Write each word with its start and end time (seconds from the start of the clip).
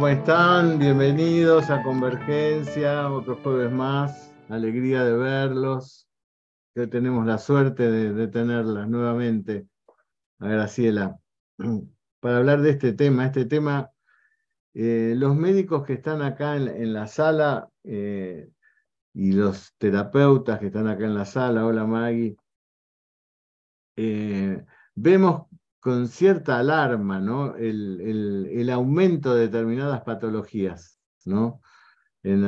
¿Cómo 0.00 0.08
están? 0.08 0.78
Bienvenidos 0.78 1.68
a 1.68 1.82
Convergencia, 1.82 3.12
otro 3.12 3.36
jueves 3.42 3.70
más. 3.70 4.32
Alegría 4.48 5.04
de 5.04 5.12
verlos. 5.12 6.08
Hoy 6.74 6.86
tenemos 6.86 7.26
la 7.26 7.36
suerte 7.36 7.90
de, 7.90 8.28
tenerlas 8.28 8.88
nuevamente 8.88 9.66
a 10.38 10.48
Graciela 10.48 11.18
para 12.20 12.38
hablar 12.38 12.62
de 12.62 12.70
este 12.70 12.94
tema. 12.94 13.26
Este 13.26 13.44
tema, 13.44 13.90
eh, 14.72 15.12
los 15.18 15.36
médicos 15.36 15.84
que 15.84 15.92
están 15.92 16.22
acá 16.22 16.56
en, 16.56 16.94
la 16.94 17.06
sala 17.06 17.68
eh, 17.84 18.48
y 19.12 19.32
los 19.32 19.74
terapeutas 19.76 20.60
que 20.60 20.68
están 20.68 20.88
acá 20.88 21.04
en 21.04 21.14
la 21.14 21.26
sala, 21.26 21.66
hola 21.66 21.84
Maggie, 21.84 22.38
eh, 23.96 24.64
vemos 24.94 25.42
con 25.80 26.08
cierta 26.08 26.58
alarma 26.58 27.20
¿no? 27.20 27.56
el, 27.56 28.70
aumento 28.70 29.34
de 29.34 29.48
determinadas 29.48 30.02
patologías 30.02 30.98
¿no? 31.24 31.60
en, 32.22 32.42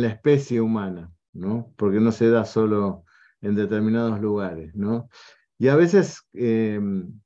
la, 0.00 0.08
especie 0.08 0.60
humana, 0.60 1.12
¿no? 1.32 1.72
porque 1.76 2.00
no 2.00 2.12
se 2.12 2.30
da 2.30 2.44
solo 2.44 3.04
en 3.40 3.56
determinados 3.56 4.20
lugares. 4.20 4.74
¿no? 4.74 5.08
Y 5.58 5.68
a 5.68 5.76
veces 5.76 6.24
em, 6.32 7.20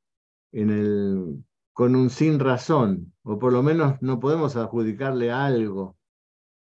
en 0.52 0.70
el, 0.70 1.44
con 1.72 1.94
un 1.94 2.10
sin 2.10 2.40
razón, 2.40 3.12
o 3.22 3.38
por 3.38 3.52
lo 3.52 3.62
menos 3.62 4.00
no 4.00 4.18
podemos 4.18 4.56
adjudicarle 4.56 5.30
algo, 5.30 5.96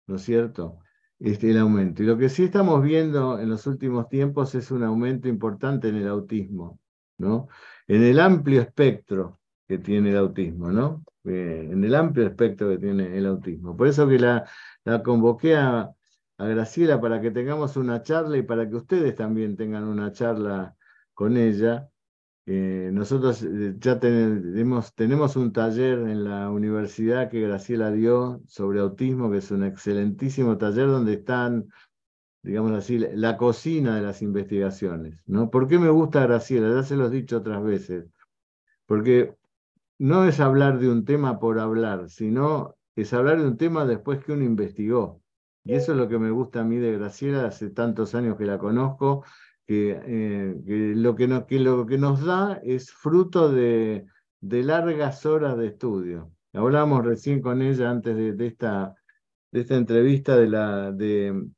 ¿no 0.06 0.16
es 0.16 0.22
cierto? 0.22 0.80
Este, 1.18 1.50
el 1.50 1.58
aumento. 1.58 2.02
Y 2.02 2.06
lo 2.06 2.18
que 2.18 2.28
sí 2.28 2.44
estamos 2.44 2.82
viendo 2.82 3.38
en 3.38 3.48
los 3.48 3.66
últimos 3.66 4.08
tiempos 4.08 4.54
es 4.54 4.70
un 4.70 4.82
aumento 4.82 5.28
importante 5.28 5.88
en 5.88 5.96
el 5.96 6.08
autismo, 6.08 6.78
¿no? 7.16 7.48
En 7.88 8.02
el 8.02 8.20
amplio 8.20 8.60
espectro 8.62 9.40
que 9.66 9.78
tiene 9.78 10.10
el 10.10 10.18
autismo, 10.18 10.70
¿no? 10.70 11.04
Eh, 11.24 11.68
en 11.72 11.84
el 11.84 11.94
amplio 11.94 12.26
espectro 12.26 12.68
que 12.70 12.78
tiene 12.78 13.16
el 13.16 13.26
autismo. 13.26 13.76
Por 13.76 13.88
eso 13.88 14.08
que 14.08 14.18
la, 14.18 14.44
convoqué 15.04 15.56
a, 15.56 15.90
Graciela 16.38 17.00
para 17.00 17.20
que 17.20 17.30
tengamos 17.30 17.76
una 17.78 18.02
charla 18.02 18.36
y 18.36 18.42
para 18.42 18.68
que 18.68 18.76
ustedes 18.76 19.14
también 19.14 19.56
tengan 19.56 19.84
una 19.84 20.12
charla 20.12 20.76
con 21.14 21.36
ella. 21.38 21.88
Eh, 22.44 22.90
nosotros 22.92 23.42
eh, 23.42 23.74
ya 23.78 23.98
tenemos, 23.98 24.94
tenemos 24.94 25.34
un 25.36 25.52
taller 25.52 25.98
en 26.00 26.24
la 26.24 26.50
universidad 26.50 27.30
que 27.30 27.40
Graciela 27.40 27.90
dio 27.90 28.42
sobre 28.46 28.80
autismo, 28.80 29.30
que 29.30 29.38
es 29.38 29.50
un 29.50 29.64
excelentísimo 29.64 30.58
taller 30.58 30.88
donde 30.88 31.14
están 31.14 31.68
digamos 32.46 32.72
así, 32.72 32.98
la 32.98 33.36
cocina 33.36 33.96
de 33.96 34.02
las 34.02 34.22
investigaciones. 34.22 35.18
¿no? 35.26 35.50
¿Por 35.50 35.66
qué 35.66 35.78
me 35.78 35.90
gusta 35.90 36.26
Graciela? 36.26 36.72
Ya 36.74 36.82
se 36.84 36.96
los 36.96 37.12
he 37.12 37.16
dicho 37.16 37.38
otras 37.38 37.62
veces. 37.62 38.06
Porque 38.86 39.34
no 39.98 40.24
es 40.24 40.38
hablar 40.38 40.78
de 40.78 40.88
un 40.88 41.04
tema 41.04 41.40
por 41.40 41.58
hablar, 41.58 42.08
sino 42.08 42.76
es 42.94 43.12
hablar 43.12 43.40
de 43.40 43.48
un 43.48 43.56
tema 43.56 43.84
después 43.84 44.24
que 44.24 44.32
uno 44.32 44.44
investigó. 44.44 45.20
Y 45.64 45.74
eso 45.74 45.92
es 45.92 45.98
lo 45.98 46.08
que 46.08 46.18
me 46.18 46.30
gusta 46.30 46.60
a 46.60 46.64
mí 46.64 46.76
de 46.76 46.92
Graciela, 46.96 47.46
hace 47.46 47.70
tantos 47.70 48.14
años 48.14 48.36
que 48.36 48.46
la 48.46 48.58
conozco, 48.58 49.24
que, 49.66 50.00
eh, 50.06 50.54
lo, 50.94 51.16
que, 51.16 51.26
que 51.48 51.58
lo 51.58 51.84
que 51.84 51.98
nos 51.98 52.24
da 52.24 52.60
es 52.62 52.92
fruto 52.92 53.50
de, 53.50 54.06
de 54.40 54.62
largas 54.62 55.26
horas 55.26 55.58
de 55.58 55.66
estudio. 55.66 56.30
Hablábamos 56.52 57.04
recién 57.04 57.42
con 57.42 57.60
ella 57.60 57.90
antes 57.90 58.16
de, 58.16 58.46
esta, 58.46 58.94
de 59.50 59.60
esta 59.60 59.74
entrevista 59.74 60.36
de, 60.36 60.48
la, 60.48 60.92
de, 60.92 61.48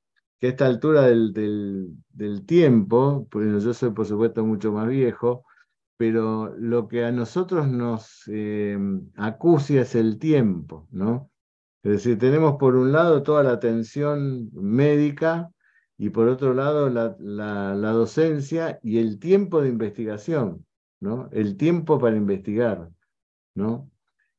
que 0.41 0.47
a 0.49 0.51
esta 0.51 0.67
altura 0.67 1.03
del, 1.03 1.33
del, 1.33 2.47
tiempo, 2.47 3.27
porque 3.31 3.61
yo 3.61 3.75
soy 3.75 3.91
por 3.91 4.07
supuesto 4.07 4.45
mucho 4.45 4.73
más 4.73 4.89
viejo, 4.89 5.45
pero 5.97 6.55
lo 6.57 6.87
que 6.89 7.05
a 7.05 7.13
nosotros 7.13 7.69
nos 7.69 8.23
eh, 8.29 8.79
acucia 9.17 9.83
es 9.83 9.95
el 9.97 10.19
tiempo, 10.19 10.87
¿no? 10.93 11.31
Es 11.83 11.93
decir, 11.93 12.19
tenemos 12.19 12.57
por 12.59 12.77
un 12.77 12.93
lado 12.93 13.23
toda 13.23 13.43
la 13.43 13.53
atención 13.53 14.51
médica 14.53 15.51
y 15.97 16.11
por 16.11 16.29
otro 16.29 16.55
lado 16.55 16.89
la, 16.91 17.17
la, 17.19 17.75
la, 17.75 17.91
docencia 17.91 18.79
y 18.83 18.99
el 18.99 19.19
tiempo 19.19 19.61
de 19.61 19.71
investigación, 19.71 20.65
¿no? 21.01 21.29
El 21.33 21.57
tiempo 21.57 21.99
para 21.99 22.17
investigar, 22.17 22.91
¿no? 23.55 23.91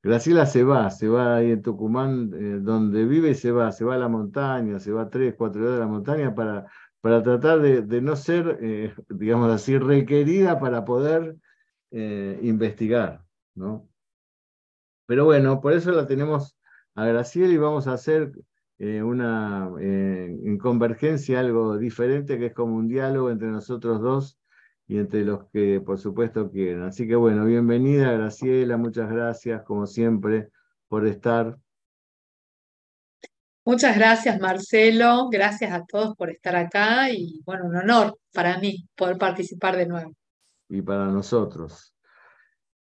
Graciela 0.01 0.45
se 0.45 0.63
va, 0.63 0.89
se 0.91 1.09
va 1.09 1.35
ahí 1.37 1.51
en 1.51 1.61
Tucumán, 1.61 2.31
eh, 2.33 2.59
donde 2.61 3.05
vive, 3.05 3.31
y 3.31 3.35
se 3.35 3.51
va, 3.51 3.71
se 3.71 3.83
va 3.83 3.95
a 3.95 3.97
la 3.97 4.07
montaña, 4.07 4.79
se 4.79 4.91
va 4.93 5.09
tres, 5.09 5.35
cuatro 5.37 5.63
horas 5.63 5.75
a 5.77 5.79
la 5.79 5.87
montaña 5.87 6.33
para, 6.33 6.67
para 7.01 7.21
tratar 7.21 7.59
de, 7.61 8.01
no 8.01 8.15
ser, 8.15 8.59
eh, 8.61 8.93
digamos 9.09 9.51
así, 9.51 9.77
requerida 9.77 10.59
para 10.59 10.85
poder 10.85 11.35
eh, 11.91 12.39
investigar, 12.43 13.25
¿no? 13.55 13.89
Pero 15.05 15.25
bueno, 15.25 15.59
por 15.59 15.73
eso 15.73 15.91
la 15.91 16.07
tenemos 16.07 16.57
a 16.95 17.05
Graciela 17.05 17.53
y 17.53 17.57
vamos 17.57 17.88
a 17.88 17.93
hacer 17.93 18.31
una, 18.77 19.69
en 19.77 20.57
convergencia 20.57 21.41
algo 21.41 21.77
diferente, 21.77 22.38
que 22.38 22.45
es 22.47 22.53
como 22.53 22.77
un 22.77 22.88
diálogo 22.88 23.29
entre 23.29 23.49
nosotros 23.49 23.99
dos 24.01 24.39
y 24.89 24.97
entre 24.97 25.23
los 25.23 25.45
que 25.53 25.79
por 25.79 26.00
supuesto 26.00 26.50
quieren. 26.50 26.81
Así 26.81 27.07
que 27.07 27.16
bueno, 27.16 27.45
bienvenida 27.45 28.11
Graciela, 28.11 28.75
muchas 28.75 29.07
gracias 29.09 29.61
como 29.61 29.85
siempre 29.85 30.50
por 30.88 31.05
estar. 31.05 31.55
Muchas 33.63 33.95
gracias 33.95 34.41
Marcelo, 34.41 35.29
gracias 35.29 35.72
a 35.72 35.85
todos 35.85 36.16
por 36.16 36.31
estar 36.31 36.55
acá 36.55 37.11
y 37.11 37.39
bueno, 37.45 37.67
un 37.67 37.75
honor 37.75 38.17
para 38.33 38.57
mí 38.57 38.89
poder 38.95 39.19
participar 39.19 39.77
de 39.77 39.85
nuevo. 39.85 40.11
Y 40.69 40.81
para 40.81 41.06
nosotros. 41.06 41.94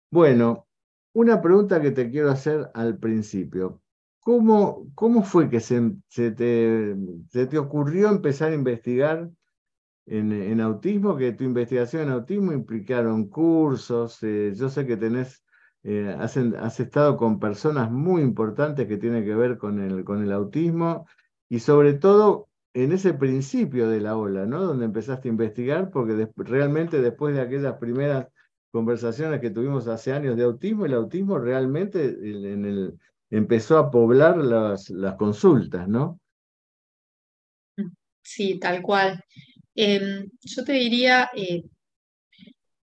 Bueno, 0.10 0.68
una 1.14 1.42
pregunta 1.42 1.82
que 1.82 1.92
te 1.92 2.10
quiero 2.10 2.32
hacer 2.32 2.72
al 2.76 2.98
principio. 2.98 3.82
¿Cómo, 4.22 4.88
cómo 4.96 5.24
fue 5.24 5.50
que 5.50 5.60
se, 5.60 5.92
se, 6.08 6.32
te, 6.32 6.96
se 7.30 7.46
te 7.46 7.58
ocurrió 7.58 8.08
empezar 8.08 8.52
a 8.54 8.56
investigar 8.56 9.30
en, 10.10 10.62
autismo, 10.62 11.16
que 11.16 11.34
tu 11.34 11.44
investigación 11.44 12.04
en 12.04 12.10
autismo 12.10 12.52
implicaron 12.52 13.28
cursos, 13.30 14.22
eh, 14.24 14.54
yo 14.56 14.70
sé 14.70 14.86
que 14.86 14.98
tenés, 14.98 15.44
eh, 15.84 16.16
has, 16.20 16.36
estado 16.80 17.16
con 17.16 17.40
personas 17.40 17.92
muy 17.92 18.22
importantes 18.22 18.88
que 18.88 18.98
tienen 18.98 19.24
que 19.24 19.36
ver 19.36 19.58
con 19.58 19.80
el, 19.80 20.04
con 20.04 20.24
el 20.24 20.32
autismo 20.32 21.08
y 21.48 21.60
sobre 21.60 21.94
todo 21.94 22.50
en 22.74 22.92
ese 22.92 23.14
principio 23.14 23.88
de 23.90 24.02
la 24.02 24.18
ola, 24.18 24.46
¿no? 24.46 24.64
Donde 24.64 24.86
empezaste 24.86 25.28
a 25.28 25.32
investigar, 25.32 25.90
porque 25.92 26.28
realmente 26.36 27.02
después 27.02 27.36
de 27.36 27.42
aquellas 27.42 27.78
primeras 27.78 28.28
conversaciones 28.72 29.40
que 29.42 29.50
tuvimos 29.50 29.88
hace 29.88 30.14
años 30.14 30.36
de 30.38 30.44
autismo, 30.44 30.86
el 30.86 30.94
autismo 30.94 31.38
realmente 31.40 32.06
en 32.06 32.66
el, 32.66 33.00
empezó 33.30 33.78
a 33.78 33.92
poblar 33.92 34.38
las, 34.38 34.90
las 34.90 35.16
consultas, 35.16 35.88
¿no? 35.88 36.20
Sí, 38.22 38.60
tal 38.60 38.82
cual. 38.82 39.24
Em, 39.76 40.30
yo 40.42 40.64
te 40.64 40.74
diría, 40.74 41.30
eh, 41.36 41.64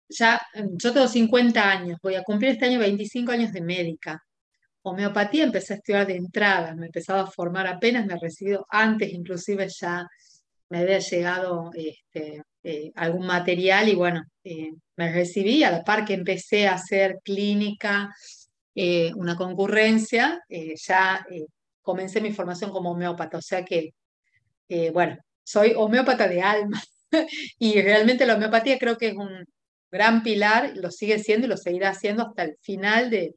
ya, 0.09 0.41
em, 0.55 0.77
yo 0.77 0.93
tengo 0.93 1.09
50 1.09 1.71
años, 1.71 1.99
voy 2.03 2.15
a 2.15 2.23
cumplir 2.23 2.53
este 2.53 2.67
año 2.67 2.79
25 2.79 3.33
años 3.33 3.53
de 3.53 3.61
médica. 3.61 4.23
Homeopatía 4.83 5.45
empecé 5.45 5.75
a 5.75 5.77
estudiar 5.77 6.07
de 6.07 6.17
entrada, 6.17 6.75
me 6.75 6.87
empezaba 6.87 7.23
a 7.23 7.27
formar 7.31 7.67
apenas, 7.67 8.07
me 8.07 8.15
he 8.15 8.19
recibido 8.19 8.67
antes, 8.71 9.13
inclusive 9.13 9.69
ya 9.69 10.07
me 10.71 10.79
había 10.79 10.99
llegado 11.01 11.71
este, 11.75 12.43
eh, 12.63 12.93
algún 12.97 13.27
material 13.27 13.89
y 13.89 13.95
bueno, 13.95 14.23
eh, 14.45 14.73
me 14.97 15.13
recibí 15.13 15.65
a 15.65 15.71
la 15.73 15.85
par 15.85 16.05
que 16.05 16.15
empecé 16.15 16.69
a 16.69 16.75
hacer 16.75 17.19
clínica, 17.25 18.15
una 19.17 19.37
concurrencia, 19.37 20.43
ya 20.49 21.27
comencé 21.81 22.21
mi 22.21 22.33
formación 22.33 22.71
como 22.71 22.91
homeópata, 22.91 23.39
o 23.39 23.43
sea 23.43 23.65
que, 23.65 23.95
bueno, 24.93 25.17
soy 25.47 25.75
homeópata 25.77 26.29
de 26.29 26.43
alma 26.43 26.83
y 27.59 27.81
realmente 27.81 28.27
la 28.27 28.35
homeopatía 28.35 28.79
creo 28.79 28.99
que 28.99 29.09
es 29.09 29.15
un 29.15 29.45
gran 29.91 30.23
pilar, 30.23 30.73
lo 30.77 30.91
sigue 30.91 31.19
siendo 31.21 31.47
y 31.47 31.51
lo 31.51 31.57
seguirá 31.57 31.95
siendo 31.95 32.25
hasta 32.25 32.43
el 32.43 32.57
final 32.61 33.11
de, 33.11 33.35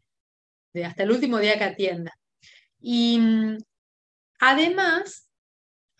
hasta 0.83 1.03
el 1.03 1.11
último 1.11 1.37
día 1.37 1.57
que 1.57 1.65
atienda. 1.65 2.11
Y 2.79 3.19
mm, 3.19 3.57
además, 4.39 5.29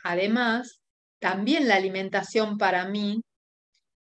además, 0.03 0.81
también 1.19 1.67
la 1.67 1.75
alimentación 1.75 2.57
para 2.57 2.85
mí 2.85 3.21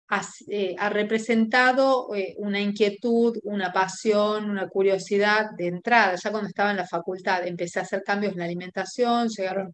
ha, 0.08 0.22
eh, 0.48 0.76
representado 0.90 2.14
eh, 2.14 2.34
una 2.38 2.60
inquietud, 2.60 3.38
una 3.44 3.72
pasión, 3.72 4.50
una 4.50 4.69
curiosidad 4.69 5.50
de 5.56 5.69
entrada. 5.69 6.16
Ya 6.16 6.31
cuando 6.32 6.48
estaba 6.48 6.72
en 6.72 6.78
la 6.78 6.87
facultad 6.87 7.46
empecé 7.46 7.78
a 7.78 7.82
hacer 7.82 8.02
cambios 8.02 8.32
en 8.32 8.40
la 8.40 8.46
alimentación, 8.46 9.28
llegaron 9.28 9.72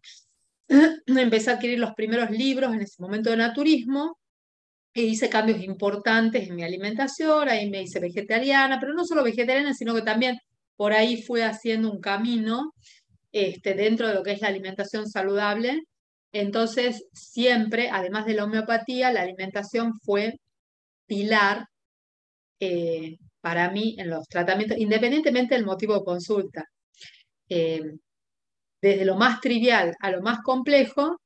empecé 1.07 1.51
a 1.51 1.53
adquirir 1.55 1.79
los 1.79 1.93
primeros 1.93 2.29
libros 2.31 2.73
en 2.73 2.81
ese 2.81 3.01
momento 3.01 3.29
de 3.29 3.37
naturismo 3.37 4.17
e 4.93 5.03
hice 5.03 5.29
cambios 5.29 5.61
importantes 5.63 6.49
en 6.49 6.55
mi 6.55 6.63
alimentación, 6.63 7.49
ahí 7.49 7.69
me 7.69 7.83
hice 7.83 7.99
vegetariana, 7.99 8.79
pero 8.79 8.93
no 8.93 9.05
solo 9.05 9.23
vegetariana, 9.23 9.73
sino 9.73 9.95
que 9.95 10.01
también 10.01 10.37
por 10.75 10.93
ahí 10.93 11.21
fui 11.21 11.41
haciendo 11.41 11.91
un 11.91 12.01
camino 12.01 12.73
este, 13.31 13.73
dentro 13.75 14.07
de 14.07 14.15
lo 14.15 14.23
que 14.23 14.31
es 14.33 14.41
la 14.41 14.47
alimentación 14.49 15.07
saludable. 15.09 15.83
Entonces, 16.31 17.05
siempre, 17.13 17.89
además 17.91 18.25
de 18.25 18.35
la 18.35 18.45
homeopatía, 18.45 19.11
la 19.11 19.21
alimentación 19.23 19.93
fue 20.01 20.39
pilar 21.07 21.67
eh, 22.59 23.17
para 23.41 23.69
mí 23.71 23.95
en 23.99 24.09
los 24.09 24.27
tratamientos, 24.27 24.77
independientemente 24.77 25.55
del 25.55 25.65
motivo 25.65 25.95
de 25.95 26.05
consulta. 26.05 26.65
eh, 27.49 27.81
desde 28.81 29.05
lo 29.05 29.15
más 29.15 29.41
trivial 29.41 29.95
a 29.99 30.11
lo 30.11 30.21
más 30.21 30.39
complejo, 30.41 31.19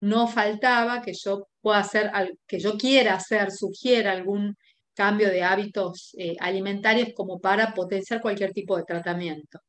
no 0.00 0.28
faltaba 0.28 1.02
que 1.02 1.12
yo 1.14 1.48
pueda 1.60 1.78
hacer, 1.78 2.10
que 2.46 2.58
yo 2.58 2.76
quiera 2.76 3.14
hacer, 3.14 3.50
sugiera 3.50 4.12
algún 4.12 4.56
cambio 4.94 5.28
de 5.28 5.42
hábitos 5.42 6.14
eh, 6.18 6.36
alimentarios 6.40 7.10
como 7.14 7.40
para 7.40 7.74
potenciar 7.74 8.20
cualquier 8.20 8.52
tipo 8.52 8.76
de 8.76 8.84
tratamiento. 8.84 9.60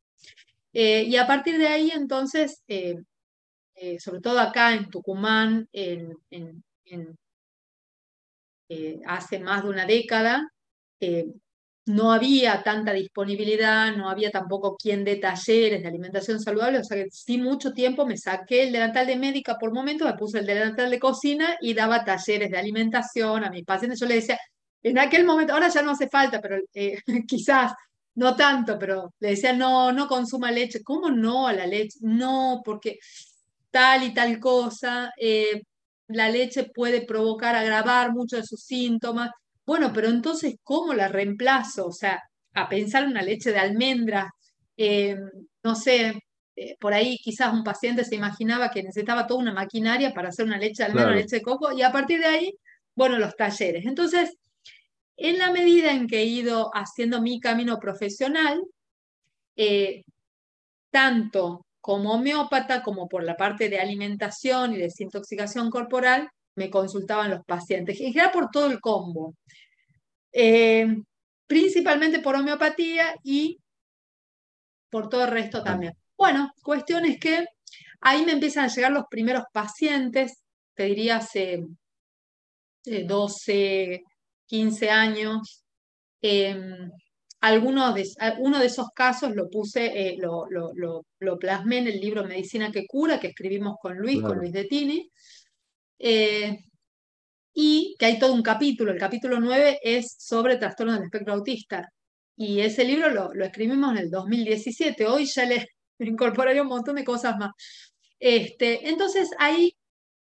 Eh, 0.73 1.03
y 1.03 1.15
a 1.15 1.25
partir 1.25 1.57
de 1.57 1.67
ahí, 1.67 1.91
entonces, 1.91 2.61
eh, 2.67 2.95
sobre 3.99 4.21
todo 4.21 4.39
acá 4.39 4.73
en 4.73 4.89
Tucumán, 4.89 5.67
hace 9.05 9.39
más 9.39 9.63
de 9.63 9.69
una 9.69 9.85
década, 9.85 10.49
no 11.85 12.11
había 12.11 12.63
tanta 12.63 12.93
disponibilidad, 12.93 13.95
no 13.95 14.09
había 14.09 14.31
tampoco 14.31 14.75
quien 14.75 15.03
dé 15.03 15.17
talleres 15.17 15.81
de 15.81 15.87
alimentación 15.87 16.39
saludable, 16.39 16.79
o 16.79 16.83
sea 16.83 16.97
que 16.97 17.09
sí 17.11 17.37
mucho 17.37 17.73
tiempo 17.73 18.05
me 18.05 18.17
saqué 18.17 18.63
el 18.63 18.71
delantal 18.71 19.05
de 19.05 19.15
médica 19.17 19.57
por 19.59 19.71
momento, 19.71 20.05
me 20.05 20.13
puse 20.15 20.39
el 20.39 20.45
delantal 20.47 20.89
de 20.89 20.99
cocina 20.99 21.57
y 21.61 21.73
daba 21.73 22.03
talleres 22.03 22.49
de 22.49 22.57
alimentación 22.57 23.43
a 23.43 23.51
mis 23.51 23.63
pacientes. 23.63 23.99
Yo 23.99 24.07
le 24.07 24.15
decía, 24.15 24.39
en 24.83 24.99
aquel 24.99 25.25
momento, 25.25 25.53
ahora 25.53 25.69
ya 25.69 25.81
no 25.81 25.91
hace 25.91 26.09
falta, 26.09 26.41
pero 26.41 26.57
eh, 26.73 26.97
quizás 27.27 27.73
no 28.15 28.35
tanto, 28.35 28.79
pero 28.79 29.13
le 29.19 29.29
decía, 29.31 29.53
no, 29.53 29.91
no 29.91 30.07
consuma 30.07 30.51
leche. 30.51 30.83
¿Cómo 30.83 31.09
no 31.09 31.47
a 31.47 31.53
la 31.53 31.67
leche? 31.67 31.99
No, 32.01 32.61
porque 32.63 32.99
tal 33.71 34.03
y 34.03 34.13
tal 34.13 34.39
cosa, 34.39 35.11
eh, 35.17 35.63
la 36.07 36.29
leche 36.29 36.65
puede 36.73 37.05
provocar, 37.05 37.55
agravar 37.55 38.13
muchos 38.13 38.39
de 38.41 38.45
sus 38.45 38.61
síntomas. 38.61 39.31
Bueno, 39.65 39.91
pero 39.93 40.09
entonces, 40.09 40.55
¿cómo 40.63 40.93
la 40.93 41.07
reemplazo? 41.07 41.87
O 41.87 41.91
sea, 41.91 42.21
a 42.53 42.69
pensar 42.69 43.07
una 43.07 43.21
leche 43.21 43.51
de 43.51 43.59
almendra, 43.59 44.31
eh, 44.77 45.15
no 45.63 45.75
sé, 45.75 46.19
por 46.79 46.93
ahí 46.93 47.17
quizás 47.17 47.53
un 47.53 47.63
paciente 47.63 48.05
se 48.05 48.15
imaginaba 48.15 48.71
que 48.71 48.83
necesitaba 48.83 49.27
toda 49.27 49.41
una 49.41 49.53
maquinaria 49.53 50.13
para 50.13 50.29
hacer 50.29 50.45
una 50.45 50.57
leche 50.57 50.83
de 50.83 50.85
almendra, 50.85 51.11
una 51.11 51.21
leche 51.21 51.37
de 51.37 51.41
coco, 51.41 51.71
y 51.73 51.81
a 51.81 51.91
partir 51.91 52.19
de 52.19 52.27
ahí, 52.27 52.53
bueno, 52.95 53.17
los 53.17 53.35
talleres. 53.35 53.85
Entonces, 53.85 54.37
en 55.17 55.37
la 55.37 55.51
medida 55.51 55.91
en 55.91 56.07
que 56.07 56.19
he 56.19 56.25
ido 56.25 56.69
haciendo 56.73 57.21
mi 57.21 57.39
camino 57.39 57.79
profesional, 57.79 58.61
eh, 59.55 60.03
tanto 60.91 61.65
como 61.81 62.13
homeópata 62.13 62.81
como 62.83 63.07
por 63.07 63.23
la 63.23 63.35
parte 63.35 63.69
de 63.69 63.79
alimentación 63.79 64.73
y 64.73 64.77
desintoxicación 64.77 65.69
corporal, 65.69 66.29
me 66.55 66.69
consultaban 66.69 67.31
los 67.31 67.43
pacientes, 67.45 67.99
en 67.99 68.13
general 68.13 68.31
por 68.31 68.49
todo 68.49 68.67
el 68.71 68.79
combo, 68.79 69.35
eh, 70.37 70.85
principalmente 71.47 72.19
por 72.19 72.35
homeopatía 72.35 73.15
y 73.23 73.57
por 74.89 75.07
todo 75.07 75.23
el 75.23 75.31
resto 75.31 75.63
también. 75.63 75.93
Bueno, 76.17 76.51
cuestión 76.61 77.05
es 77.05 77.17
que 77.19 77.45
ahí 78.01 78.25
me 78.25 78.33
empiezan 78.33 78.65
a 78.65 78.67
llegar 78.67 78.91
los 78.91 79.05
primeros 79.09 79.45
pacientes, 79.53 80.43
te 80.73 80.83
diría 80.83 81.17
hace 81.17 81.63
12, 82.83 84.03
15 84.45 84.89
años. 84.89 85.63
Em, 86.21 86.91
algunos 87.39 87.95
de, 87.95 88.03
uno 88.39 88.59
de 88.59 88.65
esos 88.65 88.89
casos 88.93 89.33
lo 89.35 89.49
puse, 89.49 89.85
eh, 89.85 90.17
lo, 90.19 90.47
lo, 90.49 91.39
plasmé 91.39 91.77
en 91.77 91.87
el 91.87 91.99
libro 92.01 92.25
Medicina 92.25 92.71
que 92.73 92.85
cura, 92.85 93.21
que 93.21 93.27
escribimos 93.27 93.77
con 93.81 93.97
Luis, 93.97 94.21
con 94.21 94.37
Luis 94.37 94.51
de 94.51 94.65
Tini, 94.65 95.09
eh, 95.99 96.57
y 97.55 97.95
que 97.97 98.05
hay 98.05 98.19
todo 98.19 98.33
un 98.33 98.43
capítulo, 98.43 98.91
el 98.91 98.99
capítulo 98.99 99.39
9 99.39 99.79
es 99.81 100.15
sobre 100.19 100.57
trastornos 100.57 100.95
del 100.95 101.05
espectro 101.05 101.33
autista, 101.33 101.89
y 102.35 102.59
ese 102.59 102.83
libro 102.83 103.09
lo, 103.09 103.45
escribimos 103.45 103.91
en 103.91 103.97
el 103.97 104.11
2017, 104.11 105.07
hoy 105.07 105.25
ya 105.25 105.45
le 105.45 105.65
incorporé 105.99 106.59
un 106.61 106.67
montón 106.67 106.95
de 106.95 107.05
cosas 107.05 107.37
más. 107.37 107.51
Este, 108.19 108.89
entonces 108.89 109.29
ahí 109.39 109.73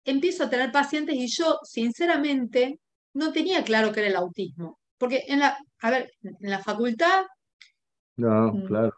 empiezo 0.06 0.44
a 0.44 0.50
tener 0.50 0.72
pacientes 0.72 1.16
y 1.16 1.28
yo, 1.28 1.58
sinceramente, 1.64 2.80
no 3.14 3.32
tenía 3.32 3.64
claro 3.64 3.92
que 3.92 4.02
era 4.02 4.10
el 4.10 4.16
autismo. 4.16 4.80
Porque 5.00 5.24
en 5.28 5.40
la, 5.40 5.58
a 5.82 5.90
ver, 5.90 6.12
en 6.22 6.50
la 6.50 6.60
facultad, 6.60 7.24
no, 8.16 8.54
mm, 8.54 8.66
claro. 8.68 8.94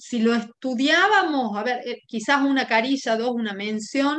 si 0.00 0.20
lo 0.20 0.34
estudiábamos, 0.34 1.56
a 1.56 1.62
ver, 1.62 1.80
eh, 1.86 2.02
quizás 2.08 2.42
una 2.42 2.66
carilla, 2.66 3.16
dos, 3.16 3.30
una 3.30 3.54
mención 3.54 4.18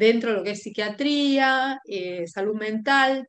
dentro 0.00 0.30
de 0.30 0.36
lo 0.38 0.42
que 0.42 0.52
es 0.52 0.62
psiquiatría, 0.62 1.78
eh, 1.84 2.26
salud 2.26 2.56
mental, 2.56 3.28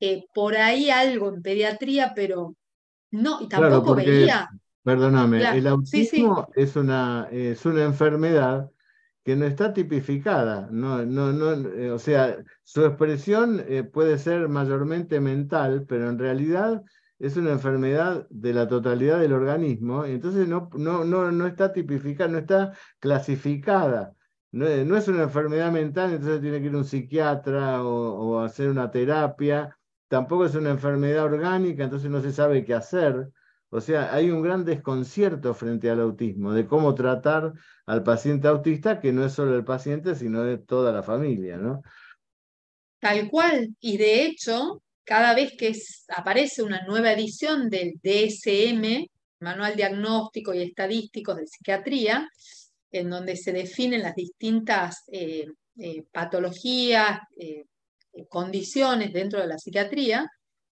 eh, 0.00 0.24
por 0.34 0.56
ahí 0.56 0.88
algo 0.88 1.28
en 1.28 1.42
pediatría, 1.42 2.12
pero 2.16 2.56
no, 3.10 3.42
y 3.42 3.48
tampoco 3.48 3.94
veía. 3.94 4.48
Perdóname, 4.82 5.58
el 5.58 5.66
autismo 5.66 6.48
Es, 6.54 6.76
una, 6.76 7.28
es 7.30 7.66
una 7.66 7.84
enfermedad 7.84 8.70
que 9.24 9.36
no 9.36 9.44
está 9.44 9.74
tipificada. 9.74 10.68
No, 10.70 11.04
no, 11.04 11.32
no, 11.32 11.52
eh, 11.70 11.90
o 11.90 11.98
sea, 11.98 12.36
su 12.62 12.84
expresión 12.86 13.62
eh, 13.68 13.82
puede 13.82 14.18
ser 14.18 14.48
mayormente 14.48 15.20
mental, 15.20 15.84
pero 15.86 16.08
en 16.08 16.18
realidad 16.18 16.82
es 17.18 17.36
una 17.36 17.50
enfermedad 17.50 18.26
de 18.30 18.54
la 18.54 18.68
totalidad 18.68 19.18
del 19.20 19.32
organismo, 19.32 20.06
y 20.06 20.12
entonces 20.12 20.48
no, 20.48 20.70
no, 20.74 21.04
no, 21.04 21.30
no 21.30 21.46
está 21.46 21.72
tipificada, 21.72 22.30
no 22.30 22.38
está 22.38 22.72
clasificada. 23.00 24.14
No, 24.52 24.66
es 24.66 25.08
una 25.08 25.24
enfermedad 25.24 25.70
mental, 25.70 26.12
entonces 26.12 26.40
tiene 26.40 26.60
que 26.60 26.66
ir 26.66 26.76
un 26.76 26.84
psiquiatra 26.84 27.82
o, 27.82 28.36
o 28.36 28.40
hacer 28.40 28.68
una 28.68 28.90
terapia. 28.90 29.76
Tampoco 30.08 30.46
es 30.46 30.54
una 30.54 30.70
enfermedad 30.70 31.24
orgánica, 31.24 31.84
entonces 31.84 32.10
no 32.10 32.22
se 32.22 32.32
sabe 32.32 32.64
qué 32.64 32.74
hacer. 32.74 33.28
O 33.70 33.80
sea, 33.80 34.14
hay 34.14 34.30
un 34.30 34.42
gran 34.42 34.64
desconcierto 34.64 35.52
frente 35.52 35.90
al 35.90 36.00
autismo, 36.00 36.52
de 36.52 36.66
cómo 36.66 36.94
tratar 36.94 37.52
al 37.84 38.02
paciente 38.02 38.48
autista, 38.48 39.00
que 39.00 39.12
no 39.12 39.24
es 39.24 39.32
solo 39.32 39.56
el 39.56 39.64
paciente, 39.64 40.14
sino 40.14 40.42
de 40.44 40.58
toda 40.58 40.92
la 40.92 41.02
familia, 41.02 41.56
¿no? 41.56 41.82
Tal 43.00 43.28
cual. 43.28 43.74
Y 43.80 43.98
de 43.98 44.24
hecho, 44.24 44.82
cada 45.04 45.34
vez 45.34 45.54
que 45.58 45.74
aparece 46.16 46.62
una 46.62 46.84
nueva 46.86 47.12
edición 47.12 47.68
del 47.68 47.94
DSM, 48.02 49.08
Manual 49.40 49.76
Diagnóstico 49.76 50.54
y 50.54 50.62
Estadístico 50.62 51.34
de 51.34 51.46
Psiquiatría, 51.46 52.28
en 52.98 53.10
donde 53.10 53.36
se 53.36 53.52
definen 53.52 54.02
las 54.02 54.14
distintas 54.14 55.04
eh, 55.08 55.46
eh, 55.78 56.04
patologías, 56.10 57.20
eh, 57.38 57.64
condiciones 58.28 59.12
dentro 59.12 59.40
de 59.40 59.46
la 59.46 59.58
psiquiatría, 59.58 60.26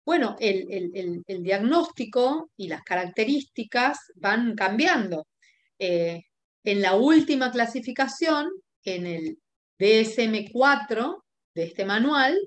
bueno, 0.04 0.36
el, 0.38 1.22
diagnóstico 1.26 2.50
y 2.56 2.68
las 2.68 2.82
características 2.82 3.98
van 4.14 4.54
cambiando. 4.54 5.26
En 5.78 6.22
la 6.64 6.94
última 6.94 7.50
clasificación, 7.50 8.48
en 8.84 9.06
el 9.06 9.38
DSM-4 9.78 11.22
de 11.54 11.62
este 11.64 11.84
manual, 11.84 12.38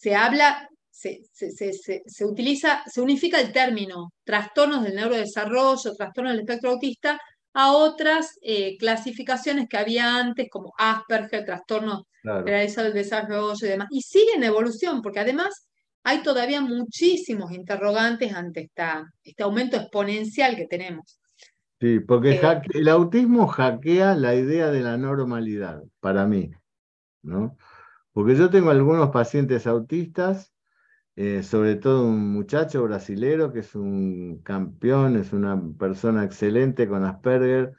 se 0.00 0.14
habla, 0.16 0.66
se, 0.90 2.24
utiliza, 2.24 2.82
se 2.86 3.00
unifica 3.02 3.38
el 3.40 3.52
término 3.52 4.12
trastornos 4.24 4.82
del 4.82 4.94
neurodesarrollo, 4.94 5.94
trastornos 5.94 6.32
del 6.32 6.40
espectro 6.40 6.70
autista, 6.70 7.20
a 7.52 7.72
otras 7.72 8.38
eh, 8.42 8.76
clasificaciones 8.78 9.68
que 9.68 9.76
había 9.76 10.16
antes, 10.16 10.48
como 10.50 10.72
Asperger, 10.78 11.44
trastorno 11.44 12.06
generalizado 12.22 12.86
del 12.86 12.94
desarrollo 12.94 13.66
y 13.66 13.68
demás. 13.68 13.88
Y 13.90 14.02
sigue 14.02 14.32
en 14.34 14.44
evolución, 14.44 15.02
porque 15.02 15.20
además 15.20 15.68
hay 16.04 16.22
todavía 16.22 16.60
muchísimos 16.60 17.52
interrogantes 17.52 18.32
ante 18.34 18.60
esta, 18.62 19.12
este 19.22 19.42
aumento 19.42 19.76
exponencial 19.76 20.56
que 20.56 20.66
tenemos. 20.66 21.18
Sí, 21.80 22.00
porque 22.00 22.32
eh, 22.32 22.62
el 22.74 22.88
autismo 22.88 23.46
hackea 23.46 24.14
la 24.14 24.34
idea 24.34 24.70
de 24.70 24.80
la 24.80 24.96
normalidad, 24.96 25.82
para 26.00 26.26
mí, 26.26 26.50
¿no? 27.22 27.56
Porque 28.12 28.36
yo 28.36 28.50
tengo 28.50 28.70
algunos 28.70 29.10
pacientes 29.10 29.66
autistas 29.66 30.52
eh, 31.16 31.42
sobre 31.42 31.76
todo 31.76 32.06
un 32.06 32.32
muchacho 32.32 32.82
brasilero 32.84 33.52
que 33.52 33.60
es 33.60 33.74
un 33.74 34.40
campeón, 34.42 35.16
es 35.16 35.32
una 35.32 35.60
persona 35.78 36.24
excelente 36.24 36.88
con 36.88 37.04
Asperger 37.04 37.74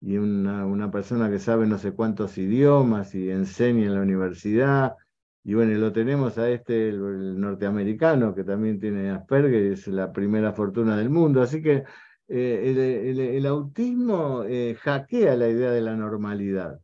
y 0.00 0.16
una, 0.18 0.66
una 0.66 0.90
persona 0.90 1.30
que 1.30 1.38
sabe 1.38 1.66
no 1.66 1.78
sé 1.78 1.92
cuántos 1.92 2.38
idiomas 2.38 3.14
y 3.14 3.30
enseña 3.30 3.86
en 3.86 3.94
la 3.94 4.02
universidad. 4.02 4.96
Y 5.44 5.54
bueno, 5.54 5.76
lo 5.78 5.92
tenemos 5.92 6.38
a 6.38 6.50
este, 6.50 6.90
el, 6.90 7.40
norteamericano, 7.40 8.34
que 8.34 8.44
también 8.44 8.80
tiene 8.80 9.10
Asperger 9.10 9.72
es 9.72 9.86
la 9.88 10.12
primera 10.12 10.52
fortuna 10.52 10.96
del 10.96 11.10
mundo. 11.10 11.42
Así 11.42 11.62
que 11.62 11.84
eh, 12.28 13.34
el, 13.36 13.46
autismo 13.46 14.44
eh, 14.44 14.76
hackea 14.80 15.36
la 15.36 15.48
idea 15.48 15.70
de 15.72 15.82
la 15.82 15.94
normalidad, 15.96 16.80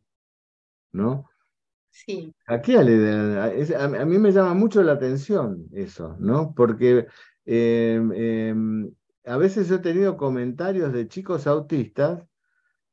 ¿no? 0.91 1.30
Aquí 2.47 2.75
a, 2.75 2.83
mí 2.83 4.17
me 4.17 4.31
llama 4.31 4.53
mucho 4.53 4.81
la 4.83 4.93
atención 4.93 5.67
eso, 5.73 6.15
¿no? 6.19 6.53
Porque 6.55 7.07
em, 7.45 8.11
em, 8.13 8.91
a 9.25 9.37
veces 9.37 9.69
he 9.71 9.79
tenido 9.79 10.17
comentarios 10.17 10.93
de 10.93 11.07
chicos 11.07 11.47
autistas 11.47 12.23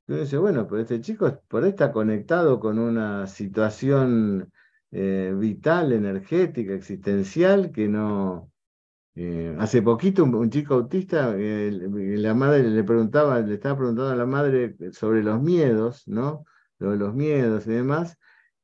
que 0.07 0.13
uno 0.13 0.23
dice, 0.23 0.39
bueno, 0.39 0.67
pero 0.67 0.83
este 0.83 1.01
chico 1.01 1.41
por 1.49 1.65
ahí 1.65 1.71
está 1.71 1.93
conectado 1.93 2.61
con 2.61 2.79
una 2.79 3.27
situación 3.27 4.53
eh, 4.91 5.35
vital, 5.37 5.93
energética, 5.93 6.73
existencial, 6.75 7.71
que 7.73 7.89
no, 7.89 8.51
Eh, 9.21 9.57
hace 9.59 9.83
poquito 9.83 10.23
un, 10.23 10.49
chico 10.49 10.75
autista, 10.75 11.35
la 11.37 12.35
madre 12.35 12.63
le 12.71 12.85
preguntaba, 12.85 13.41
le 13.41 13.55
estaba 13.55 13.77
preguntando 13.77 14.13
a 14.13 14.17
la 14.17 14.27
madre 14.27 14.77
sobre 14.93 15.25
los 15.25 15.43
miedos, 15.43 16.07
¿no? 16.07 16.45
Los, 16.79 17.15
miedos 17.15 17.67
y 17.67 17.71
demás, 17.71 18.17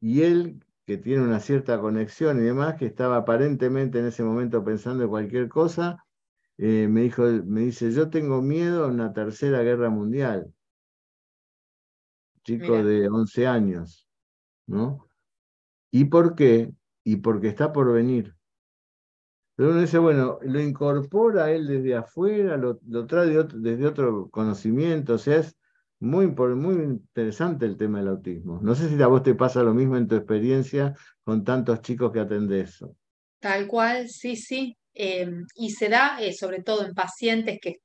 y 0.04 0.20
él, 0.20 0.62
que 0.84 0.98
tiene 0.98 1.22
una 1.22 1.40
cierta 1.40 1.80
conexión 1.80 2.38
y 2.38 2.42
demás, 2.42 2.74
que 2.74 2.84
estaba 2.84 3.16
aparentemente 3.16 4.00
en 4.00 4.04
ese 4.04 4.22
momento 4.22 4.62
pensando 4.62 5.02
en 5.02 5.08
cualquier 5.08 5.48
cosa, 5.48 6.04
eh, 6.58 6.88
me, 6.90 7.00
dijo, 7.00 7.22
me 7.22 7.62
dice, 7.62 7.90
yo 7.90 8.10
tengo 8.10 8.42
miedo 8.42 8.84
a 8.84 8.88
una 8.88 9.14
tercera 9.14 9.62
guerra 9.62 9.88
mundial. 9.88 10.52
Chico 12.42 12.84
de 12.84 13.08
11 13.08 13.46
años, 13.46 14.06
¿no? 14.66 15.08
¿Y 15.90 16.04
por 16.04 16.34
qué? 16.34 16.70
Y 17.02 17.16
porque 17.16 17.48
está 17.48 17.72
por 17.72 17.90
venir. 17.90 18.36
Pero 19.56 19.70
uno 19.70 19.80
dice, 19.80 19.96
bueno, 19.96 20.38
lo 20.42 20.60
incorpora 20.60 21.50
él 21.50 21.66
desde 21.66 21.94
afuera, 21.94 22.58
lo, 22.58 22.76
trae 23.06 23.42
desde 23.54 23.86
otro 23.86 24.28
conocimiento, 24.28 25.14
o 25.14 25.18
sea, 25.18 25.38
es 25.38 25.56
muy, 26.00 26.26
muy 26.26 26.74
interesante 26.74 27.66
el 27.66 27.76
tema 27.76 27.98
del 27.98 28.08
autismo. 28.08 28.60
No 28.62 28.74
sé 28.74 28.88
si 28.88 29.00
a 29.02 29.06
vos 29.06 29.22
te 29.22 29.34
pasa 29.34 29.62
lo 29.62 29.74
mismo 29.74 29.96
en 29.96 30.08
tu 30.08 30.16
experiencia 30.16 30.94
con 31.22 31.44
tantos 31.44 31.80
chicos 31.80 32.12
que 32.12 32.20
atendés. 32.20 32.84
Tal 33.40 33.66
cual, 33.66 34.08
sí, 34.08 34.36
sí. 34.36 34.76
Em, 34.94 35.44
y 35.56 35.70
se 35.70 35.88
da 35.88 36.18
eh, 36.20 36.32
sobre 36.32 36.62
todo 36.62 36.86
en 36.86 36.94
pacientes 36.94 37.58
que 37.60 37.80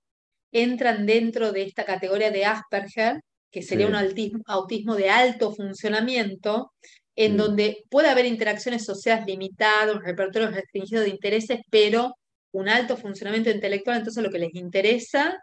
entran 0.52 1.06
dentro 1.06 1.52
de 1.52 1.64
esta 1.64 1.86
categoría 1.86 2.32
de 2.32 2.46
Asperger, 2.46 3.22
que 3.52 3.64
sería 3.64 3.88
un 3.88 3.96
autismo 3.96 4.96
de 4.96 5.10
alto 5.10 5.52
funcionamiento, 5.52 6.72
en 7.16 7.36
donde 7.36 7.84
puede 7.90 8.10
haber 8.10 8.26
interacciones 8.26 8.86
sociales 8.86 9.26
limitadas, 9.26 9.96
un 9.96 10.04
repertorio 10.04 10.52
restringido 10.52 11.02
de 11.02 11.10
intereses, 11.10 11.60
pero 11.70 12.16
un 12.52 12.70
alto 12.70 12.96
funcionamiento 12.96 13.50
intelectual, 13.50 13.98
entonces 13.98 14.24
lo 14.24 14.30
que 14.30 14.40
les 14.40 14.54
interesa, 14.56 15.38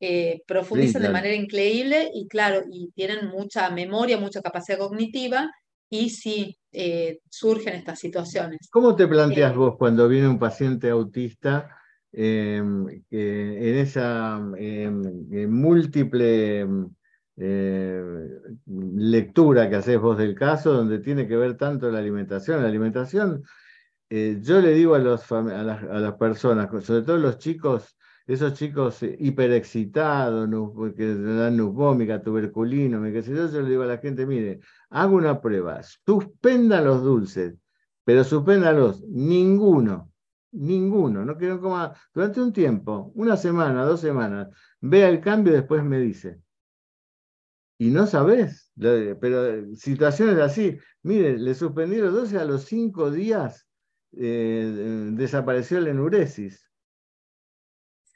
eh, 0.00 0.42
profundizan 0.46 1.02
de 1.02 1.08
manera 1.08 1.34
increíble 1.34 2.10
y 2.12 2.28
claro, 2.28 2.62
y 2.70 2.90
tienen 2.94 3.28
mucha 3.28 3.70
memoria, 3.70 4.18
mucha 4.18 4.42
capacidad 4.42 4.78
cognitiva, 4.78 5.50
y 5.88 6.10
sí 6.10 6.58
eh, 6.72 7.20
surgen 7.28 7.74
estas 7.74 7.98
situaciones. 7.98 8.68
¿Cómo 8.70 8.96
te 8.96 9.06
planteas 9.06 9.52
eh, 9.52 9.56
vos 9.56 9.76
cuando 9.78 10.08
viene 10.08 10.28
un 10.28 10.38
paciente 10.38 10.90
autista 10.90 11.70
em, 12.12 12.86
en 13.10 13.76
esa 13.76 14.40
em, 14.58 15.48
múltiple 15.48 16.66
eh, 17.36 18.02
lectura 18.66 19.68
que 19.68 19.76
haces 19.76 20.00
vos 20.00 20.18
del 20.18 20.34
caso, 20.34 20.72
donde 20.72 20.98
tiene 20.98 21.28
que 21.28 21.36
ver 21.36 21.56
tanto 21.56 21.90
la 21.90 21.98
alimentación. 21.98 22.62
La 22.62 22.68
alimentación, 22.68 23.42
yo 24.08 24.60
le 24.60 24.72
digo 24.72 24.94
a, 24.94 24.98
los, 24.98 25.30
a, 25.32 25.42
las, 25.42 26.14
personas, 26.14 26.68
sobre 26.84 27.02
todo 27.02 27.18
los 27.18 27.38
chicos, 27.38 27.95
esos 28.26 28.54
chicos 28.54 29.02
hiperexcitados, 29.02 30.48
que 30.94 31.14
dan 31.14 31.56
nubómica, 31.56 32.22
tuberculino, 32.22 33.02
sé 33.22 33.34
yo, 33.34 33.62
le 33.62 33.70
digo 33.70 33.82
a 33.82 33.86
la 33.86 33.98
gente, 33.98 34.26
mire, 34.26 34.60
hago 34.90 35.16
una 35.16 35.40
prueba, 35.40 35.82
suspenda 35.82 36.80
los 36.80 37.02
dulces, 37.02 37.54
pero 38.04 38.24
suspéndalos, 38.24 39.04
ninguno, 39.08 40.10
ninguno, 40.52 41.24
no 41.24 41.36
quiero 41.36 41.60
comer 41.60 41.90
durante 42.12 42.40
un 42.40 42.52
tiempo, 42.52 43.12
una 43.14 43.36
semana, 43.36 43.84
dos 43.84 44.00
semanas, 44.00 44.48
vea 44.80 45.08
el 45.08 45.20
cambio 45.20 45.52
y 45.52 45.56
después 45.56 45.84
me 45.84 45.98
dice 45.98 46.40
y 47.78 47.90
no 47.90 48.06
sabes, 48.06 48.72
pero 48.76 49.74
situaciones 49.74 50.38
así. 50.38 50.78
Mire, 51.02 51.38
le 51.38 51.54
suspendí 51.54 51.96
los 51.96 52.12
12 52.14 52.38
a 52.38 52.44
los 52.44 52.64
5 52.64 53.10
días 53.10 53.68
eh, 54.12 55.10
desapareció 55.12 55.80
la 55.80 55.90
enuresis. 55.90 56.70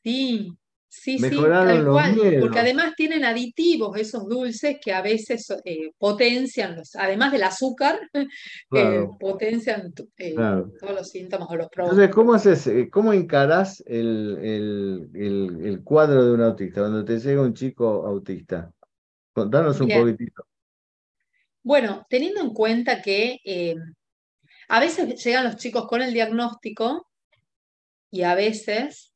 Sí, 0.02 0.52
sí, 0.88 1.18
sí, 1.18 1.36
tal 1.36 1.86
cual, 1.86 2.16
porque 2.40 2.58
además 2.58 2.94
tienen 2.96 3.24
aditivos 3.24 3.98
esos 3.98 4.26
dulces 4.26 4.78
que 4.82 4.92
a 4.92 5.02
veces 5.02 5.46
eh, 5.64 5.92
potencian, 5.98 6.76
los, 6.76 6.96
además 6.96 7.32
del 7.32 7.42
azúcar, 7.42 8.00
eh, 8.74 9.06
potencian 9.18 9.92
todos 9.92 10.94
los 10.94 11.10
síntomas 11.10 11.48
o 11.50 11.56
los 11.56 11.68
problemas. 11.68 11.98
Entonces, 11.98 12.14
¿cómo, 12.14 12.34
haces, 12.34 12.70
cómo 12.90 13.12
encarás 13.12 13.82
el, 13.86 14.38
el, 15.14 15.60
el 15.64 15.82
cuadro 15.84 16.24
de 16.24 16.32
un 16.32 16.42
autista 16.42 16.80
cuando 16.80 17.04
te 17.04 17.18
llega 17.18 17.42
un 17.42 17.54
chico 17.54 18.06
autista? 18.06 18.72
Contanos 19.32 19.80
un 19.80 19.88
poquitito. 19.88 20.44
Bueno, 21.62 22.06
teniendo 22.08 22.40
en 22.40 22.52
cuenta 22.52 23.02
que 23.02 23.38
eh, 23.44 23.76
a 24.68 24.80
veces 24.80 25.22
llegan 25.22 25.44
los 25.44 25.56
chicos 25.56 25.86
con 25.86 26.02
el 26.02 26.12
diagnóstico 26.12 27.06
y 28.10 28.22
a 28.22 28.34
veces 28.34 29.09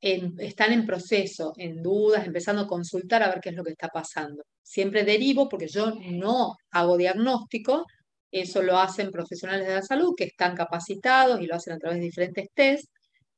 están 0.00 0.72
en 0.72 0.86
proceso, 0.86 1.52
en 1.56 1.82
dudas, 1.82 2.26
empezando 2.26 2.62
a 2.62 2.66
consultar 2.66 3.22
a 3.22 3.28
ver 3.28 3.40
qué 3.40 3.50
es 3.50 3.56
lo 3.56 3.64
que 3.64 3.72
está 3.72 3.88
pasando. 3.88 4.44
Siempre 4.62 5.04
derivo 5.04 5.48
porque 5.48 5.68
yo 5.68 5.92
no 6.12 6.56
hago 6.70 6.96
diagnóstico, 6.96 7.86
eso 8.30 8.62
lo 8.62 8.78
hacen 8.78 9.10
profesionales 9.10 9.66
de 9.66 9.74
la 9.74 9.82
salud 9.82 10.14
que 10.16 10.24
están 10.24 10.54
capacitados 10.56 11.40
y 11.40 11.46
lo 11.46 11.56
hacen 11.56 11.74
a 11.74 11.78
través 11.78 11.98
de 11.98 12.04
diferentes 12.04 12.48
test. 12.54 12.88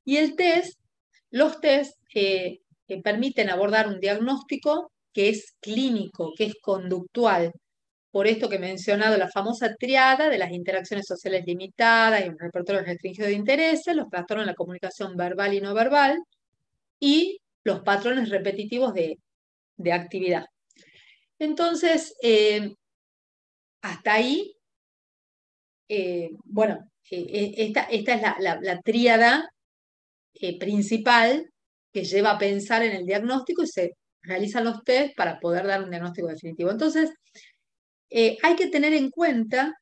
Y 0.04 0.18
el 0.18 0.36
test, 0.36 0.78
los 1.30 1.60
test 1.60 1.96
eh, 2.14 2.60
permiten 3.02 3.50
abordar 3.50 3.88
un 3.88 4.00
diagnóstico 4.00 4.92
que 5.12 5.30
es 5.30 5.56
clínico, 5.60 6.32
que 6.36 6.44
es 6.44 6.54
conductual. 6.60 7.52
Por 8.10 8.26
esto 8.26 8.48
que 8.48 8.56
he 8.56 8.58
mencionado, 8.58 9.16
la 9.16 9.30
famosa 9.30 9.74
triada 9.78 10.28
de 10.28 10.38
las 10.38 10.52
interacciones 10.52 11.06
sociales 11.06 11.44
limitadas 11.46 12.24
y 12.24 12.28
un 12.28 12.38
repertorio 12.38 12.82
restringido 12.82 13.28
de 13.28 13.34
intereses, 13.34 13.96
los 13.96 14.08
trastornos 14.10 14.46
de 14.46 14.52
la 14.52 14.56
comunicación 14.56 15.16
verbal 15.16 15.54
y 15.54 15.60
no 15.62 15.74
verbal, 15.74 16.18
y 17.02 17.40
los 17.64 17.80
patrones 17.80 18.30
repetitivos 18.30 18.94
de, 18.94 19.18
actividad. 19.92 20.46
Entonces, 21.40 22.14
eh, 22.22 22.76
hasta 23.82 24.14
ahí, 24.14 24.54
eh, 25.88 26.30
bueno, 26.44 26.78
eh, 27.10 27.54
esta, 27.56 27.82
esta, 27.82 28.14
es 28.14 28.22
la, 28.38 28.60
la 28.62 28.80
tríada 28.82 29.50
principal 30.60 31.50
que 31.92 32.04
lleva 32.04 32.30
a 32.32 32.38
pensar 32.38 32.84
en 32.84 32.92
el 32.92 33.04
diagnóstico 33.04 33.64
y 33.64 33.66
se 33.66 33.96
realizan 34.22 34.64
los 34.64 34.84
test 34.84 35.16
para 35.16 35.40
poder 35.40 35.66
dar 35.66 35.82
un 35.82 35.90
diagnóstico 35.90 36.28
definitivo. 36.28 36.70
Entonces, 36.70 37.10
hay 38.10 38.56
que 38.56 38.68
tener 38.68 38.92
en 38.92 39.10
cuenta 39.10 39.74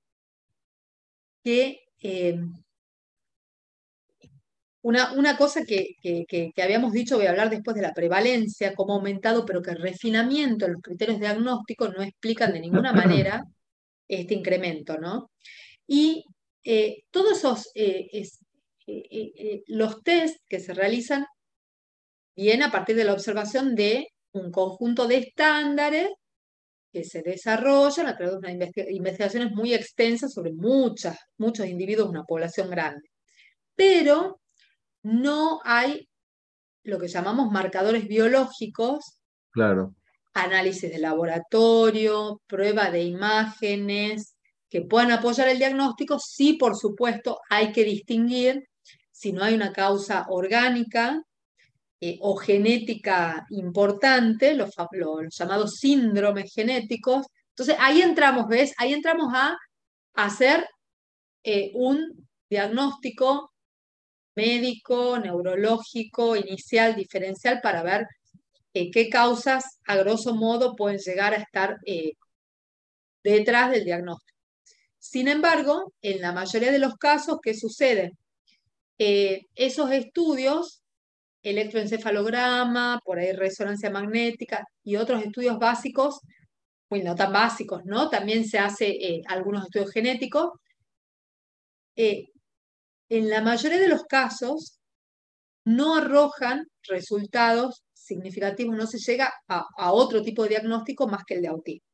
que 1.45 1.81
una, 4.83 5.13
una, 5.13 5.37
cosa 5.37 5.65
que, 5.65 5.97
que, 6.03 6.53
habíamos 6.63 6.93
dicho, 6.93 7.17
voy 7.17 7.27
a 7.27 7.31
hablar 7.31 7.51
después 7.51 7.75
de 7.75 7.83
la 7.83 7.93
prevalencia, 7.93 8.75
cómo 8.75 8.95
ha 8.95 8.97
aumentado, 8.97 9.45
pero 9.45 9.63
que 9.63 9.71
el 9.71 9.83
refinamiento 9.83 10.67
en 10.67 10.73
los 10.75 10.83
criterios 10.83 11.21
diagnósticos 11.21 11.93
no 11.95 12.03
explican 12.03 12.53
de 12.53 12.61
ninguna 12.61 12.93
manera 12.93 13.45
este 14.09 14.35
incremento, 14.35 14.99
¿no? 14.99 15.31
Y 15.87 16.25
eh, 16.65 17.05
todos 17.11 17.39
esos, 17.39 17.73
los 19.67 20.03
test 20.03 20.39
que 20.49 20.61
se 20.61 20.75
realizan 20.75 21.27
vienen 22.35 22.63
a 22.65 22.71
partir 22.71 22.97
de 22.97 23.05
la 23.05 23.13
observación 23.13 23.75
de 23.75 24.09
un 24.33 24.51
conjunto 24.51 25.07
de 25.07 25.19
estándares 25.19 26.09
que 26.93 27.05
se 27.05 27.23
desarrollan 27.23 28.07
a 28.07 28.17
través 28.17 28.33
de 28.33 28.39
unas 28.39 28.73
investigaciones 28.91 29.53
muy 29.53 29.75
extensas 29.75 30.33
sobre 30.33 30.53
muchas, 30.53 31.19
muchos 31.39 31.67
individuos, 31.67 32.09
una 32.09 32.25
población 32.25 32.71
grande. 32.71 33.09
Pero 33.75 34.41
no 35.03 35.61
hay 35.65 36.09
lo 36.83 36.99
que 36.99 37.09
llamamos 37.09 37.51
marcadores 37.51 38.09
biológicos, 38.09 39.21
claro. 39.51 39.95
análisis 40.33 40.91
de 40.91 40.99
laboratorio, 40.99 42.41
prueba 42.47 42.91
de 42.91 43.03
imágenes, 43.03 44.37
que 44.69 44.83
puedan 44.83 45.11
apoyar 45.11 45.49
el 45.49 45.59
diagnóstico. 45.59 46.19
Sí, 46.19 46.55
por 46.55 46.77
supuesto, 46.77 47.41
hay 47.51 47.73
que 47.73 47.85
distinguir 47.85 48.69
si 49.11 49.33
no 49.33 49.45
hay 49.45 49.55
una 49.55 49.73
causa 49.73 50.27
orgánica 50.29 51.23
eh, 52.01 52.17
o 52.21 52.37
genética 52.37 53.45
importante, 53.51 54.55
los, 54.55 54.71
llamados 55.31 55.77
síndromes 55.77 56.53
genéticos. 56.55 57.27
Entonces 57.51 57.77
ahí 57.79 58.01
entramos, 58.01 58.47
¿ves? 58.49 58.73
Ahí 58.79 58.95
entramos 58.95 59.31
a 59.35 59.59
hacer 60.15 60.67
eh, 61.45 61.73
un 61.75 62.27
diagnóstico 62.49 63.50
médico, 64.35 65.19
neurológico, 65.19 66.37
inicial, 66.37 66.95
diferencial, 66.95 67.61
para 67.63 67.83
ver 67.83 68.07
eh, 68.75 68.91
qué 68.91 69.09
causas, 69.09 69.81
a 69.87 69.97
grosso 69.97 70.35
modo, 70.35 70.77
pueden 70.77 70.99
llegar 70.99 71.35
a 71.35 71.39
estar 71.39 71.79
detrás 73.23 73.71
del 73.71 73.85
diagnóstico. 73.85 74.39
Sin 74.99 75.29
embargo, 75.29 75.93
en 76.03 76.21
la 76.21 76.33
mayoría 76.33 76.71
de 76.71 76.79
los 76.79 76.97
casos, 76.97 77.39
¿qué 77.43 77.55
sucede? 77.55 78.13
esos 79.55 79.91
estudios 79.93 80.81
electroencefalograma, 81.43 83.01
por 83.05 83.19
ahí 83.19 83.33
resonancia 83.33 83.91
magnética 83.91 84.65
y 84.85 84.97
otros 84.97 85.23
estudios 85.23 85.59
básicos, 85.59 86.21
bueno, 86.89 87.11
no 87.11 87.15
tan 87.15 87.33
básicos, 87.33 87.85
¿no? 87.85 88.11
También 88.11 88.45
se 88.45 88.59
hace 88.59 88.89
eh, 88.89 89.23
algunos 89.29 89.65
estudios 89.65 89.93
genéticos. 89.93 90.51
En 93.11 93.29
la 93.29 93.43
mayoría 93.43 93.81
de 93.81 93.89
los 93.89 94.05
casos, 94.05 94.81
no 95.65 95.97
arrojan 95.97 96.67
resultados 96.85 97.83
significativos, 97.93 98.77
no 98.77 98.87
se 98.87 98.99
llega 98.99 99.33
a, 99.49 99.93
otro 99.93 100.23
tipo 100.23 100.45
de 100.45 100.51
diagnóstico 100.51 101.09
más 101.09 101.25
que 101.25 101.35
el 101.35 101.43
de 101.43 101.49
autismo. 101.49 101.85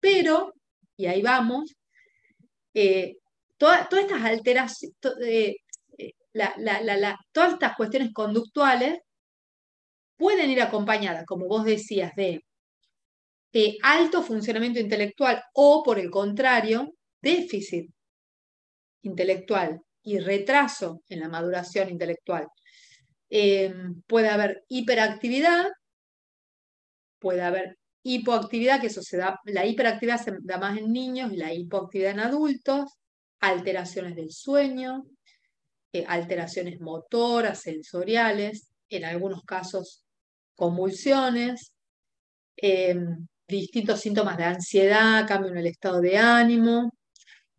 Pero, 0.00 0.52
y 0.96 1.06
ahí 1.06 1.22
vamos, 1.22 1.74
eh, 2.74 3.16
todas 3.56 3.88
estas 3.90 4.22
alteraciones, 4.22 4.96
eh, 5.26 5.56
eh, 5.98 6.12
todas 7.32 7.52
estas 7.54 7.76
cuestiones 7.76 8.12
conductuales 8.12 8.98
pueden 10.18 10.50
ir 10.50 10.60
acompañadas, 10.60 11.24
como 11.26 11.46
vos 11.46 11.64
decías, 11.64 12.12
de 12.14 12.42
alto 13.82 14.22
funcionamiento 14.22 14.78
intelectual 14.78 15.42
o, 15.54 15.82
por 15.82 15.98
el 15.98 16.10
contrario, 16.10 16.92
déficit 17.22 17.90
intelectual 19.02 19.80
y 20.06 20.20
retraso 20.20 21.02
en 21.08 21.18
la 21.18 21.28
maduración 21.28 21.90
intelectual. 21.90 22.46
Eh, 23.28 23.74
puede 24.06 24.28
haber 24.28 24.64
hiperactividad, 24.68 25.66
puede 27.18 27.42
haber 27.42 27.76
hipoactividad, 28.04 28.80
que 28.80 28.86
eso 28.86 29.02
se 29.02 29.16
da, 29.16 29.40
la 29.46 29.66
hiperactividad 29.66 30.22
se 30.22 30.32
da 30.42 30.58
más 30.58 30.78
en 30.78 30.92
niños 30.92 31.32
y 31.32 31.36
la 31.36 31.52
hipoactividad 31.52 32.12
en 32.12 32.20
adultos, 32.20 32.92
alteraciones 33.40 34.14
del 34.14 34.30
sueño, 34.30 35.06
eh, 35.92 36.04
alteraciones 36.06 36.80
motoras, 36.80 37.62
sensoriales, 37.62 38.70
en 38.88 39.04
algunos 39.04 39.42
casos 39.42 40.04
convulsiones, 40.54 41.72
em, 42.56 43.26
distintos 43.48 44.00
síntomas 44.00 44.36
de 44.36 44.44
ansiedad, 44.44 45.26
cambio 45.26 45.50
en 45.50 45.58
el 45.58 45.66
estado 45.66 46.00
de 46.00 46.16
ánimo 46.16 46.92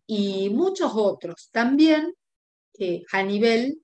y 0.06 0.50
muchos 0.50 0.94
otros. 0.96 1.50
También 1.52 2.14
eh, 2.78 3.04
a 3.12 3.24
nivel 3.24 3.82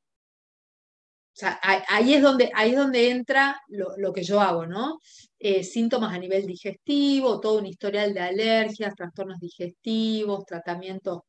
o 1.34 1.36
sea, 1.36 1.60
ahí 1.90 2.14
es 2.14 2.22
donde, 2.22 2.52
ahí 2.54 2.72
es 2.72 2.78
donde 2.78 3.10
entra 3.10 3.60
lo, 3.68 4.14
que 4.14 4.22
yo 4.22 4.40
hago, 4.40 4.68
¿no? 4.68 5.00
Eh, 5.40 5.64
síntomas 5.64 6.14
a 6.14 6.20
nivel 6.20 6.46
digestivo, 6.46 7.40
todo 7.40 7.58
un 7.58 7.66
historial 7.66 8.14
de 8.14 8.20
alergias, 8.20 8.94
trastornos 8.94 9.40
digestivos, 9.40 10.46
tratamientos 10.46 11.22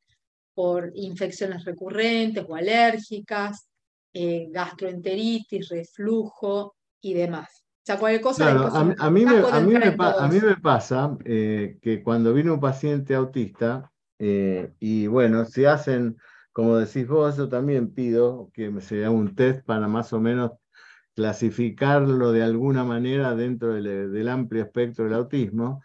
por 0.53 0.93
infecciones 0.95 1.65
recurrentes 1.65 2.45
o 2.47 2.55
alérgicas, 2.55 3.67
eh, 4.13 4.49
gastroenteritis, 4.51 5.71
reflujo 5.71 6.75
y 7.01 7.15
demás. 7.15 7.65
O 7.65 7.87
sea, 7.87 7.99
cualquier 7.99 8.21
cosa. 8.21 8.51
a, 8.51 9.11
mí 9.11 9.25
me, 9.25 9.39
a, 9.39 9.61
mí 9.61 10.39
me, 10.39 10.57
pasa 10.57 11.17
eh, 11.25 11.79
que 11.81 12.03
cuando 12.03 12.35
viene 12.35 12.51
un 12.51 12.61
paciente 12.61 13.15
autista, 13.15 13.91
y 14.19 15.07
bueno, 15.07 15.45
se 15.45 15.67
hacen 15.67 16.17
como 16.55 16.77
decís 16.77 17.09
vos, 17.09 17.37
yo 17.37 17.49
también 17.49 17.93
pido 17.93 18.49
que 18.55 18.81
se 18.81 19.05
haga 19.05 19.11
un 19.11 19.35
test 19.35 19.67
para 19.67 19.89
más 19.89 20.13
o 20.13 20.21
menos 20.21 20.53
clasificarlo 21.17 22.31
de 22.31 22.45
alguna 22.45 22.85
manera 22.85 23.35
dentro 23.35 23.75
del, 23.75 24.29
amplio 24.29 24.63
espectro 24.63 25.05
del 25.05 25.15
autismo. 25.15 25.83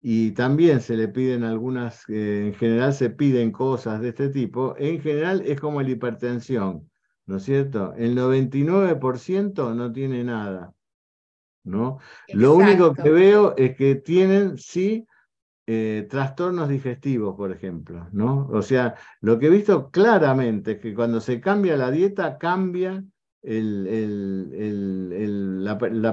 Y 0.00 0.30
también 0.30 0.80
se 0.80 0.96
le 0.96 1.08
piden 1.08 1.44
algunas, 1.44 2.08
eh, 2.08 2.46
en 2.46 2.54
general 2.54 2.94
se 2.94 3.10
piden 3.10 3.52
cosas 3.52 4.00
de 4.00 4.08
este 4.08 4.30
tipo. 4.30 4.74
En 4.78 5.02
general 5.02 5.42
es 5.44 5.60
como 5.60 5.82
la 5.82 5.90
hipertensión, 5.90 6.90
¿no 7.26 7.36
es 7.36 7.42
cierto? 7.42 7.92
El 7.98 8.16
99% 8.16 9.74
no 9.74 9.92
tiene 9.92 10.24
nada, 10.24 10.72
¿no? 11.64 11.98
Lo 12.28 12.54
único 12.54 12.94
que 12.94 13.10
veo 13.10 13.54
es 13.58 13.76
que 13.76 13.96
tienen, 13.96 14.56
sí, 14.56 15.06
eh, 15.70 16.06
trastornos 16.08 16.70
digestivos, 16.70 17.36
por 17.36 17.52
ejemplo, 17.52 18.08
¿no? 18.12 18.48
O 18.50 18.62
sea, 18.62 18.94
lo 19.20 19.38
que 19.38 19.48
he 19.48 19.50
visto 19.50 19.90
claramente 19.90 20.72
es 20.72 20.80
que 20.80 20.94
cuando 20.94 21.20
se 21.20 21.42
cambia 21.42 21.76
la 21.76 21.90
dieta, 21.90 22.38
cambia 22.38 23.04
la, 23.42 23.54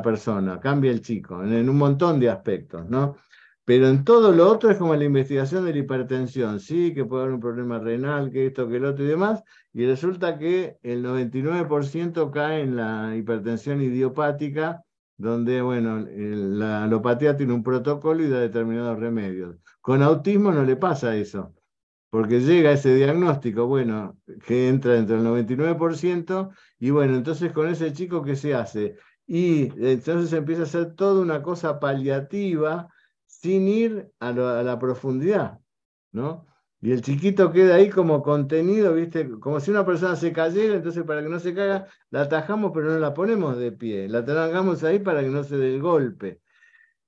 persona, 0.03 0.59
cambia 0.59 0.91
el 0.91 1.01
chico, 1.01 1.41
en, 1.41 1.69
un 1.69 1.77
montón 1.77 2.19
de 2.19 2.29
aspectos, 2.29 2.89
¿no? 2.89 3.15
Pero 3.63 3.87
en 3.87 4.03
todo 4.03 4.33
lo 4.33 4.51
otro 4.51 4.71
es 4.71 4.77
como 4.77 4.93
la 4.93 5.05
investigación 5.05 5.63
de 5.63 5.71
la 5.71 5.79
hipertensión, 5.79 6.59
sí, 6.59 6.93
que 6.93 7.05
puede 7.05 7.23
haber 7.23 7.35
un 7.35 7.39
problema 7.39 7.79
renal, 7.79 8.31
que 8.31 8.47
esto, 8.47 8.67
que 8.67 8.75
el 8.75 8.83
otro 8.83 9.05
y 9.05 9.07
demás, 9.07 9.41
y 9.71 9.85
resulta 9.85 10.37
que 10.37 10.79
el 10.83 11.01
99% 11.01 12.29
cae 12.29 12.63
en 12.63 12.75
la 12.75 13.15
hipertensión 13.15 13.81
idiopática, 13.81 14.83
donde, 15.17 15.61
bueno, 15.61 16.05
la 16.09 16.83
alopatía 16.83 17.37
tiene 17.37 17.53
un 17.53 17.63
protocolo 17.63 18.23
y 18.23 18.29
da 18.29 18.39
determinados 18.39 18.99
remedios. 18.99 19.57
Con 19.81 20.01
autismo 20.01 20.51
no 20.51 20.63
le 20.63 20.75
pasa 20.75 21.15
eso, 21.15 21.53
porque 22.09 22.41
llega 22.41 22.71
ese 22.71 22.95
diagnóstico, 22.95 23.67
bueno, 23.67 24.17
que 24.45 24.69
entra 24.69 24.93
dentro 24.93 25.15
del 25.15 25.25
99%, 25.25 26.51
y 26.79 26.89
bueno, 26.89 27.15
entonces 27.15 27.51
con 27.51 27.69
ese 27.69 27.93
chico, 27.93 28.23
¿qué 28.23 28.35
se 28.35 28.53
hace? 28.53 28.97
Y 29.27 29.71
entonces 29.85 30.33
empieza 30.33 30.61
a 30.61 30.65
hacer 30.65 30.95
toda 30.95 31.21
una 31.21 31.41
cosa 31.41 31.79
paliativa 31.79 32.89
sin 33.25 33.67
ir 33.67 34.11
a, 34.19 34.29
a 34.29 34.63
la 34.63 34.79
profundidad, 34.79 35.59
¿no? 36.11 36.45
Y 36.85 36.91
el 36.91 37.01
chiquito 37.01 37.51
queda 37.51 37.77
ahí 37.77 37.89
como 37.89 38.21
contenido, 38.21 38.93
¿viste? 38.93 39.27
Como 39.39 39.59
si 39.59 39.71
una 39.71 39.83
persona 39.83 40.15
se 40.15 40.31
cayera, 40.31 40.75
entonces 40.75 41.03
para 41.03 41.23
que 41.23 41.29
no 41.29 41.39
se 41.39 41.55
caiga, 41.55 41.87
la 42.11 42.21
atajamos, 42.21 42.71
pero 42.75 42.91
no 42.91 42.99
la 42.99 43.11
ponemos 43.11 43.57
de 43.57 43.71
pie. 43.71 44.07
La 44.07 44.23
tragamos 44.23 44.83
ahí 44.83 44.99
para 44.99 45.21
que 45.21 45.29
no 45.29 45.43
se 45.43 45.57
dé 45.57 45.73
el 45.73 45.81
golpe, 45.81 46.41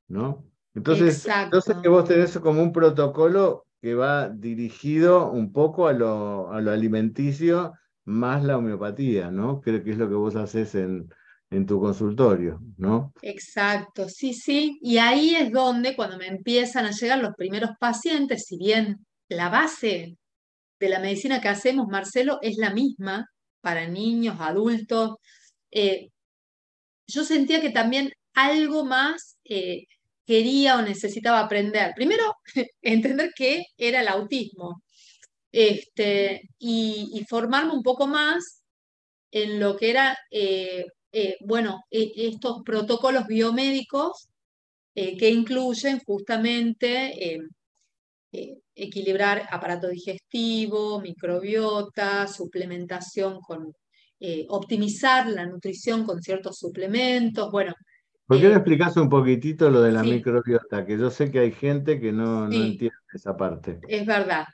¿no? 0.08 0.44
Entonces, 0.74 1.28
entonces 1.28 1.76
que 1.78 1.90
vos 1.90 2.06
tenés 2.06 2.40
como 2.40 2.63
un 2.63 2.74
protocolo 2.74 3.68
que 3.80 3.94
va 3.94 4.30
dirigido 4.30 5.30
un 5.30 5.54
poco 5.54 5.88
a 5.88 5.94
lo, 5.94 6.52
a 6.52 6.60
lo 6.60 6.72
alimenticio 6.72 7.74
más 8.06 8.44
la 8.44 8.58
homeopatía, 8.58 9.30
¿no? 9.30 9.62
Creo 9.62 9.84
que 9.84 9.92
es 9.92 10.00
lo 10.00 10.10
que 10.10 10.16
vos 10.16 10.36
haces 10.36 10.74
en, 10.74 11.08
en 11.52 11.68
tu 11.68 11.80
consultorio, 11.80 12.60
¿no? 12.78 13.13
Exacto, 13.22 14.10
sí, 14.10 14.34
sí. 14.34 14.80
Y 14.82 14.98
ahí 14.98 15.36
es 15.36 15.52
donde 15.52 15.96
cuando 15.96 16.18
me 16.18 16.26
empiezan 16.26 16.88
a 16.88 16.92
llegar 16.92 17.20
los 17.20 17.36
primeros 17.36 17.70
pacientes, 17.80 18.46
si 18.48 18.58
bien 18.58 19.06
la 19.30 19.50
base 19.50 20.18
de 20.80 20.90
la 20.90 21.00
medicina 21.00 21.42
que 21.42 21.50
hacemos, 21.50 21.88
Marcelo, 21.88 22.40
es 22.42 22.58
la 22.58 22.72
misma 22.72 23.28
para 23.62 23.88
niños, 23.88 24.38
adultos. 24.40 25.16
Eh, 25.72 26.10
yo 27.08 27.24
sentía 27.24 27.62
que 27.62 27.72
también 27.72 28.12
algo 28.34 28.86
más 28.86 29.38
eh, 29.46 29.86
quería 30.26 30.78
o 30.78 30.82
necesitaba 30.82 31.40
aprender. 31.42 31.94
Primero, 31.96 32.34
entender 32.82 33.32
qué 33.36 33.63
era 33.78 34.02
el 34.02 34.08
autismo 34.08 34.84
este, 35.52 36.42
y, 36.60 37.26
formarme 37.30 37.74
un 37.74 37.84
poco 37.84 38.08
más 38.08 38.63
en 39.32 39.60
lo 39.60 39.76
que 39.78 39.90
era, 39.90 40.18
eh, 40.32 40.86
bueno, 41.46 41.82
e, 41.92 42.12
estos 42.16 42.62
protocolos 42.63 43.28
biomédicos 43.28 44.30
que 44.94 45.30
incluyen 45.30 46.00
justamente 46.00 47.40
eh, 48.34 48.58
equilibrar 48.76 49.48
aparato 49.52 49.88
digestivo, 49.88 51.00
microbiota, 51.00 52.28
suplementación 52.28 53.40
con, 53.40 53.74
eh, 54.20 54.46
optimizar 54.50 55.30
la 55.30 55.46
nutrición 55.46 56.06
con 56.06 56.22
ciertos 56.22 56.58
suplementos, 56.60 57.50
bueno. 57.50 57.74
¿Por 58.26 58.38
qué 58.42 58.48
no 58.48 58.56
eh, 58.56 58.58
explicas 58.58 58.98
un 58.98 59.08
poquitito 59.08 59.70
lo 59.70 59.82
de 59.82 59.94
la 59.94 60.04
microbiota? 60.04 60.86
Que 60.86 60.98
yo 60.98 61.10
sé 61.10 61.32
que 61.32 61.40
hay 61.40 61.54
gente 61.54 62.02
que 62.02 62.12
no, 62.12 62.52
entiende 62.52 62.98
esa 63.13 63.38
parte. 63.38 63.80
Es 63.88 64.06
verdad. 64.06 64.46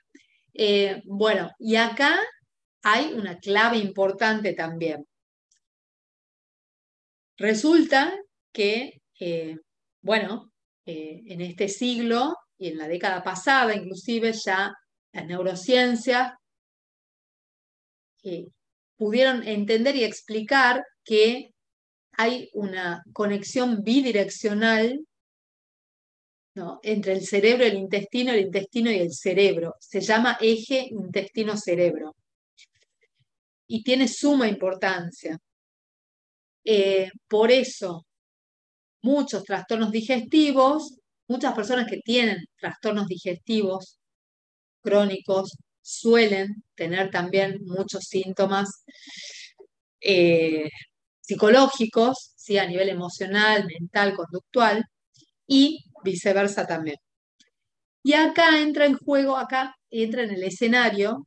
bueno, 1.05 1.49
y 1.57 1.75
acá 1.75 2.13
hay 2.83 3.13
una 3.13 3.39
clave 3.39 3.77
importante 3.77 4.53
también. 4.53 5.03
Resulta 7.38 8.13
que, 8.51 9.01
bueno, 10.03 10.51
en 10.86 11.41
este 11.41 11.67
siglo 11.69 12.36
y 12.57 12.69
en 12.69 12.77
la 12.77 12.87
década 12.87 13.23
pasada 13.23 13.75
inclusive 13.75 14.33
ya 14.33 14.73
las 15.11 15.25
neurociencias 15.25 16.33
eh, 18.23 18.47
pudieron 18.95 19.47
entender 19.47 19.95
y 19.95 20.03
explicar 20.03 20.83
que 21.03 21.53
hay 22.13 22.49
una 22.53 23.03
conexión 23.11 23.83
bidireccional 23.83 25.05
entre 26.83 27.13
el 27.13 27.25
cerebro, 27.25 27.65
el 27.65 27.75
intestino, 27.75 28.31
el 28.31 28.41
intestino 28.41 28.91
y 28.91 28.99
el 28.99 29.11
cerebro. 29.11 29.75
Se 29.79 30.01
llama 30.01 30.37
eje 30.39 30.87
intestino-cerebro. 30.91 32.15
Y 33.67 33.83
tiene 33.83 34.07
suma 34.07 34.47
importancia. 34.47 35.39
Eh, 36.63 37.09
por 37.27 37.51
eso, 37.51 38.05
muchos 39.01 39.43
trastornos 39.43 39.91
digestivos 39.91 40.99
Muchas 41.33 41.55
personas 41.55 41.87
que 41.89 41.97
tienen 41.97 42.45
trastornos 42.59 43.07
digestivos 43.07 43.97
crónicos 44.83 45.57
suelen 45.81 46.63
tener 46.75 47.09
también 47.09 47.57
muchos 47.65 48.03
síntomas 48.03 48.85
eh, 49.99 50.69
psicológicos, 51.21 52.33
¿sí? 52.35 52.59
a 52.59 52.67
nivel 52.67 52.89
emocional, 52.89 53.65
mental, 53.65 54.15
conductual, 54.15 54.83
y 55.47 55.83
viceversa 56.03 56.67
también. 56.67 56.97
Y 58.03 58.13
acá 58.13 58.59
entra 58.59 58.85
en 58.85 58.95
juego, 58.95 59.35
acá 59.35 59.75
entra 59.89 60.21
en 60.21 60.35
el 60.35 60.43
escenario 60.43 61.25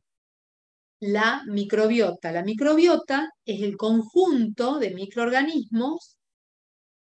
la 1.00 1.42
microbiota. 1.48 2.30
La 2.30 2.44
microbiota 2.44 3.28
es 3.44 3.60
el 3.60 3.76
conjunto 3.76 4.78
de 4.78 4.94
microorganismos, 4.94 6.16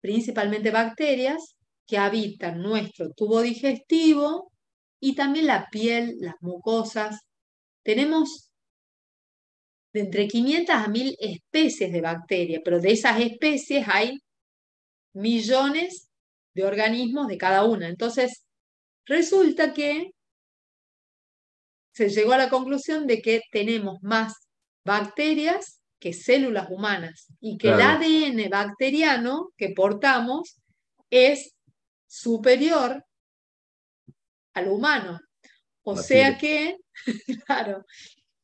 principalmente 0.01 0.71
bacterias, 0.71 1.57
que 1.93 1.99
habitan 1.99 2.63
nuestro 2.63 3.13
tubo 3.13 3.43
digestivo 3.43 4.51
y 4.99 5.15
también 5.15 5.47
la 5.47 5.69
piel, 5.71 6.17
las 6.21 6.37
mucosas. 6.41 7.21
Tenemos 7.85 8.51
de 9.93 10.01
entre 10.01 10.27
500 10.27 10.75
a 10.75 10.89
1000 10.89 11.17
especies 11.21 11.93
de 11.93 12.01
bacterias, 12.01 12.63
pero 12.65 12.81
de 12.81 12.93
esas 12.93 13.21
especies 13.21 13.87
hay 13.89 14.17
millones 15.13 16.09
de 16.55 16.65
organismos 16.65 17.29
de 17.29 17.37
cada 17.37 17.63
una. 17.65 17.91
Entonces, 17.91 18.47
resulta 19.05 19.75
que 19.75 20.13
se 21.93 22.09
llegó 22.09 22.33
a 22.33 22.39
la 22.39 22.49
conclusión 22.49 23.07
de 23.07 23.21
que 23.21 23.43
tenemos 23.51 23.99
más 24.01 24.33
bacterias 24.83 25.83
que 25.99 26.15
células 26.15 26.71
humanas 26.71 27.27
y 27.39 27.59
que 27.59 27.69
el 27.69 27.83
ADN 27.83 28.49
bacteriano 28.49 29.51
que 29.59 29.75
portamos 29.77 30.57
es 31.11 31.53
superior 32.13 33.03
al 34.53 34.69
humano. 34.69 35.19
O 35.83 35.97
sea 35.97 36.37
que, 36.37 36.77
claro, 37.47 37.87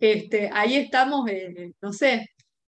este, 0.00 0.48
ahí 0.52 0.76
estamos, 0.76 1.28
eh, 1.28 1.74
no 1.83 1.92
sé, 1.92 2.31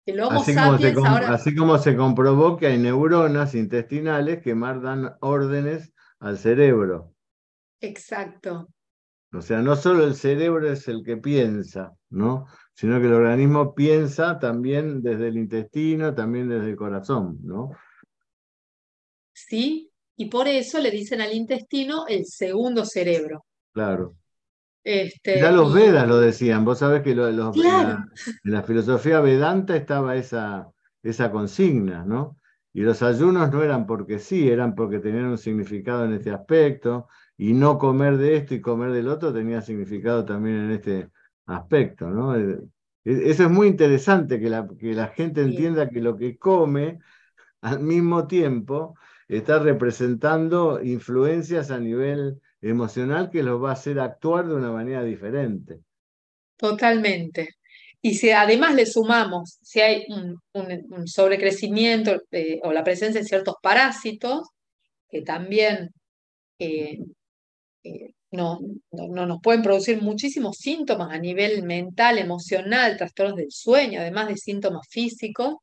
el 0.05 0.19
Homo 0.19 0.41
así 0.41 0.53
sapiens 0.53 0.93
como 0.95 1.07
ahora... 1.07 1.33
Así 1.33 1.55
como 1.55 1.79
se 1.79 1.95
comprobó 1.95 2.57
que 2.57 2.67
hay 2.67 2.77
neuronas 2.77 3.55
intestinales 3.55 4.43
que 4.43 4.53
mandan 4.53 5.15
órdenes 5.21 5.91
al 6.19 6.37
cerebro. 6.37 7.15
Exacto. 7.81 8.69
O 9.33 9.41
sea, 9.41 9.63
no 9.63 9.75
solo 9.75 10.03
el 10.03 10.13
cerebro 10.13 10.71
es 10.71 10.87
el 10.87 11.03
que 11.03 11.17
piensa, 11.17 11.91
¿no? 12.11 12.45
Sino 12.75 12.99
que 12.99 13.07
el 13.07 13.13
organismo 13.13 13.73
piensa 13.73 14.37
también 14.37 15.01
desde 15.01 15.29
el 15.29 15.37
intestino, 15.37 16.13
también 16.13 16.49
desde 16.49 16.69
el 16.69 16.75
corazón, 16.75 17.39
¿no? 17.41 17.71
Sí, 19.33 19.92
y 20.15 20.25
por 20.25 20.47
eso 20.47 20.79
le 20.79 20.91
dicen 20.91 21.21
al 21.21 21.33
intestino 21.33 22.05
el 22.07 22.25
segundo 22.25 22.85
cerebro. 22.85 23.45
Claro. 23.73 24.15
Este, 24.83 25.39
ya 25.39 25.51
los 25.51 25.73
Vedas 25.73 26.07
lo 26.07 26.19
decían, 26.19 26.65
vos 26.65 26.79
sabés 26.79 27.01
que 27.03 27.11
en, 27.11 27.37
la, 28.43 28.63
filosofía 28.63 29.21
Vedanta 29.21 29.77
estaba 29.77 30.17
esa, 30.17 30.69
esa 31.01 31.31
consigna, 31.31 32.03
¿no? 32.03 32.37
Y 32.73 32.81
los 32.81 33.01
ayunos 33.01 33.51
no 33.51 33.63
eran 33.63 33.85
porque 33.85 34.19
sí, 34.19 34.49
eran 34.49 34.75
porque 34.75 34.99
tenían 34.99 35.25
un 35.25 35.37
significado 35.37 36.03
en 36.03 36.13
este 36.13 36.31
aspecto, 36.31 37.07
y 37.37 37.53
no 37.53 37.77
comer 37.77 38.17
de 38.17 38.37
esto 38.37 38.55
y 38.55 38.61
comer 38.61 38.91
del 38.91 39.07
otro 39.07 39.33
tenía 39.33 39.61
significado 39.61 40.25
también 40.25 40.57
en 40.57 40.71
este 40.71 41.09
aspecto, 41.45 42.09
¿no? 42.09 42.35
Eh, 42.35 42.59
e, 43.05 43.29
eso 43.29 43.43
es 43.43 43.49
muy 43.49 43.67
interesante, 43.67 44.39
que 44.39 44.49
la, 44.49 44.67
que 44.79 44.93
la 44.93 45.07
gente 45.07 45.41
entienda 45.41 45.89
que 45.89 46.01
lo 46.01 46.17
que 46.17 46.37
come 46.37 46.99
al 47.61 47.79
mismo 47.79 48.27
tiempo 48.27 48.95
está 49.37 49.59
representando 49.59 50.81
influencias 50.83 51.71
a 51.71 51.79
nivel 51.79 52.39
emocional 52.61 53.29
que 53.29 53.43
los 53.43 53.61
va 53.61 53.71
a 53.71 53.73
hacer 53.73 53.99
actuar 53.99 54.47
de 54.47 54.55
una 54.55 54.71
manera 54.71 55.03
diferente. 55.03 55.79
Totalmente. 56.57 57.49
Y 58.01 58.15
si 58.15 58.31
además 58.31 58.75
le 58.75 58.85
sumamos, 58.85 59.59
si 59.61 59.79
hay 59.79 60.05
un, 60.09 61.07
sobrecrecimiento 61.07 62.21
eh, 62.31 62.59
o 62.63 62.73
la 62.73 62.83
presencia 62.83 63.21
de 63.21 63.27
ciertos 63.27 63.55
parásitos, 63.61 64.49
que 65.09 65.21
también 65.21 65.93
eh, 66.59 66.99
eh, 67.83 68.13
no, 68.31 68.59
no, 68.91 69.25
nos 69.25 69.39
pueden 69.41 69.61
producir 69.61 70.01
muchísimos 70.01 70.57
síntomas 70.57 71.13
a 71.13 71.19
nivel 71.19 71.63
mental, 71.63 72.17
emocional, 72.17 72.97
trastornos 72.97 73.37
del 73.37 73.51
sueño, 73.51 74.01
además 74.01 74.27
de 74.27 74.37
síntomas 74.37 74.87
físicos, 74.89 75.55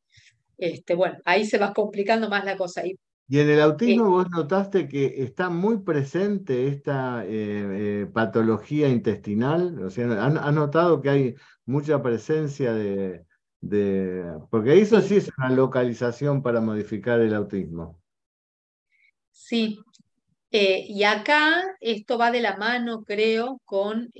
este, 0.56 0.94
bueno, 0.94 1.18
ahí 1.24 1.44
se 1.44 1.58
va 1.58 1.72
complicando 1.72 2.28
más 2.28 2.44
la 2.44 2.56
cosa. 2.56 2.86
Y 2.86 2.96
y 3.30 3.38
en 3.38 3.48
el 3.48 3.60
autismo 3.60 4.10
vos 4.10 4.28
notaste 4.28 4.88
que 4.88 5.22
está 5.22 5.50
muy 5.50 5.78
presente 5.82 6.66
esta 6.66 7.24
eh, 7.24 7.28
eh, 8.00 8.06
patología 8.12 8.88
intestinal, 8.88 9.84
o 9.84 9.88
sea, 9.88 10.06
¿han, 10.24 10.54
notado 10.56 11.00
que 11.00 11.10
hay 11.10 11.34
mucha 11.64 12.02
presencia 12.02 12.72
de, 12.72 13.24
porque 14.50 14.80
eso 14.80 15.00
sí 15.00 15.18
es 15.18 15.30
una 15.38 15.50
localización 15.50 16.42
para 16.42 16.60
modificar 16.60 17.20
el 17.20 17.32
autismo. 17.32 18.00
Sí, 19.30 19.78
eh, 20.50 20.84
y 20.88 21.04
acá 21.04 21.62
esto 21.78 22.18
va 22.18 22.32
de 22.32 22.40
la 22.40 22.56
mano, 22.56 23.04
creo, 23.04 23.60
con 23.64 24.10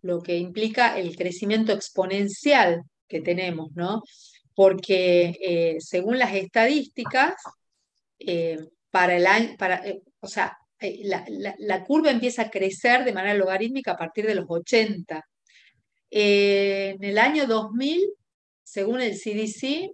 lo 0.00 0.22
que 0.22 0.38
implica 0.38 0.98
el 0.98 1.14
crecimiento 1.16 1.72
exponencial 1.72 2.82
que 3.06 3.20
tenemos, 3.20 3.72
¿no? 3.74 4.02
Porque 4.54 5.76
según 5.80 6.18
las 6.18 6.32
estadísticas, 6.34 7.34
eh, 8.20 8.58
para 8.90 9.16
el 9.16 9.26
año, 9.26 9.56
para, 9.58 9.76
eh, 9.86 10.02
o 10.20 10.28
sea, 10.28 10.56
eh, 10.78 11.02
la, 11.58 11.84
curva 11.84 12.10
empieza 12.10 12.42
a 12.42 12.50
crecer 12.50 13.04
de 13.04 13.12
manera 13.12 13.34
logarítmica 13.34 13.92
a 13.92 13.96
partir 13.96 14.26
de 14.26 14.34
los 14.34 14.46
80. 14.48 15.22
en 16.10 17.04
el 17.04 17.18
año 17.18 17.46
2000, 17.46 18.00
según 18.64 19.00
el 19.00 19.14
CDC, 19.14 19.90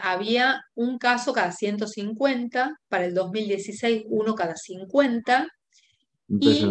había 0.00 0.62
un 0.74 0.98
caso 0.98 1.32
cada 1.32 1.52
150, 1.52 2.78
para 2.88 3.06
el 3.06 3.14
2016 3.14 4.04
uno 4.06 4.34
cada 4.34 4.56
50, 4.56 5.46
y 6.40 6.66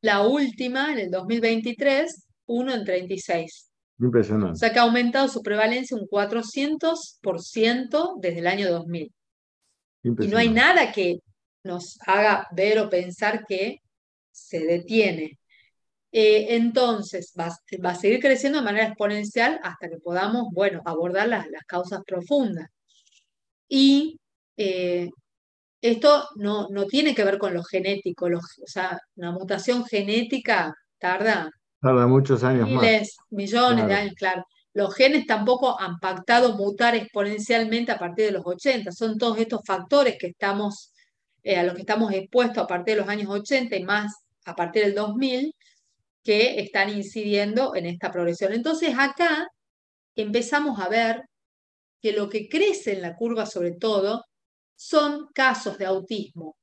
la 0.00 0.26
última, 0.26 0.92
en 0.92 0.98
el 0.98 1.10
2023, 1.10 2.26
uno 2.46 2.74
en 2.74 2.84
36. 2.84 3.70
Impresionante. 4.00 4.52
O 4.52 4.56
sea 4.56 4.72
que 4.72 4.78
ha 4.78 4.82
aumentado 4.82 5.28
su 5.28 5.42
prevalencia 5.42 5.96
un 5.96 6.06
400% 6.06 8.20
desde 8.20 8.38
el 8.38 8.46
año 8.46 8.70
2000. 8.70 9.12
Y 10.20 10.28
no 10.28 10.38
hay 10.38 10.48
nada 10.48 10.92
que 10.92 11.20
nos 11.64 11.98
haga 12.06 12.46
ver 12.52 12.78
o 12.78 12.88
pensar 12.88 13.44
que 13.46 13.80
se 14.30 14.60
detiene. 14.60 15.38
Eh, 16.10 16.56
entonces, 16.56 17.34
va, 17.38 17.54
a 17.90 17.94
seguir 17.94 18.20
creciendo 18.20 18.58
de 18.58 18.64
manera 18.64 18.86
exponencial 18.86 19.60
hasta 19.62 19.88
que 19.88 19.98
podamos, 19.98 20.48
bueno, 20.52 20.80
abordar 20.84 21.28
las, 21.28 21.46
causas 21.66 22.00
profundas. 22.06 22.68
Y 23.68 24.18
eh, 24.56 25.10
esto 25.82 26.28
no, 26.36 26.68
no, 26.70 26.86
tiene 26.86 27.14
que 27.14 27.24
ver 27.24 27.38
con 27.38 27.52
lo 27.52 27.62
genético, 27.62 28.26
o 28.26 28.66
sea, 28.66 28.98
una 29.16 29.32
mutación 29.32 29.84
genética 29.84 30.74
tarda... 30.98 31.50
Tarda 31.80 32.06
muchos 32.06 32.42
años 32.42 32.68
miles, 32.68 33.16
millones 33.30 33.86
de 33.86 33.94
años, 33.94 34.14
claro 34.14 34.44
los 34.78 34.94
genes 34.94 35.26
tampoco 35.26 35.78
han 35.80 35.98
pactado 35.98 36.56
mutar 36.56 36.94
exponencialmente 36.94 37.90
a 37.90 37.98
partir 37.98 38.26
de 38.26 38.30
los 38.30 38.46
80. 38.46 38.92
Son 38.92 39.18
todos 39.18 39.36
estos 39.38 39.60
factores 39.66 40.16
que 40.16 40.28
estamos, 40.28 40.92
eh, 41.42 41.56
a 41.56 41.64
los 41.64 41.74
que 41.74 41.80
estamos 41.80 42.12
expuestos 42.12 42.62
a 42.62 42.66
partir 42.68 42.94
de 42.94 43.00
los 43.00 43.08
años 43.08 43.28
80 43.28 43.74
y 43.74 43.82
más 43.82 44.12
a 44.44 44.54
partir 44.54 44.84
del 44.84 44.94
2000 44.94 45.52
que 46.22 46.60
están 46.60 46.90
incidiendo 46.90 47.74
en 47.74 47.86
esta 47.86 48.12
progresión. 48.12 48.52
Entonces 48.52 48.94
acá 48.96 49.48
empezamos 50.14 50.78
a 50.78 50.88
ver 50.88 51.22
que 52.00 52.12
lo 52.12 52.28
que 52.28 52.48
crece 52.48 52.92
en 52.92 53.02
la 53.02 53.16
curva 53.16 53.46
sobre 53.46 53.72
todo 53.72 54.26
son 54.76 55.26
casos 55.34 55.76
de 55.78 55.86
autismo 55.86 56.56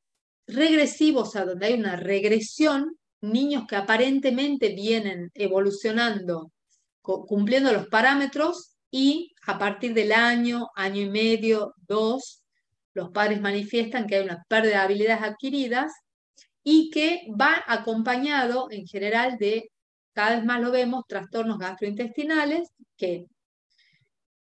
regresivos 0.47 1.35
a 1.35 1.43
donde 1.43 1.65
hay 1.65 1.73
una 1.73 1.97
regresión, 1.97 2.97
niños 3.19 3.65
que 3.67 3.75
aparentemente 3.75 4.69
vienen 4.69 5.31
evolucionando 5.33 6.53
cumpliendo 7.05 7.71
los 7.71 7.87
parámetros 7.87 8.75
y 8.91 9.33
a 9.45 9.57
partir 9.57 9.93
del 9.93 10.11
año, 10.11 10.67
año 10.75 11.01
y 11.01 11.09
medio, 11.09 11.73
dos, 11.87 12.43
los 12.93 13.11
padres 13.11 13.41
manifiestan 13.41 14.07
que 14.07 14.15
hay 14.15 14.23
una 14.23 14.43
pérdida 14.47 14.71
de 14.71 14.83
habilidades 14.83 15.23
adquiridas 15.23 15.91
y 16.63 16.89
que 16.89 17.27
va 17.39 17.63
acompañado 17.67 18.67
en 18.71 18.87
general 18.87 19.37
de, 19.37 19.69
cada 20.13 20.37
vez 20.37 20.45
más 20.45 20.61
lo 20.61 20.71
vemos, 20.71 21.03
trastornos 21.07 21.59
gastrointestinales, 21.59 22.69
que 22.97 23.25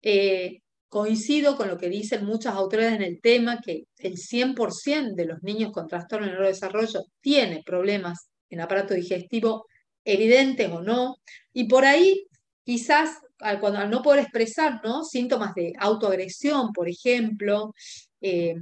eh, 0.02 0.60
coincido 0.88 1.56
con 1.56 1.68
lo 1.68 1.76
que 1.76 1.88
dicen 1.88 2.24
muchas 2.24 2.54
autoridades 2.54 2.96
en 2.96 3.02
el 3.02 3.20
tema, 3.20 3.60
que 3.60 3.84
el 3.98 4.16
100% 4.16 5.14
de 5.14 5.24
los 5.24 5.42
niños 5.42 5.72
con 5.72 5.88
trastorno 5.88 6.26
de 6.26 6.32
neurodesarrollo 6.32 7.02
tiene 7.20 7.62
problemas 7.64 8.28
en 8.50 8.60
aparato 8.60 8.94
digestivo 8.94 9.66
evidentes 10.04 10.70
o 10.70 10.82
no, 10.82 11.16
y 11.52 11.66
por 11.66 11.84
ahí 11.84 12.28
quizás 12.64 13.18
al, 13.40 13.60
no 13.90 14.02
poder 14.02 14.20
expresar 14.20 14.80
¿no? 14.82 15.04
síntomas 15.04 15.54
de 15.54 15.72
autoagresión, 15.78 16.72
por 16.72 16.88
ejemplo, 16.88 17.74
eh, 18.20 18.54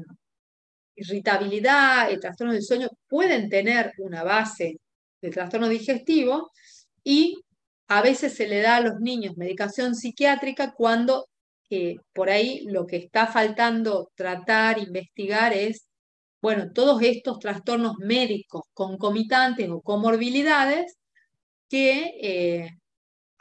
irritabilidad, 0.96 2.10
el 2.10 2.20
trastorno 2.20 2.52
del 2.52 2.62
sueño, 2.62 2.88
pueden 3.08 3.48
tener 3.48 3.92
una 3.98 4.22
base 4.22 4.78
de 5.20 5.30
trastorno 5.30 5.68
digestivo 5.68 6.50
y 7.04 7.40
a 7.88 8.02
veces 8.02 8.34
se 8.34 8.48
le 8.48 8.60
da 8.60 8.76
a 8.76 8.80
los 8.80 9.00
niños 9.00 9.36
medicación 9.36 9.94
psiquiátrica 9.94 10.72
cuando 10.72 11.28
eh, 11.70 11.96
por 12.12 12.28
ahí 12.28 12.64
lo 12.66 12.86
que 12.86 12.96
está 12.96 13.26
faltando 13.26 14.10
tratar, 14.14 14.78
investigar 14.78 15.52
es, 15.52 15.86
bueno, 16.40 16.72
todos 16.72 17.00
estos 17.02 17.38
trastornos 17.38 17.94
médicos 17.98 18.62
concomitantes 18.74 19.70
o 19.70 19.80
comorbilidades 19.80 20.96
que 21.68 22.12
eh, 22.20 22.70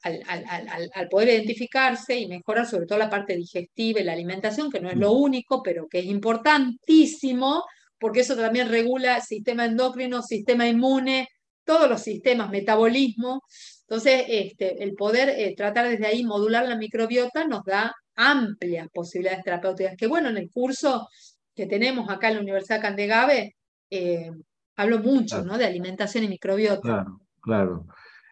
al, 0.03 1.09
poder 1.09 1.29
identificarse 1.29 2.17
y 2.17 2.27
mejorar 2.27 2.65
sobre 2.65 2.85
todo 2.85 2.97
la 2.97 3.09
parte 3.09 3.35
digestiva 3.35 3.99
y 3.99 4.03
la 4.03 4.13
alimentación, 4.13 4.71
que 4.71 4.79
no 4.79 4.89
es 4.89 4.97
lo 4.97 5.13
mm. 5.13 5.21
único, 5.21 5.61
pero 5.63 5.87
que 5.87 5.99
es 5.99 6.05
importantísimo, 6.05 7.63
porque 7.99 8.21
eso 8.21 8.35
también 8.35 8.69
regula 8.69 9.21
sistema 9.21 9.65
endocrino, 9.65 10.21
sistema 10.21 10.67
inmune, 10.67 11.27
todos 11.63 11.89
los 11.89 12.01
sistemas, 12.01 12.49
metabolismo. 12.49 13.43
Entonces, 13.81 14.25
este, 14.27 14.83
el 14.83 14.93
poder 14.95 15.29
eh, 15.29 15.53
tratar 15.55 15.87
desde 15.87 16.07
ahí, 16.07 16.23
modular 16.23 16.67
la 16.67 16.77
microbiota, 16.77 17.45
nos 17.45 17.63
da 17.63 17.93
amplias 18.15 18.87
posibilidades 18.91 19.43
terapéuticas. 19.43 19.95
Que 19.95 20.07
bueno, 20.07 20.29
en 20.29 20.37
el 20.37 20.49
curso 20.49 21.07
que 21.55 21.67
tenemos 21.67 22.09
acá 22.09 22.29
en 22.29 22.35
la 22.35 22.41
Universidad 22.41 22.81
Candegave, 22.81 23.55
eh, 23.89 24.31
hablo 24.75 24.99
mucho 24.99 25.43
¿no? 25.43 25.57
de 25.57 25.65
alimentación 25.65 26.23
y 26.23 26.29
microbiota. 26.29 26.81
Claro, 26.81 27.21
claro. 27.41 27.85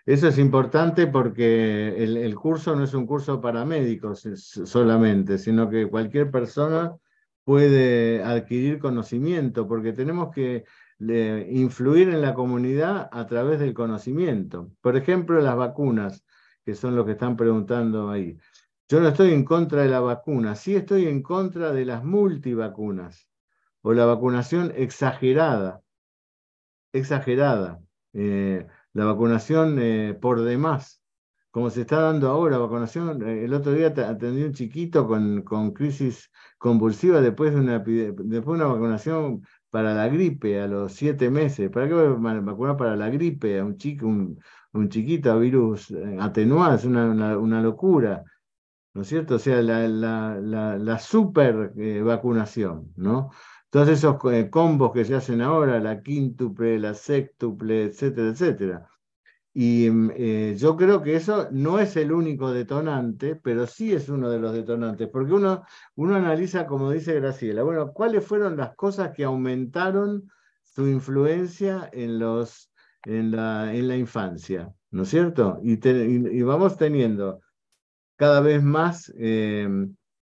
Eso 0.09 0.27
es 0.27 0.39
importante 0.39 1.05
porque 1.05 2.03
el, 2.03 2.33
curso 2.33 2.75
no 2.75 2.83
es 2.83 2.95
un 2.95 3.05
curso 3.05 3.39
para 3.39 3.63
médicos 3.63 4.27
solamente, 4.65 5.37
sino 5.37 5.69
que 5.69 5.87
cualquier 5.87 6.31
persona 6.31 6.95
puede 7.43 8.23
adquirir 8.23 8.79
conocimiento, 8.79 9.67
porque 9.67 9.93
tenemos 9.93 10.33
que 10.33 10.65
influir 11.51 12.09
en 12.09 12.23
la 12.23 12.33
comunidad 12.33 13.07
a 13.11 13.27
través 13.27 13.59
del 13.59 13.75
conocimiento. 13.75 14.71
Por 14.81 14.97
ejemplo, 14.97 15.39
las 15.41 15.55
vacunas, 15.55 16.25
que 16.65 16.73
son 16.73 16.95
lo 16.95 17.05
que 17.05 17.11
están 17.11 17.37
preguntando 17.37 18.09
ahí. 18.09 18.35
Yo 18.87 19.01
no 19.01 19.09
estoy 19.09 19.31
en 19.31 19.45
contra 19.45 19.83
de 19.83 19.89
la 19.89 19.99
vacuna, 19.99 20.55
sí 20.55 20.75
estoy 20.75 21.05
en 21.05 21.21
contra 21.21 21.71
de 21.71 21.85
las 21.85 22.03
multivacunas 22.03 23.29
o 23.83 23.93
la 23.93 24.05
vacunación 24.05 24.73
exagerada. 24.75 25.83
Exagerada. 26.93 27.79
Eh, 28.13 28.65
la 28.99 29.05
vacunación 29.05 29.79
eh, 29.79 30.13
por 30.19 30.41
demás, 30.41 31.01
como 31.51 31.69
se 31.69 31.81
está 31.81 32.01
dando 32.01 32.27
ahora, 32.27 32.57
vacunación, 32.57 33.25
eh, 33.25 33.45
el 33.45 33.53
otro 33.53 33.71
día 33.71 33.87
atendí 33.87 34.43
un 34.43 34.53
chiquito 34.53 35.07
con, 35.07 35.71
crisis 35.71 36.29
convulsiva 36.57 37.21
después 37.21 37.53
de, 37.53 37.61
una, 37.61 37.79
después 37.79 38.27
de 38.29 38.39
una 38.39 38.65
vacunación 38.65 39.41
para 39.69 39.93
la 39.93 40.09
gripe 40.09 40.59
a 40.61 40.67
los 40.67 40.91
siete 40.93 41.29
meses. 41.29 41.69
¿Para 41.69 41.87
qué 41.87 41.93
vacunar 41.93 42.75
para 42.75 42.97
la 42.97 43.09
gripe 43.09 43.59
a 43.59 43.63
un 43.65 43.77
chico, 43.77 44.05
un, 44.05 44.37
un 44.73 44.89
chiquito 44.89 45.31
a 45.31 45.37
virus 45.37 45.91
eh, 45.91 46.17
atenuado? 46.19 46.75
Es 46.75 46.83
una, 46.83 47.37
una, 47.37 47.61
locura. 47.61 48.23
¿No 48.93 49.03
es 49.03 49.07
cierto? 49.07 49.35
O 49.35 49.39
sea, 49.39 49.61
la, 49.61 49.87
la 49.87 50.99
super 50.99 51.71
vacunación, 52.03 52.91
¿no? 52.97 53.29
Todos 53.69 53.89
esos 53.89 54.17
eh, 54.31 54.49
combos 54.49 54.91
que 54.93 55.05
se 55.05 55.15
hacen 55.15 55.41
ahora, 55.41 55.79
la 55.79 56.01
quíntuple, 56.01 56.79
la 56.79 56.93
sextuple, 56.93 57.83
etcétera, 57.83 58.29
etcétera. 58.29 58.89
Y 59.53 59.89
mm, 59.89 60.11
eh, 60.15 60.55
yo 60.57 60.75
creo 60.75 61.01
que 61.01 61.15
eso 61.15 61.49
no 61.51 61.79
es 61.79 61.95
el 61.95 62.11
único 62.11 62.51
detonante, 62.51 63.35
pero 63.35 63.67
sí 63.67 63.93
es 63.93 64.09
uno 64.09 64.29
de 64.29 64.39
los 64.39 64.53
detonantes, 64.53 65.07
porque 65.09 65.33
uno, 65.33 65.63
uno 65.95 66.15
analiza, 66.15 66.65
como 66.65 66.91
dice 66.91 67.13
Graciela, 67.15 67.63
bueno, 67.63 67.91
¿cuáles 67.93 68.25
fueron 68.25 68.57
las 68.57 68.75
cosas 68.75 69.11
que 69.15 69.23
aumentaron 69.23 70.31
su 70.63 70.87
influencia 70.87 71.89
en, 71.93 72.19
los, 72.19 72.71
en, 73.05 73.31
la, 73.31 73.73
en 73.73 73.87
la 73.87 73.97
infancia? 73.97 74.73
¿No 74.91 75.03
es 75.03 75.09
cierto? 75.09 75.59
Y, 75.61 76.41
vamos 76.41 76.77
teniendo 76.77 77.41
cada 78.15 78.41
vez 78.41 78.63
más 78.63 79.13
eh, 79.17 79.67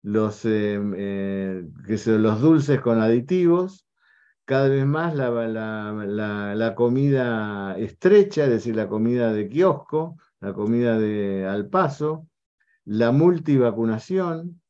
los, 0.05 0.45
eh, 0.45 0.79
eh, 0.97 1.67
que 1.87 2.11
los 2.11 2.39
dulces 2.39 2.79
con 2.79 3.01
aditivos, 3.01 3.87
cada 4.45 4.69
vez 4.69 4.85
más 4.85 5.15
la, 5.15 5.31
la, 5.31 6.75
comida 6.75 7.75
estrecha, 7.79 8.43
es 8.43 8.51
decir, 8.51 8.75
la 8.75 8.87
comida 8.87 9.33
de 9.33 9.49
kiosco, 9.49 10.17
la 10.41 10.53
comida 10.53 10.99
de 10.99 11.47
al 11.47 11.69
paso, 11.69 12.27
la 12.83 13.11
multivacunación, 13.11 14.61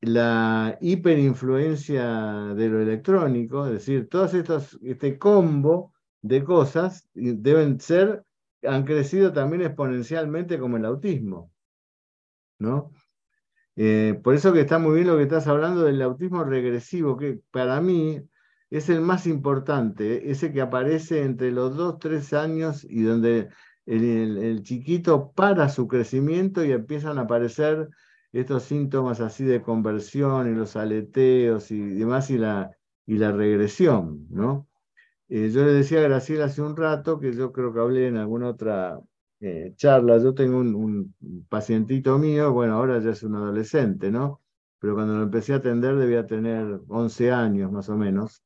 la 0.00 0.76
hiperinfluencia 0.80 2.52
de 2.56 2.68
lo 2.68 2.82
electrónico, 2.82 3.66
es 3.66 3.72
decir, 3.74 4.08
todos 4.08 4.34
estos, 4.34 4.76
este 4.82 5.18
combo 5.18 5.92
de 6.20 6.42
cosas 6.42 7.08
deben 7.14 7.78
ser, 7.78 8.24
han 8.64 8.84
crecido 8.84 9.32
también 9.32 9.62
exponencialmente 9.62 10.58
como 10.58 10.78
el 10.78 10.84
autismo, 10.84 11.52
¿no? 12.58 12.90
Eh, 13.80 14.18
por 14.24 14.34
eso 14.34 14.52
que 14.52 14.62
está 14.62 14.80
muy 14.80 14.96
bien 14.96 15.06
lo 15.06 15.16
que 15.16 15.22
estás 15.22 15.46
hablando 15.46 15.84
del 15.84 16.02
autismo 16.02 16.42
regresivo, 16.42 17.16
que 17.16 17.40
para 17.52 17.80
mí 17.80 18.20
es 18.70 18.88
el 18.88 19.00
más 19.00 19.24
importante, 19.28 20.32
ese 20.32 20.52
que 20.52 20.60
aparece 20.60 21.22
entre 21.22 21.52
los 21.52 21.76
2, 21.76 21.98
3 22.00 22.32
años 22.32 22.84
y 22.84 23.02
donde 23.02 23.50
el, 23.86 24.62
chiquito 24.64 25.30
para 25.32 25.68
su 25.68 25.86
crecimiento 25.86 26.64
y 26.64 26.72
empiezan 26.72 27.18
a 27.18 27.22
aparecer 27.22 27.88
estos 28.32 28.64
síntomas 28.64 29.20
así 29.20 29.44
de 29.44 29.62
conversión 29.62 30.50
y 30.52 30.56
los 30.56 30.74
aleteos 30.74 31.70
y 31.70 31.80
demás 31.80 32.30
y 32.30 32.38
la, 32.38 32.72
y 33.06 33.16
la 33.18 33.30
regresión, 33.30 34.26
¿no? 34.28 34.66
Eh, 35.28 35.50
yo 35.52 35.64
le 35.64 35.72
decía 35.72 36.00
a 36.00 36.02
Graciela 36.02 36.46
hace 36.46 36.62
un 36.62 36.76
rato 36.76 37.20
que 37.20 37.32
yo 37.32 37.52
creo 37.52 37.72
que 37.72 37.80
hablé 37.80 38.08
en 38.08 38.16
alguna 38.16 38.48
otra 38.48 38.98
eh, 39.40 39.72
charlas. 39.76 40.22
Yo 40.22 40.34
tengo 40.34 40.58
un, 40.58 41.14
pacientito 41.48 42.18
mío, 42.18 42.52
bueno, 42.52 42.74
ahora 42.74 43.00
ya 43.00 43.10
es 43.10 43.22
un 43.22 43.36
adolescente, 43.36 44.10
¿no? 44.10 44.42
Pero 44.78 44.94
cuando 44.94 45.16
lo 45.16 45.24
empecé 45.24 45.52
a 45.54 45.56
atender 45.56 45.96
debía 45.96 46.26
tener 46.26 46.80
11 46.88 47.32
años 47.32 47.72
más 47.72 47.88
o 47.88 47.96
menos. 47.96 48.42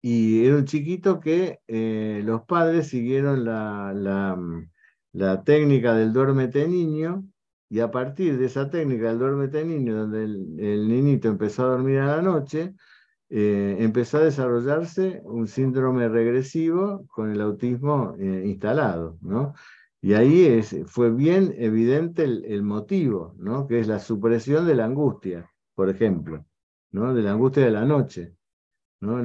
Y 0.00 0.44
era 0.46 0.56
un 0.56 0.64
chiquito 0.64 1.18
que 1.20 1.60
eh, 1.66 2.22
los 2.24 2.42
padres 2.44 2.88
siguieron 2.88 3.44
la, 3.44 3.92
la, 5.12 5.44
técnica 5.44 5.94
del 5.94 6.12
duérmete 6.12 6.68
niño 6.68 7.24
y 7.68 7.80
a 7.80 7.90
partir 7.90 8.38
de 8.38 8.46
esa 8.46 8.70
técnica 8.70 9.08
del 9.08 9.18
duérmete 9.18 9.64
niño, 9.64 9.96
donde 9.96 10.24
el, 10.24 10.60
el 10.60 11.20
empezó 11.24 11.64
a 11.64 11.70
dormir 11.70 11.98
a 11.98 12.16
la 12.16 12.22
noche, 12.22 12.74
eh, 13.30 13.76
empezó 13.80 14.18
a 14.18 14.22
desarrollarse 14.22 15.20
un 15.24 15.48
síndrome 15.48 16.08
regresivo 16.08 17.06
con 17.08 17.30
el 17.30 17.40
autismo 17.42 18.14
eh, 18.18 18.44
instalado, 18.46 19.18
¿no? 19.20 19.54
Y 20.00 20.14
ahí 20.14 20.62
fue 20.86 21.10
bien 21.10 21.54
evidente 21.58 22.22
el, 22.24 22.62
motivo, 22.62 23.34
¿no? 23.38 23.66
Que 23.66 23.80
es 23.80 23.88
la 23.88 23.98
supresión 23.98 24.66
de 24.66 24.76
la 24.76 24.84
angustia, 24.84 25.50
por 25.74 25.90
ejemplo, 25.90 26.46
¿no? 26.92 27.12
De 27.12 27.22
la 27.22 27.32
angustia 27.32 27.64
de 27.64 27.72
la 27.72 27.84
noche, 27.84 28.34
¿no? 29.00 29.22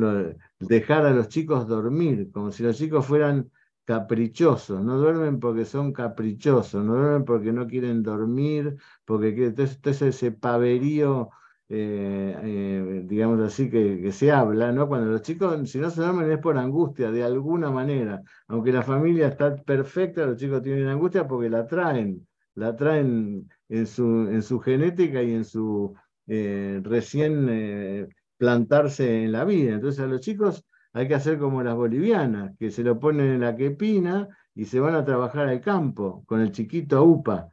dejar 0.59 1.05
a 1.05 1.11
los 1.11 1.27
chicos 1.29 1.67
dormir, 1.67 2.31
como 2.31 2.51
si 2.51 2.63
los 2.63 2.77
chicos 2.77 3.05
fueran 3.05 3.51
caprichosos, 3.85 4.83
no 4.83 4.97
duermen 4.97 5.39
porque 5.39 5.65
son 5.65 5.93
caprichosos, 5.93 6.83
no 6.83 6.95
duermen 6.95 7.25
porque 7.25 7.51
no 7.51 7.67
quieren 7.67 8.01
dormir, 8.03 8.77
porque 9.05 9.45
entonces 9.45 10.01
ese 10.01 10.31
paverío 10.31 11.29
eh, 11.75 12.37
eh, 12.43 13.01
digamos 13.05 13.41
así, 13.41 13.67
que, 13.67 14.11
se 14.11 14.31
habla, 14.31 14.71
¿no? 14.71 14.87
Cuando 14.87 15.11
los 15.11 15.23
chicos, 15.23 15.69
si 15.71 15.79
no 15.79 15.89
se 15.89 16.01
duermen 16.01 16.31
es 16.31 16.37
por 16.37 16.55
angustia, 16.57 17.09
de 17.11 17.23
alguna 17.23 17.71
manera. 17.71 18.21
Aunque 18.47 18.71
la 18.71 18.83
familia 18.83 19.27
está 19.27 19.55
perfecta, 19.55 20.25
los 20.25 20.37
chicos 20.37 20.61
tienen 20.61 20.87
angustia 20.87 21.27
porque 21.27 21.49
la 21.49 21.65
traen, 21.65 22.27
la 22.55 22.75
traen 22.75 23.49
en 23.69 23.87
su, 23.87 24.03
en 24.29 24.43
su 24.43 24.59
genética 24.59 25.23
y 25.23 25.33
en 25.33 25.45
su 25.45 25.95
eh, 26.27 26.79
recién 26.83 28.07
plantarse 28.37 29.23
en 29.23 29.31
la 29.31 29.43
vida. 29.43 29.73
Entonces 29.73 30.01
a 30.01 30.07
los 30.07 30.21
chicos 30.21 30.63
hay 30.93 31.07
que 31.07 31.15
hacer 31.15 31.39
como 31.39 31.63
las 31.63 31.75
bolivianas, 31.75 32.55
que 32.59 32.69
se 32.69 32.83
lo 32.83 32.99
ponen 32.99 33.31
en 33.31 33.41
la 33.41 33.55
quepina 33.55 34.27
y 34.53 34.65
se 34.65 34.79
van 34.79 34.93
a 34.95 35.05
trabajar 35.05 35.47
al 35.47 35.61
campo 35.61 36.23
con 36.27 36.41
el 36.41 36.51
chiquito 36.51 37.03
UPA. 37.03 37.52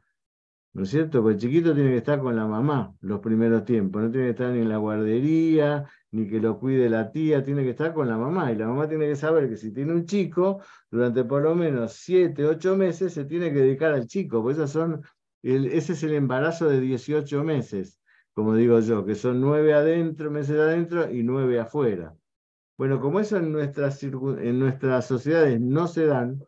¿No 0.73 0.83
es 0.83 0.89
cierto? 0.89 1.21
Porque 1.21 1.35
el 1.35 1.39
chiquito 1.41 1.73
tiene 1.73 1.91
que 1.91 1.97
estar 1.97 2.19
con 2.19 2.35
la 2.35 2.45
mamá 2.47 2.93
los 3.01 3.19
primeros 3.19 3.65
tiempos, 3.65 4.01
no 4.01 4.11
tiene 4.11 4.27
que 4.27 4.31
estar 4.31 4.51
ni 4.51 4.59
en 4.59 4.69
la 4.69 4.77
guardería, 4.77 5.89
ni 6.11 6.27
que 6.27 6.39
lo 6.39 6.59
cuide 6.59 6.89
la 6.89 7.11
tía, 7.11 7.43
tiene 7.43 7.63
que 7.63 7.71
estar 7.71 7.93
con 7.93 8.07
la 8.07 8.17
mamá. 8.17 8.51
Y 8.51 8.55
la 8.55 8.67
mamá 8.67 8.87
tiene 8.87 9.07
que 9.07 9.15
saber 9.15 9.49
que 9.49 9.57
si 9.57 9.73
tiene 9.73 9.93
un 9.93 10.05
chico, 10.05 10.61
durante 10.89 11.23
por 11.23 11.41
lo 11.43 11.55
menos 11.55 11.93
siete, 11.93 12.45
ocho 12.45 12.75
meses 12.75 13.13
se 13.13 13.25
tiene 13.25 13.51
que 13.53 13.59
dedicar 13.59 13.93
al 13.93 14.07
chico, 14.07 14.41
porque 14.43 14.67
son, 14.67 15.01
ese 15.41 15.93
es 15.93 16.03
el 16.03 16.13
embarazo 16.13 16.69
de 16.69 16.79
18 16.81 17.43
meses, 17.43 17.99
como 18.33 18.55
digo 18.55 18.79
yo, 18.79 19.05
que 19.05 19.15
son 19.15 19.41
nueve 19.41 19.73
adentro, 19.73 20.31
meses 20.31 20.57
adentro 20.57 21.11
y 21.11 21.23
nueve 21.23 21.59
afuera. 21.59 22.15
Bueno, 22.77 22.99
como 22.99 23.19
eso 23.19 23.37
en 23.37 23.51
nuestras, 23.51 24.01
en 24.03 24.59
nuestras 24.59 25.05
sociedades 25.05 25.61
no 25.61 25.87
se 25.87 26.05
dan, 26.07 26.43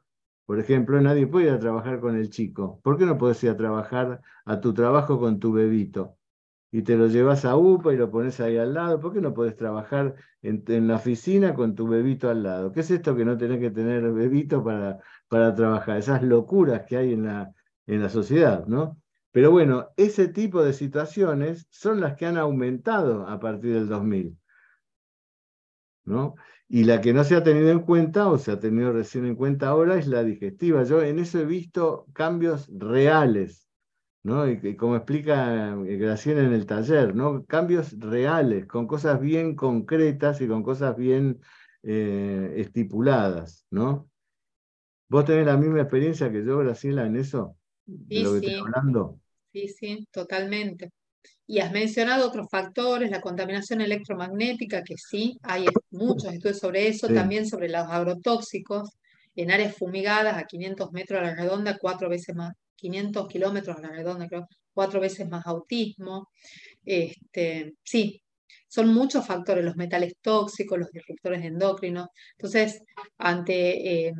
por 0.45 0.60
ejemplo, 0.60 0.99
nadie 1.01 1.27
puede 1.27 1.47
ir 1.47 1.53
a 1.53 1.60
trabajar 1.60 1.99
con 1.99 2.15
el 2.15 2.29
chico. 2.29 2.79
¿Por 2.84 2.97
qué 2.97 3.06
no 3.06 3.17
puedes 3.17 3.43
ir 3.43 3.49
a 3.51 3.58
trabajar 3.58 4.21
a 4.45 4.60
tu 4.60 4.73
trabajo 4.73 5.19
con 5.19 5.39
tu 5.39 5.53
bebito? 5.53 6.17
Y 6.71 6.82
te 6.82 6.97
lo 6.97 7.08
llevas 7.08 7.45
a 7.45 7.56
UPA 7.56 7.93
y 7.93 7.97
lo 7.97 8.10
pones 8.12 8.39
ahí 8.39 8.58
al 8.58 8.73
lado. 8.73 8.99
¿Por 8.99 9.13
qué 9.13 9.21
no 9.21 9.34
puedes 9.34 9.56
trabajar 9.56 10.15
en, 10.41 10.88
la 10.88 10.95
oficina 10.95 11.53
con 11.53 11.75
tu 11.75 11.88
bebito 11.88 12.29
al 12.29 12.43
lado? 12.43 12.71
¿Qué 12.71 12.82
es 12.82 12.91
esto 12.91 13.15
que 13.15 13.25
no 13.25 13.38
tenés 13.38 13.60
que 13.60 13.71
tener 13.71 14.12
bebito 14.12 14.63
para, 14.63 14.99
para 15.27 15.53
trabajar? 15.56 15.97
Esas 15.97 16.23
locuras 16.23 16.84
que 16.88 16.97
hay 16.97 17.13
en 17.13 17.25
la, 17.25 17.53
en 17.86 18.01
la 18.01 18.10
sociedad, 18.10 18.65
¿no? 18.67 18.97
Pero 19.32 19.51
bueno, 19.51 19.89
ese 19.97 20.27
tipo 20.27 20.63
de 20.63 20.73
situaciones 20.73 21.67
son 21.71 22.01
las 22.01 22.15
que 22.15 22.25
han 22.25 22.38
aumentado 22.38 23.27
a 23.27 23.39
partir 23.39 23.73
del 23.75 23.88
2000. 23.88 24.38
¿no? 26.06 26.36
Y 26.73 26.86
la 26.86 27.01
que 27.01 27.13
no 27.13 27.23
se 27.23 27.36
ha 27.36 27.43
tenido 27.43 27.69
en 27.69 27.81
cuenta, 27.81 28.27
o 28.29 28.39
se 28.39 28.49
ha 28.49 28.59
tenido 28.59 28.91
recién 28.91 29.27
en 29.27 29.36
cuenta 29.36 29.67
ahora, 29.67 29.99
es 29.99 30.07
la 30.07 30.23
digestiva. 30.23 30.83
Yo 30.83 31.03
en 31.03 31.19
eso 31.19 31.39
he 31.39 31.45
visto 31.45 32.07
cambios 32.13 32.67
reales, 32.75 33.69
¿no? 34.23 34.49
Y, 34.49 34.75
como 34.75 34.95
explica 34.95 35.75
eh, 35.86 35.97
Graciela 35.97 36.41
en 36.41 36.51
el 36.51 36.65
taller, 36.65 37.13
¿no? 37.13 37.45
Cambios 37.45 37.99
reales, 37.99 38.65
con 38.65 38.88
cosas 38.88 39.21
bien 39.21 39.55
concretas 39.55 40.41
y 40.41 40.47
con 40.47 40.63
cosas 40.63 40.97
bien 40.97 41.39
eh, 41.83 42.55
estipuladas, 42.57 43.67
¿no? 43.69 44.09
¿Vos 45.09 45.25
tenés 45.25 45.45
la 45.45 45.57
misma 45.57 45.81
experiencia 45.81 46.31
que 46.31 46.43
yo, 46.43 46.57
Graciela, 46.57 47.05
en 47.05 47.17
eso? 47.17 47.55
De 47.86 48.21
lo 48.21 48.31
que 48.31 48.47
estoy 48.47 48.55
hablando. 48.55 49.19
Sí, 49.51 49.67
sí, 49.67 50.07
totalmente. 50.12 50.89
Y 51.45 51.59
has 51.59 51.71
mencionado 51.71 52.27
otros 52.27 52.47
factores, 52.49 53.12
la 53.12 53.21
contaminación 53.21 53.81
electromagnética, 53.81 54.83
que 54.83 54.95
sí, 54.97 55.38
hay 55.43 55.65
muchos 55.91 56.33
estudios 56.33 56.59
sobre 56.59 56.88
eso, 56.88 57.07
también 57.07 57.47
sobre 57.47 57.69
los 57.69 57.88
agrotóxicos 57.88 58.89
en 59.36 59.51
áreas 59.51 59.75
fumigadas 59.75 60.38
a 60.38 60.45
500 60.45 60.91
metros 60.91 61.19
a 61.19 61.23
la 61.23 61.36
redonda, 61.36 61.77
cuatro 61.79 62.09
veces 62.09 62.36
más, 62.36 62.53
500 62.75 63.27
kilómetros 63.27 63.77
a 63.77 63.81
la 63.81 63.89
redonda, 63.89 64.27
creo, 64.27 64.47
cuatro 64.73 64.99
veces 64.99 65.27
más 65.29 65.45
autismo. 65.45 66.29
Este, 66.83 67.73
sí, 67.83 68.21
son 68.67 68.93
muchos 68.93 69.25
factores, 69.25 69.63
los 69.63 69.75
metales 69.75 70.15
tóxicos, 70.21 70.79
los 70.79 70.91
disruptores 70.91 71.43
endocrinos. 71.45 72.07
Entonces, 72.38 72.81
ante 73.17 74.07
eh, 74.07 74.13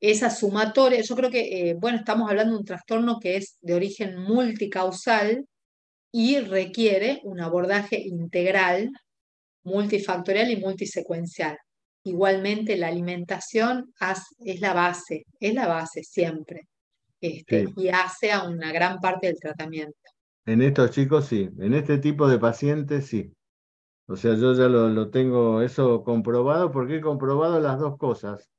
esa 0.00 0.30
sumatoria, 0.30 1.00
yo 1.02 1.14
creo 1.14 1.30
que, 1.30 1.70
eh, 1.70 1.74
bueno, 1.78 1.98
estamos 1.98 2.28
hablando 2.28 2.54
de 2.54 2.58
un 2.60 2.64
trastorno 2.64 3.20
que 3.20 3.36
es 3.36 3.58
de 3.60 3.74
origen 3.74 4.16
multicausal, 4.18 5.46
y 6.12 6.40
requiere 6.40 7.20
un 7.24 7.40
abordaje 7.40 8.00
integral, 8.00 8.90
multifactorial 9.64 10.50
y 10.50 10.56
multisecuencial. 10.56 11.56
Igualmente, 12.04 12.76
la 12.76 12.88
alimentación 12.88 13.92
es 14.44 14.60
la 14.60 14.72
base, 14.72 15.26
es 15.38 15.54
la 15.54 15.68
base 15.68 16.02
siempre, 16.02 16.62
este, 17.20 17.66
y 17.76 17.88
hace 17.88 18.32
a 18.32 18.44
una 18.44 18.72
gran 18.72 18.98
parte 18.98 19.26
del 19.26 19.38
tratamiento. 19.38 19.98
En 20.46 20.62
estos 20.62 20.90
chicos 20.92 21.26
sí, 21.26 21.50
en 21.58 21.74
este 21.74 21.98
tipo 21.98 22.26
de 22.26 22.38
pacientes 22.38 23.06
sí. 23.06 23.32
O 24.06 24.16
sea, 24.16 24.34
yo 24.34 24.54
ya 24.54 24.68
lo, 24.68 24.88
lo 24.88 25.10
tengo 25.10 25.62
eso 25.62 26.02
comprobado 26.02 26.72
porque 26.72 26.96
he 26.96 27.00
comprobado 27.00 27.60
las 27.60 27.78
dos 27.78 27.96
cosas. 27.98 28.50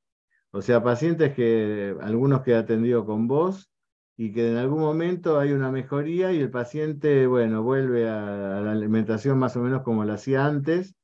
O 0.52 0.62
sea, 0.62 0.84
pacientes 0.84 1.34
que, 1.34 1.96
algunos 2.02 2.42
que 2.44 2.52
he 2.52 2.56
atendido 2.56 3.06
con 3.06 3.28
vos, 3.28 3.71
y 4.18 4.32
que 4.34 4.52
en 4.52 4.58
algún 4.58 4.80
momento 4.82 5.40
hay 5.40 5.52
una 5.54 5.72
mejoría 5.72 6.32
y 6.32 6.40
el 6.40 6.52
paciente, 6.52 7.28
bueno, 7.28 7.64
vuelve 7.64 8.10
a, 8.10 8.62
la 8.62 8.72
alimentación 8.72 9.40
más 9.40 9.56
o 9.58 9.62
menos 9.62 9.84
como 9.84 10.06
lo 10.06 10.14
hacía 10.14 10.46
antes, 10.46 10.96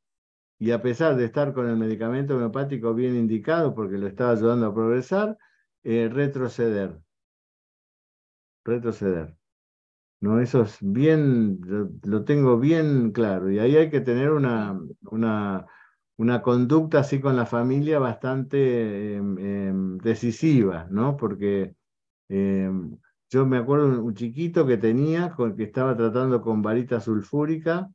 y 0.59 0.71
a 0.71 0.81
pesar 0.81 1.15
de 1.15 1.25
estar 1.25 1.53
con 1.53 1.67
el 1.69 1.77
medicamento 1.77 2.35
homeopático 2.35 2.93
bien 2.93 3.15
indicado, 3.15 3.75
porque 3.75 3.97
lo 3.97 4.07
estaba 4.07 4.31
ayudando 4.31 4.67
a 4.67 4.73
progresar, 4.73 5.37
eh, 5.83 6.09
retroceder. 6.11 6.99
Retroceder. 8.65 9.37
¿no? 10.19 10.39
Eso 10.39 10.63
es 10.63 10.77
bien, 10.81 11.59
lo, 12.03 12.23
tengo 12.25 12.59
bien 12.59 13.11
claro. 13.11 13.51
Y 13.51 13.59
ahí 13.59 13.75
hay 13.77 13.89
que 13.89 14.01
tener 14.01 14.31
una, 14.31 14.79
una, 15.11 15.67
una 16.17 16.41
conducta 16.41 16.99
así 16.99 17.19
con 17.21 17.35
la 17.35 17.45
familia 17.45 17.99
bastante 17.99 19.15
em, 19.15 19.37
em, 19.39 19.97
decisiva, 19.99 20.87
¿no? 20.89 21.17
Porque 21.17 21.75
em, 22.29 22.97
yo 23.29 23.45
me 23.45 23.57
acuerdo 23.57 24.03
un, 24.03 24.13
chiquito 24.15 24.65
que 24.65 24.77
tenía, 24.77 25.31
con, 25.31 25.55
que 25.55 25.63
estaba 25.63 25.95
tratando 25.97 26.41
con 26.41 26.61
varita 26.61 26.99
sulfúrica, 27.01 27.89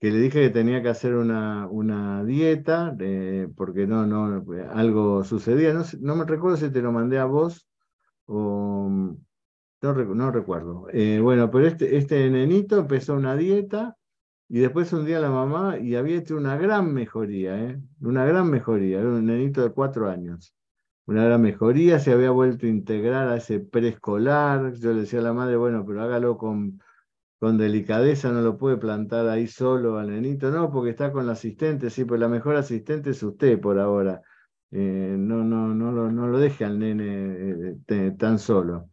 que 0.00 0.10
le 0.10 0.18
dije 0.18 0.42
que 0.42 0.50
tenía 0.50 0.82
que 0.82 0.88
hacer 0.90 1.14
una, 1.14 1.68
una 1.68 2.24
dieta, 2.24 2.94
eh, 3.00 3.48
porque 3.56 3.86
no, 3.86 4.06
no, 4.06 4.44
algo 4.72 5.24
sucedía. 5.24 5.72
No, 5.72 5.84
no, 6.00 6.16
me 6.16 6.24
recuerdo 6.24 6.56
si 6.56 6.70
te 6.70 6.82
lo 6.82 6.92
mandé 6.92 7.18
a 7.18 7.24
vos 7.26 7.68
o 8.26 8.88
no, 9.82 9.94
no 9.94 10.30
recuerdo. 10.30 10.86
Eh, 10.92 11.20
bueno, 11.20 11.50
pero 11.50 11.66
este, 11.66 11.96
este 11.96 12.28
nenito 12.30 12.78
empezó 12.78 13.14
una 13.14 13.36
dieta 13.36 13.96
y 14.48 14.60
después 14.60 14.92
un 14.92 15.04
día 15.06 15.20
la 15.20 15.30
mamá 15.30 15.78
y 15.78 15.96
había 15.96 16.18
hecho 16.18 16.36
una 16.36 16.56
gran 16.56 16.92
mejoría, 16.94 17.58
¿eh? 17.58 17.80
una 18.00 18.24
gran 18.24 18.50
mejoría, 18.50 19.00
era 19.00 19.08
un 19.08 19.26
nenito 19.26 19.62
de 19.62 19.70
cuatro 19.72 20.08
años 20.08 20.55
una 21.06 21.24
gran 21.24 21.42
mejoría, 21.42 21.98
se 21.98 22.12
había 22.12 22.30
vuelto 22.30 22.66
a 22.66 22.68
integrar 22.68 23.28
a 23.28 23.36
ese 23.36 23.60
preescolar. 23.60 24.72
Yo 24.74 24.92
le 24.92 25.00
decía 25.02 25.20
a 25.20 25.22
la 25.22 25.32
madre, 25.32 25.56
bueno, 25.56 25.84
pero 25.86 26.02
hágalo 26.02 26.36
con, 26.36 26.80
con 27.38 27.58
delicadeza, 27.58 28.30
no 28.32 28.42
lo 28.42 28.58
puede 28.58 28.76
plantar 28.78 29.28
ahí 29.28 29.46
solo 29.46 29.98
al 29.98 30.10
nenito, 30.10 30.50
no, 30.50 30.70
porque 30.70 30.90
está 30.90 31.12
con 31.12 31.26
la 31.26 31.32
asistente, 31.32 31.90
sí, 31.90 32.04
pues 32.04 32.20
la 32.20 32.28
mejor 32.28 32.56
asistente 32.56 33.10
es 33.10 33.22
usted 33.22 33.60
por 33.60 33.78
ahora. 33.78 34.22
Eh, 34.70 35.16
no, 35.18 35.44
no, 35.44 35.68
no, 35.74 35.92
lo, 35.92 36.10
no 36.10 36.26
lo 36.28 36.38
deje 36.38 36.64
al 36.64 36.78
nene 36.78 37.76
eh, 37.88 38.12
tan 38.18 38.38
solo. 38.38 38.90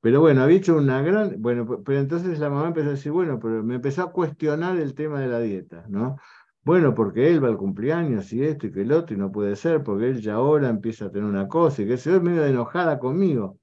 Pero 0.00 0.20
bueno, 0.20 0.42
había 0.42 0.56
hecho 0.58 0.76
una 0.76 1.00
gran, 1.02 1.40
bueno, 1.40 1.82
pero 1.84 2.00
entonces 2.00 2.38
la 2.40 2.50
mamá 2.50 2.68
empezó 2.68 2.88
a 2.88 2.92
decir, 2.92 3.12
bueno, 3.12 3.38
pero 3.40 3.62
me 3.62 3.76
empezó 3.76 4.02
a 4.02 4.12
cuestionar 4.12 4.76
el 4.78 4.94
tema 4.94 5.20
de 5.20 5.28
la 5.28 5.40
dieta, 5.40 5.84
¿no? 5.88 6.16
Bueno, 6.64 6.94
porque 6.94 7.28
él 7.28 7.42
va 7.42 7.48
al 7.48 7.56
cumpleaños 7.56 8.32
y 8.32 8.42
esto 8.44 8.68
y 8.68 8.72
que 8.72 8.82
el 8.82 8.92
otro, 8.92 9.16
y 9.16 9.18
no 9.18 9.32
puede 9.32 9.56
ser, 9.56 9.82
porque 9.82 10.10
él 10.10 10.20
ya 10.20 10.34
ahora 10.34 10.68
empieza 10.68 11.06
a 11.06 11.10
tener 11.10 11.28
una 11.28 11.48
cosa 11.48 11.82
y 11.82 11.86
que 11.88 11.96
se 11.96 12.12
ve 12.12 12.20
medio 12.20 12.44
enojada 12.46 12.98
conmigo. 13.00 13.58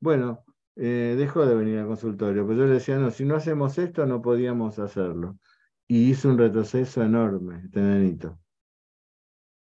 Bueno, 0.00 0.44
eh, 0.76 1.14
dejó 1.18 1.46
de 1.46 1.54
venir 1.56 1.78
al 1.80 1.86
consultorio, 1.88 2.46
pero 2.46 2.60
yo 2.60 2.66
le 2.66 2.74
decía, 2.74 2.98
no, 2.98 3.10
si 3.10 3.24
no 3.24 3.36
hacemos 3.36 3.76
esto, 3.78 4.06
no 4.06 4.22
podíamos 4.22 4.78
hacerlo. 4.78 5.38
Y 5.86 6.10
hizo 6.10 6.30
un 6.30 6.38
retroceso 6.38 7.02
enorme, 7.02 7.62
este 7.64 7.80
nenito. 7.80 8.38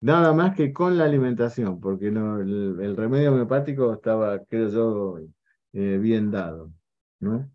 Nada 0.00 0.32
más 0.32 0.54
que 0.54 0.72
con 0.72 0.96
la 0.96 1.04
alimentación, 1.04 1.80
porque 1.80 2.08
el, 2.08 2.96
remedio 2.96 3.32
homeopático 3.32 3.92
estaba, 3.92 4.38
creo 4.44 4.68
yo, 4.68 5.18
eh, 5.72 5.98
bien 5.98 6.30
dado. 6.30 6.72
¿no? 7.20 7.50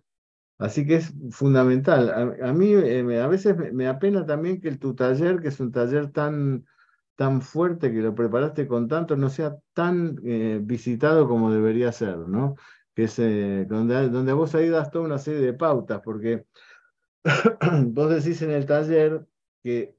Así 0.63 0.87
que 0.87 0.95
es 0.95 1.13
fundamental. 1.31 2.37
A, 2.41 2.53
mí 2.53 2.71
eh, 2.73 3.21
a 3.21 3.27
veces 3.27 3.57
me, 3.73 3.85
apena 3.85 4.25
también 4.25 4.61
que 4.61 4.69
el, 4.69 4.79
tu 4.79 4.95
taller, 4.95 5.41
que 5.41 5.49
es 5.49 5.59
un 5.59 5.73
taller 5.73 6.09
tan, 6.13 6.65
tan 7.17 7.41
fuerte, 7.41 7.91
que 7.91 7.99
lo 7.99 8.15
preparaste 8.15 8.65
con 8.65 8.87
tanto, 8.87 9.17
no 9.17 9.29
sea 9.29 9.57
tan 9.73 10.21
eh, 10.23 10.61
visitado 10.63 11.27
como 11.27 11.51
debería 11.51 11.91
ser, 11.91 12.17
¿no? 12.17 12.55
Que 12.95 13.03
es 13.05 13.19
eh, 13.19 13.65
donde, 13.67 14.07
donde 14.07 14.31
vos 14.31 14.55
ahí 14.55 14.69
das 14.69 14.89
toda 14.89 15.03
una 15.03 15.17
serie 15.17 15.41
de 15.41 15.51
pautas, 15.51 15.99
porque 16.01 16.45
vos 17.87 18.09
decís 18.09 18.41
en 18.41 18.51
el 18.51 18.65
taller 18.65 19.27
que 19.63 19.97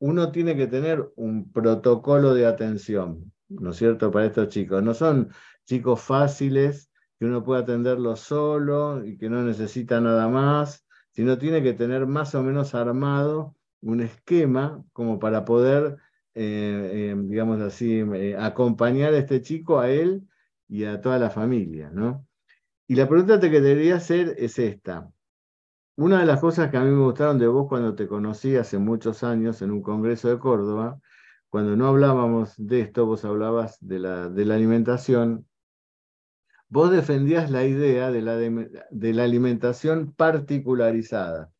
uno 0.00 0.32
tiene 0.32 0.56
que 0.56 0.66
tener 0.66 1.08
un 1.14 1.52
protocolo 1.52 2.34
de 2.34 2.46
atención, 2.46 3.32
¿no 3.48 3.70
es 3.70 3.76
cierto?, 3.76 4.10
para 4.10 4.26
estos 4.26 4.48
chicos. 4.48 4.82
No 4.82 4.92
son 4.92 5.28
chicos 5.66 6.00
fáciles 6.00 6.89
que 7.20 7.26
uno 7.26 7.44
puede 7.44 7.60
atenderlo 7.60 8.16
solo 8.16 9.04
y 9.04 9.18
que 9.18 9.28
no 9.28 9.42
necesita 9.42 10.00
nada 10.00 10.26
más, 10.28 10.86
sino 11.10 11.36
tiene 11.36 11.62
que 11.62 11.74
tener 11.74 12.06
más 12.06 12.34
o 12.34 12.42
menos 12.42 12.74
armado 12.74 13.54
un 13.82 14.00
esquema 14.00 14.82
como 14.94 15.18
para 15.18 15.44
poder, 15.44 15.98
eh, 16.34 17.12
eh, 17.12 17.14
digamos 17.18 17.60
así, 17.60 17.98
eh, 18.14 18.36
acompañar 18.38 19.12
a 19.12 19.18
este 19.18 19.42
chico, 19.42 19.80
a 19.80 19.90
él 19.90 20.22
y 20.66 20.84
a 20.84 21.02
toda 21.02 21.18
la 21.18 21.28
familia, 21.28 21.90
¿no? 21.92 22.26
Y 22.88 22.94
la 22.94 23.06
pregunta 23.06 23.38
que 23.38 23.50
te 23.50 23.60
debería 23.60 23.96
hacer 23.96 24.34
es 24.38 24.58
esta. 24.58 25.12
Una 25.96 26.20
de 26.20 26.26
las 26.26 26.40
cosas 26.40 26.70
que 26.70 26.78
a 26.78 26.80
mí 26.80 26.90
me 26.90 27.04
gustaron 27.04 27.38
de 27.38 27.48
vos 27.48 27.68
cuando 27.68 27.94
te 27.94 28.08
conocí 28.08 28.56
hace 28.56 28.78
muchos 28.78 29.22
años 29.24 29.60
en 29.60 29.72
un 29.72 29.82
congreso 29.82 30.30
de 30.30 30.38
Córdoba, 30.38 30.98
cuando 31.50 31.76
no 31.76 31.86
hablábamos 31.86 32.54
de 32.56 32.80
esto, 32.80 33.04
vos 33.04 33.26
hablabas 33.26 33.76
de 33.80 33.98
la, 33.98 34.30
de 34.30 34.46
la 34.46 34.54
alimentación, 34.54 35.46
vos 36.70 36.90
defendías 36.90 37.50
la 37.50 37.64
idea 37.66 38.10
de 38.10 38.22
la, 38.22 38.36
de, 38.36 39.14
la 39.14 39.24
alimentación 39.24 40.12
particularizada. 40.12 41.50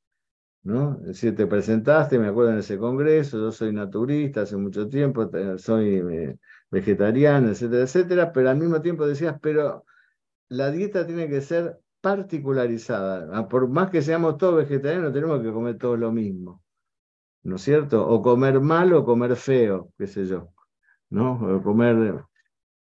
¿no? 0.62 1.00
Es 1.06 1.20
te 1.20 1.46
presentaste, 1.46 2.18
me 2.18 2.28
acuerdo 2.28 2.52
en 2.52 2.58
ese 2.58 2.78
congreso, 2.78 3.38
yo 3.38 3.52
soy 3.52 3.72
naturista 3.72 4.42
hace 4.42 4.56
mucho 4.56 4.88
tiempo, 4.88 5.30
soy 5.58 5.96
eh, 5.96 6.38
vegetariano, 6.70 7.50
etcétera, 7.50 7.82
etcétera, 7.82 8.32
pero 8.32 8.50
al 8.50 8.58
mismo 8.58 8.80
tiempo 8.80 9.06
decías, 9.06 9.36
pero 9.42 9.84
la 10.48 10.70
dieta 10.70 11.06
tiene 11.06 11.28
que 11.28 11.40
ser 11.40 11.78
particularizada. 12.00 13.28
Ah, 13.32 13.48
por 13.48 13.68
más 13.68 13.90
que 13.90 14.02
seamos 14.02 14.38
todos 14.38 14.56
vegetarianos, 14.56 15.12
tenemos 15.12 15.42
que 15.42 15.52
comer 15.52 15.78
todo 15.78 15.96
lo 15.96 16.12
mismo. 16.12 16.62
¿No 17.42 17.56
es 17.56 17.62
cierto? 17.62 18.06
O 18.06 18.22
comer 18.22 18.60
mal 18.60 18.92
o 18.92 19.04
comer 19.04 19.36
feo, 19.36 19.92
qué 19.98 20.06
sé 20.06 20.26
yo. 20.26 20.52
¿no? 21.10 21.56
O 21.56 21.62
comer 21.62 22.24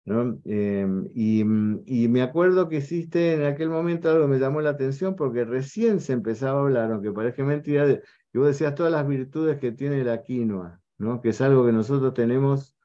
Em, 0.07 1.09
y, 1.15 1.43
me 2.07 2.21
acuerdo 2.21 2.69
que 2.69 2.77
hiciste 2.77 3.33
en 3.33 3.43
aquel 3.43 3.69
momento 3.69 4.09
algo 4.09 4.25
que 4.25 4.33
me 4.33 4.39
llamó 4.39 4.61
la 4.61 4.69
atención 4.71 5.15
porque 5.15 5.45
recién 5.45 5.99
se 5.99 6.13
empezaba 6.13 6.59
a 6.59 6.63
hablar, 6.63 6.91
aunque 6.91 7.11
parezca 7.11 7.43
mentira, 7.43 7.87
de, 7.87 8.03
vos 8.33 8.47
decías 8.47 8.75
todas 8.75 8.91
las 8.91 9.07
virtudes 9.07 9.57
que 9.59 9.71
tiene 9.71 10.03
la 10.03 10.21
quinoa, 10.21 10.79
¿no? 10.99 11.21
que 11.21 11.29
es 11.29 11.41
algo 11.41 11.65
que 11.65 11.71
nosotros 11.71 12.13
tenemos 12.13 12.75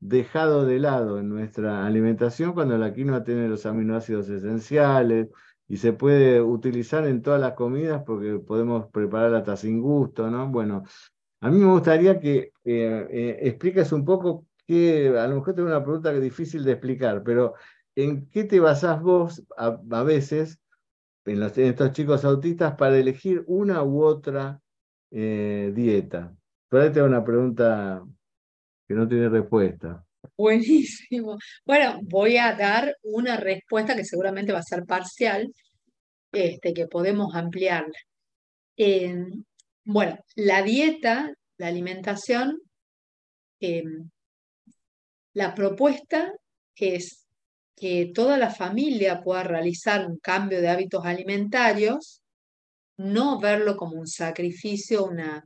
dejado 0.00 0.64
de 0.64 0.78
lado 0.80 1.18
en 1.18 1.28
nuestra 1.28 1.86
alimentación 1.86 2.54
cuando 2.54 2.78
la 2.78 2.92
quinoa 2.94 3.22
tiene 3.22 3.48
los 3.48 3.66
aminoácidos 3.66 4.28
esenciales 4.30 5.28
y 5.68 5.76
se 5.76 5.92
puede 5.92 6.40
utilizar 6.40 7.06
en 7.06 7.22
todas 7.22 7.40
las 7.40 7.52
comidas 7.52 8.02
porque 8.04 8.38
podemos 8.38 8.88
prepararla 8.90 9.38
hasta 9.38 9.56
sin 9.56 9.80
gusto, 9.80 10.30
¿no? 10.30 10.48
Bueno, 10.48 10.84
A 11.40 11.50
mí 11.50 11.58
me 11.58 11.66
gustaría 11.72 12.20
que 12.20 12.52
eh, 12.64 13.06
eh, 13.10 13.38
expliques 13.42 13.92
un 13.92 14.04
poco 14.04 14.46
que 14.66 15.08
a 15.18 15.26
lo 15.26 15.36
mejor 15.36 15.54
tengo 15.54 15.68
una 15.68 15.82
pregunta 15.82 16.10
que 16.10 16.18
es 16.18 16.22
difícil 16.22 16.64
de 16.64 16.72
explicar, 16.72 17.22
pero 17.24 17.54
¿en 17.94 18.28
qué 18.30 18.44
te 18.44 18.60
basás 18.60 19.00
vos 19.02 19.42
a, 19.56 20.02
veces 20.02 20.58
en, 21.24 21.42
estos 21.42 21.92
chicos 21.92 22.24
autistas 22.24 22.74
para 22.76 22.98
elegir 22.98 23.44
una 23.46 23.82
u 23.82 24.02
otra 24.02 24.60
eh, 25.10 25.72
dieta? 25.74 26.34
Por 26.68 26.80
ahí 26.80 26.92
tengo 26.92 27.06
una 27.06 27.24
pregunta 27.24 28.02
que 28.88 28.94
no 28.94 29.06
tiene 29.06 29.28
respuesta. 29.28 30.04
Buenísimo. 30.36 31.36
Bueno, 31.66 32.00
voy 32.04 32.36
a 32.36 32.54
dar 32.54 32.96
una 33.02 33.36
respuesta 33.36 33.94
que 33.94 34.04
seguramente 34.04 34.52
va 34.52 34.60
a 34.60 34.62
ser 34.62 34.84
parcial, 34.84 35.52
este, 36.32 36.72
que 36.72 36.86
podemos 36.86 37.34
ampliarla. 37.34 37.98
bueno, 39.84 40.18
la 40.36 40.62
dieta, 40.62 41.32
la 41.58 41.66
alimentación, 41.66 42.58
em, 43.60 44.10
la 45.34 45.54
propuesta 45.54 46.32
es 46.74 47.26
que 47.74 48.12
toda 48.14 48.36
la 48.36 48.50
familia 48.50 49.22
pueda 49.22 49.42
realizar 49.42 50.06
un 50.06 50.18
cambio 50.18 50.60
de 50.60 50.68
hábitos 50.68 51.04
alimentarios, 51.04 52.22
no 52.98 53.40
verlo 53.40 53.76
como 53.76 53.98
un 53.98 54.06
sacrificio, 54.06 55.04
una 55.04 55.44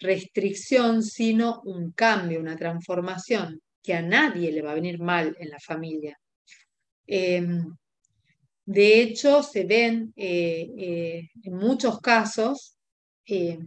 restricción, 0.00 1.02
sino 1.02 1.60
un 1.64 1.92
cambio, 1.92 2.40
una 2.40 2.56
transformación, 2.56 3.60
que 3.82 3.94
a 3.94 4.02
nadie 4.02 4.52
le 4.52 4.62
va 4.62 4.72
a 4.72 4.74
venir 4.74 4.98
mal 4.98 5.36
en 5.38 5.50
la 5.50 5.60
familia. 5.60 6.18
Em, 7.06 7.64
de 8.64 9.00
hecho, 9.00 9.42
se 9.42 9.64
ven 9.64 10.12
eh, 10.16 10.68
eh, 10.76 11.30
en 11.42 11.54
muchos 11.54 12.00
casos 12.00 12.76
eh, 13.26 13.58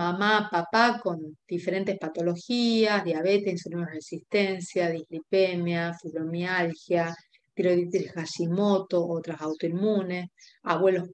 mamá, 0.00 0.48
papá 0.50 0.98
con 1.02 1.36
diferentes 1.46 1.98
patologías, 1.98 3.04
diabetes, 3.04 3.52
insulina 3.52 3.86
resistencia, 3.86 4.88
dislipemia, 4.88 5.92
fibromialgia, 6.00 7.14
tiroiditis 7.54 8.12
Hashimoto, 8.14 9.06
otras 9.06 9.42
autoinmunes, 9.42 10.30
abuelos 10.62 11.10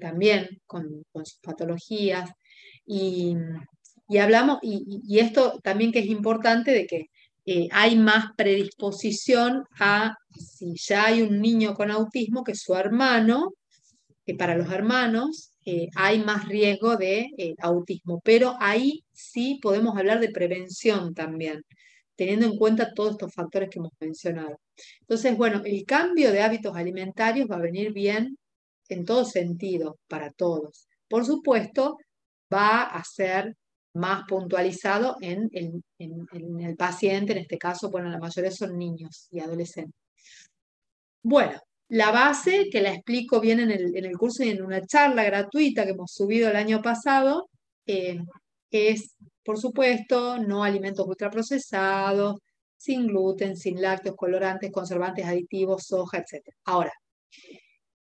también 0.00 0.46
con, 0.66 1.02
sus 1.12 1.40
patologías. 1.42 2.30
Y, 2.86 3.34
hablamos, 4.20 4.58
y, 4.62 5.18
esto 5.18 5.58
también 5.62 5.90
que 5.90 5.98
es 5.98 6.06
importante 6.06 6.70
de 6.70 6.86
que 6.86 7.06
eh, 7.44 7.68
hay 7.72 7.96
más 7.96 8.26
predisposición 8.36 9.64
a, 9.80 10.14
si 10.30 10.74
ya 10.76 11.06
hay 11.06 11.22
un 11.22 11.40
niño 11.40 11.74
con 11.74 11.90
autismo, 11.90 12.44
que 12.44 12.54
su 12.54 12.74
hermano, 12.74 13.54
que 14.24 14.34
para 14.34 14.56
los 14.56 14.70
hermanos 14.70 15.55
eh, 15.68 15.88
hay 15.96 16.22
más 16.22 16.48
riesgo 16.48 16.96
de 16.96 17.28
eh, 17.36 17.56
autismo, 17.58 18.20
pero 18.24 18.54
ahí 18.60 19.04
sí 19.12 19.58
podemos 19.60 19.96
hablar 19.96 20.20
de 20.20 20.30
prevención 20.30 21.12
también, 21.12 21.64
teniendo 22.14 22.46
en 22.46 22.56
cuenta 22.56 22.94
todos 22.94 23.12
estos 23.12 23.34
factores 23.34 23.68
que 23.68 23.80
hemos 23.80 23.92
mencionado. 23.98 24.60
Entonces, 25.00 25.36
bueno, 25.36 25.62
el 25.64 25.84
cambio 25.84 26.30
de 26.30 26.40
hábitos 26.42 26.76
alimentarios 26.76 27.50
va 27.50 27.56
a 27.56 27.60
venir 27.60 27.92
bien 27.92 28.38
en 28.88 29.04
todo 29.04 29.24
sentido 29.24 29.98
para 30.06 30.30
todos. 30.30 30.86
Por 31.08 31.26
supuesto, 31.26 31.98
va 32.52 32.82
a 32.82 33.02
ser 33.02 33.56
más 33.94 34.22
puntualizado 34.28 35.16
en 35.20 35.50
el, 35.52 35.82
en 35.98 36.60
el 36.60 36.76
paciente, 36.76 37.32
en 37.32 37.38
este 37.38 37.58
caso, 37.58 37.90
bueno, 37.90 38.08
la 38.08 38.18
mayoría 38.18 38.52
son 38.52 38.78
niños 38.78 39.26
y 39.32 39.40
adolescentes. 39.40 40.00
Bueno, 41.24 41.60
la 41.88 42.10
base, 42.10 42.68
que 42.70 42.80
la 42.80 42.92
explico 42.92 43.40
bien 43.40 43.60
en 43.60 43.70
el, 43.70 44.18
curso 44.18 44.42
y 44.42 44.50
en 44.50 44.62
una 44.62 44.84
charla 44.84 45.24
gratuita 45.24 45.84
que 45.84 45.92
hemos 45.92 46.12
subido 46.12 46.50
el 46.50 46.56
año 46.56 46.82
pasado, 46.82 47.48
eh, 47.86 48.18
es, 48.70 49.16
por 49.44 49.58
supuesto, 49.58 50.38
no 50.38 50.64
alimentos 50.64 51.06
ultraprocesados, 51.06 52.40
sin 52.76 53.06
gluten, 53.06 53.56
sin 53.56 53.80
lácteos, 53.80 54.16
colorantes, 54.16 54.72
conservantes, 54.72 55.24
aditivos, 55.24 55.84
soja, 55.86 56.18
etc. 56.18 56.42
Ahora, 56.64 56.92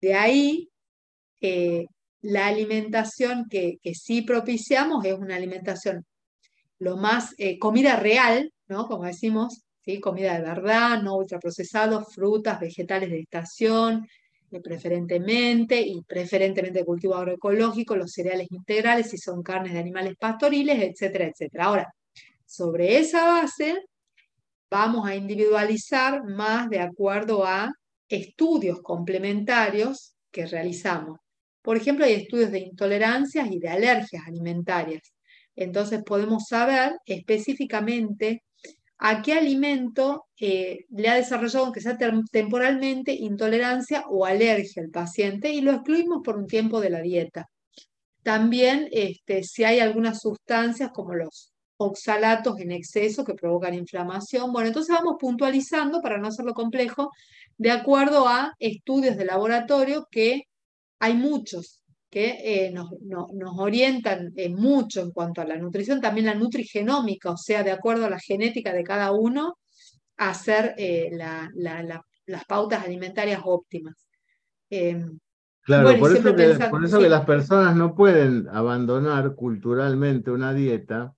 de 0.01 0.13
ahí, 0.13 0.69
eh, 1.41 1.85
la 2.21 2.47
alimentación 2.47 3.47
que, 3.49 3.79
sí 3.93 4.21
propiciamos 4.21 5.05
es 5.05 5.13
una 5.13 5.35
alimentación 5.35 6.05
lo 6.79 6.97
más 6.97 7.33
eh, 7.37 7.59
comida 7.59 7.97
real, 7.97 8.53
¿no? 8.67 8.87
Como 8.87 9.03
decimos, 9.03 9.63
comida 9.99 10.37
de 10.37 10.43
verdad, 10.43 11.01
no 11.01 11.17
ultraprocesados, 11.17 12.13
frutas, 12.13 12.59
vegetales 12.59 13.09
de 13.09 13.21
estación, 13.21 14.07
eh, 14.51 14.61
preferentemente 14.61 15.79
y 15.81 16.01
preferentemente 16.03 16.85
cultivo 16.85 17.15
agroecológico, 17.15 17.95
los 17.95 18.11
cereales 18.11 18.47
integrales, 18.51 19.09
si 19.09 19.17
son 19.17 19.41
carnes 19.43 19.73
de 19.73 19.79
animales 19.79 20.15
pastoriles, 20.19 20.81
etcétera, 20.81 21.25
etcétera. 21.25 21.65
Ahora, 21.65 21.93
sobre 22.45 22.97
esa 22.97 23.25
base, 23.25 23.77
vamos 24.69 25.07
a 25.07 25.15
individualizar 25.15 26.23
más 26.23 26.69
de 26.69 26.79
acuerdo 26.79 27.45
a 27.45 27.71
estudios 28.07 28.81
complementarios 28.81 30.15
que 30.31 30.45
realizamos. 30.45 31.19
Por 31.61 31.77
ejemplo, 31.77 32.05
hay 32.05 32.13
estudios 32.13 32.51
de 32.51 32.59
intolerancias 32.59 33.51
y 33.51 33.59
de 33.59 33.69
alergias 33.69 34.23
alimentarias. 34.27 35.01
Entonces 35.55 36.03
podemos 36.03 36.47
saber 36.47 36.93
específicamente 37.05 38.43
a 38.99 39.21
qué 39.21 39.33
alimento 39.33 40.25
eh, 40.39 40.85
le 40.89 41.09
ha 41.09 41.15
desarrollado, 41.15 41.65
aunque 41.65 41.81
sea 41.81 41.97
temporalmente, 42.31 43.13
intolerancia 43.13 44.03
o 44.09 44.25
alergia 44.25 44.83
al 44.83 44.89
paciente 44.89 45.51
y 45.51 45.61
lo 45.61 45.71
excluimos 45.71 46.21
por 46.23 46.37
un 46.37 46.47
tiempo 46.47 46.81
de 46.81 46.89
la 46.89 47.01
dieta. 47.01 47.49
También 48.23 48.89
este, 48.91 49.43
si 49.43 49.63
hay 49.63 49.79
algunas 49.79 50.19
sustancias 50.21 50.91
como 50.93 51.15
los 51.15 51.53
oxalatos 51.77 52.59
en 52.59 52.71
exceso 52.71 53.23
que 53.23 53.35
provocan 53.35 53.73
inflamación. 53.73 54.51
Bueno, 54.51 54.67
entonces 54.67 54.93
vamos 54.93 55.15
puntualizando 55.17 56.01
para 56.01 56.17
no 56.17 56.27
hacerlo 56.27 56.53
complejo, 56.53 57.09
de 57.57 57.71
acuerdo 57.71 58.27
a 58.27 58.53
estudios 58.59 59.15
de 59.15 59.25
laboratorio 59.25 60.07
que 60.11 60.43
hay 60.99 61.13
muchos 61.13 61.78
que 62.09 62.37
eh, 62.43 62.71
nos, 62.71 62.89
orientan 63.57 64.33
eh, 64.35 64.49
mucho 64.49 65.01
en 65.01 65.11
cuanto 65.11 65.41
a 65.41 65.45
la 65.45 65.57
nutrición, 65.57 66.01
también 66.01 66.25
la 66.25 66.33
nutrigenómica, 66.33 67.31
o 67.31 67.37
sea, 67.37 67.63
de 67.63 67.71
acuerdo 67.71 68.05
a 68.05 68.09
la 68.09 68.19
genética 68.19 68.73
de 68.73 68.83
cada 68.83 69.11
uno, 69.11 69.57
hacer 70.17 70.73
eh, 70.77 71.11
las 71.13 72.45
pautas 72.45 72.83
alimentarias 72.83 73.41
óptimas. 73.45 74.07
Em, 74.69 75.19
claro, 75.61 75.97
por, 75.99 76.15
eso 76.15 76.35
que, 76.35 77.09
las 77.09 77.25
personas 77.25 77.75
no 77.75 77.95
pueden 77.95 78.47
abandonar 78.49 79.35
culturalmente 79.35 80.31
una 80.31 80.53
dieta 80.53 81.13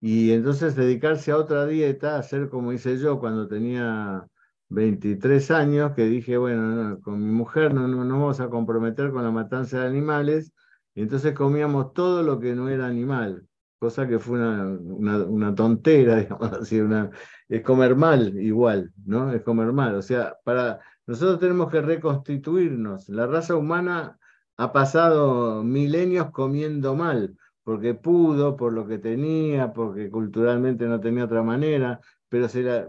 y 0.00 0.32
entonces 0.32 0.76
dedicarse 0.76 1.32
a 1.32 1.36
otra 1.36 1.66
dieta, 1.66 2.16
hacer 2.16 2.48
como 2.48 2.72
hice 2.72 2.98
yo 2.98 3.18
cuando 3.18 3.48
tenía 3.48 4.26
23 4.70 5.50
años 5.50 5.92
que 5.94 6.04
dije, 6.06 6.36
bueno, 6.36 7.00
con 7.02 7.24
mi 7.24 7.32
mujer 7.32 7.74
no, 7.74 7.88
no, 7.88 8.04
no, 8.04 8.20
vamos 8.20 8.40
a 8.40 8.48
comprometer 8.48 9.10
con 9.10 9.24
la 9.24 9.30
matanza 9.30 9.80
de 9.80 9.86
animales, 9.88 10.52
y 10.94 11.02
entonces 11.02 11.34
comíamos 11.34 11.92
todo 11.92 12.22
lo 12.22 12.38
que 12.38 12.54
no 12.54 12.68
era 12.68 12.86
animal, 12.86 13.46
cosa 13.78 14.06
que 14.06 14.18
fue 14.18 14.38
una, 14.38 15.24
una, 15.24 15.54
tontera, 15.54 16.16
digamos 16.20 16.52
así, 16.52 16.80
una, 16.80 17.10
es 17.48 17.62
comer 17.62 17.96
mal 17.96 18.38
igual, 18.38 18.92
¿no? 19.04 19.32
Es 19.32 19.42
comer 19.42 19.72
mal, 19.72 19.96
o 19.96 20.02
sea, 20.02 20.36
para, 20.44 20.80
nosotros 21.06 21.40
tenemos 21.40 21.70
que 21.70 21.82
reconstituirnos, 21.82 23.08
la 23.08 23.26
raza 23.26 23.56
humana 23.56 24.18
ha 24.56 24.72
pasado 24.72 25.64
milenios 25.64 26.30
comiendo 26.30 26.94
mal, 26.94 27.36
porque 27.64 27.94
pudo, 27.94 28.56
por 28.56 28.72
lo 28.72 28.86
que 28.86 28.98
tenía, 28.98 29.72
porque 29.72 30.10
culturalmente 30.10 30.86
no 30.86 31.00
tenía 31.00 31.24
otra 31.24 31.42
manera, 31.42 32.00
pero, 32.28 32.46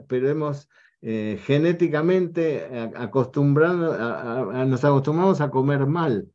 pero 0.07 0.29
hemos 0.29 0.69
eh, 1.04 1.39
genéticamente 1.43 2.91
acostumbrando, 2.95 3.95
nos 4.66 4.84
acostumbramos 4.86 5.41
a 5.41 5.49
comer 5.49 5.88
mal, 5.88 6.32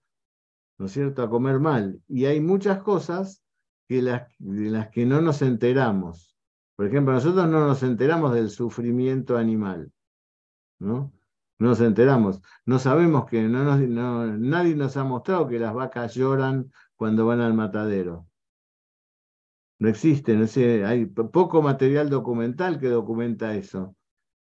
¿no 0.79 0.87
es 0.87 0.93
cierto? 0.93 1.23
A 1.23 1.31
comer 1.31 1.61
mal. 1.61 2.01
Y 2.09 2.25
hay 2.25 2.41
muchas 2.41 2.83
cosas 2.83 3.45
que 3.89 4.03
las, 4.03 4.29
de 4.39 4.71
las 4.71 4.89
que 4.89 5.07
no 5.07 5.21
nos 5.21 5.43
enteramos. 5.43 6.37
Por 6.75 6.87
ejemplo, 6.87 7.15
nosotros 7.15 7.49
no 7.49 7.67
nos 7.67 7.83
enteramos 7.85 8.35
del 8.35 8.51
sufrimiento 8.51 9.39
animal, 9.39 9.93
¿no? 10.81 11.13
No 11.59 11.69
nos 11.69 11.81
enteramos. 11.81 12.43
No 12.67 12.79
sabemos 12.79 13.27
que 13.27 13.43
no, 13.43 13.77
nadie 13.77 14.75
nos 14.75 14.97
ha 14.97 15.05
mostrado 15.05 15.49
que 15.49 15.61
las 15.61 15.73
vacas 15.75 16.15
lloran 16.15 16.71
cuando 16.97 17.25
van 17.25 17.41
al 17.41 17.55
matadero. 17.55 18.27
No 19.79 19.89
existe, 19.89 20.35
no 20.37 20.47
sé, 20.47 20.85
hay 20.85 21.07
poco 21.07 21.63
material 21.63 22.11
documental 22.11 22.81
que 22.81 22.89
documenta 22.89 23.55
eso 23.55 23.96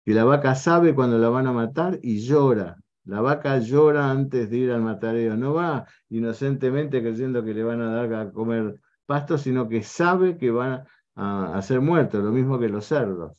que 0.06 0.14
la 0.14 0.24
vaca 0.24 0.54
sabe 0.54 0.94
cuando 0.94 1.18
la 1.18 1.28
van 1.30 1.48
a 1.48 1.52
matar 1.52 1.98
y 2.00 2.20
llora. 2.20 2.76
La 3.04 3.20
vaca 3.20 3.58
llora 3.58 4.08
antes 4.08 4.48
de 4.48 4.56
ir 4.56 4.70
al 4.70 4.80
matadero, 4.80 5.36
no 5.36 5.52
va 5.52 5.84
inocentemente 6.08 7.02
creyendo 7.02 7.44
que 7.44 7.52
le 7.52 7.64
van 7.64 7.80
a 7.80 7.90
dar 7.90 8.14
a 8.14 8.30
comer 8.30 8.80
pasto, 9.04 9.36
sino 9.36 9.68
que 9.68 9.82
sabe 9.82 10.38
que 10.38 10.52
van 10.52 10.84
a, 11.16 11.60
ser 11.62 11.80
muertos, 11.80 12.22
lo 12.22 12.30
mismo 12.30 12.56
que 12.60 12.68
los 12.68 12.86
cerdos. 12.86 13.32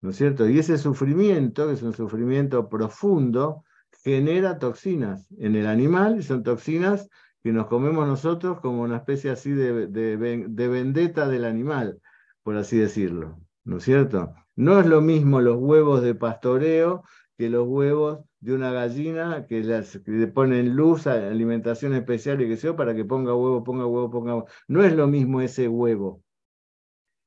¿No 0.00 0.10
es 0.10 0.16
cierto? 0.16 0.48
Y 0.48 0.60
ese 0.60 0.78
sufrimiento, 0.78 1.66
que 1.66 1.72
es 1.74 1.82
un 1.82 1.92
sufrimiento 1.92 2.68
profundo, 2.68 3.64
genera 4.04 4.60
toxinas 4.60 5.26
en 5.38 5.56
el 5.56 5.66
animal, 5.66 6.20
y 6.20 6.22
son 6.22 6.44
toxinas 6.44 7.08
que 7.42 7.52
nos 7.52 7.66
comemos 7.66 8.06
nosotros 8.06 8.60
como 8.60 8.82
una 8.82 8.98
especie 8.98 9.30
así 9.30 9.50
de, 9.50 9.88
de, 9.88 10.68
vendetta 10.68 11.26
del 11.26 11.44
animal, 11.44 12.00
por 12.44 12.56
así 12.56 12.78
decirlo, 12.78 13.40
¿no 13.64 13.78
es 13.78 13.84
cierto? 13.84 14.32
No 14.60 14.78
es 14.78 14.84
lo 14.84 15.00
mismo 15.00 15.40
los 15.40 15.56
huevos 15.56 16.02
de 16.02 16.14
pastoreo 16.14 17.02
que 17.38 17.48
los 17.48 17.66
huevos 17.66 18.20
de 18.40 18.52
una 18.52 18.70
gallina 18.70 19.46
que, 19.46 19.62
le 19.62 20.26
ponen 20.26 20.76
luz, 20.76 21.06
alimentación 21.06 21.94
especial 21.94 22.42
y 22.42 22.48
que 22.48 22.58
sea 22.58 22.76
para 22.76 22.94
que 22.94 23.06
ponga 23.06 23.34
huevo, 23.34 23.64
ponga 23.64 23.86
huevo, 23.86 24.10
ponga 24.10 24.34
huevo. 24.34 24.48
No 24.68 24.84
es 24.84 24.94
lo 24.94 25.06
mismo 25.06 25.40
ese 25.40 25.66
huevo. 25.66 26.22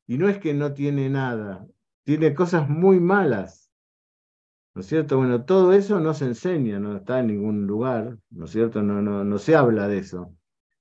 Y 0.06 0.20
no 0.20 0.30
es 0.30 0.38
que 0.38 0.54
no 0.54 0.76
tiene 0.76 1.10
nada, 1.10 1.66
tiene 2.04 2.36
cosas 2.36 2.70
muy 2.70 3.00
malas. 3.00 3.72
¿No 4.76 4.82
es 4.82 4.88
cierto? 4.88 5.18
Bueno, 5.18 5.44
todo 5.44 5.74
eso 5.74 6.00
no 6.00 6.14
se 6.14 6.26
enseña, 6.26 6.78
no 6.78 6.98
está 6.98 7.20
en 7.20 7.28
ningún 7.28 7.66
lugar, 7.66 8.20
¿no 8.30 8.46
es 8.46 8.52
cierto? 8.52 8.84
No, 8.84 9.02
no, 9.02 9.24
no 9.24 9.40
se 9.40 9.56
habla 9.56 9.88
de 9.88 9.98
eso. 9.98 10.36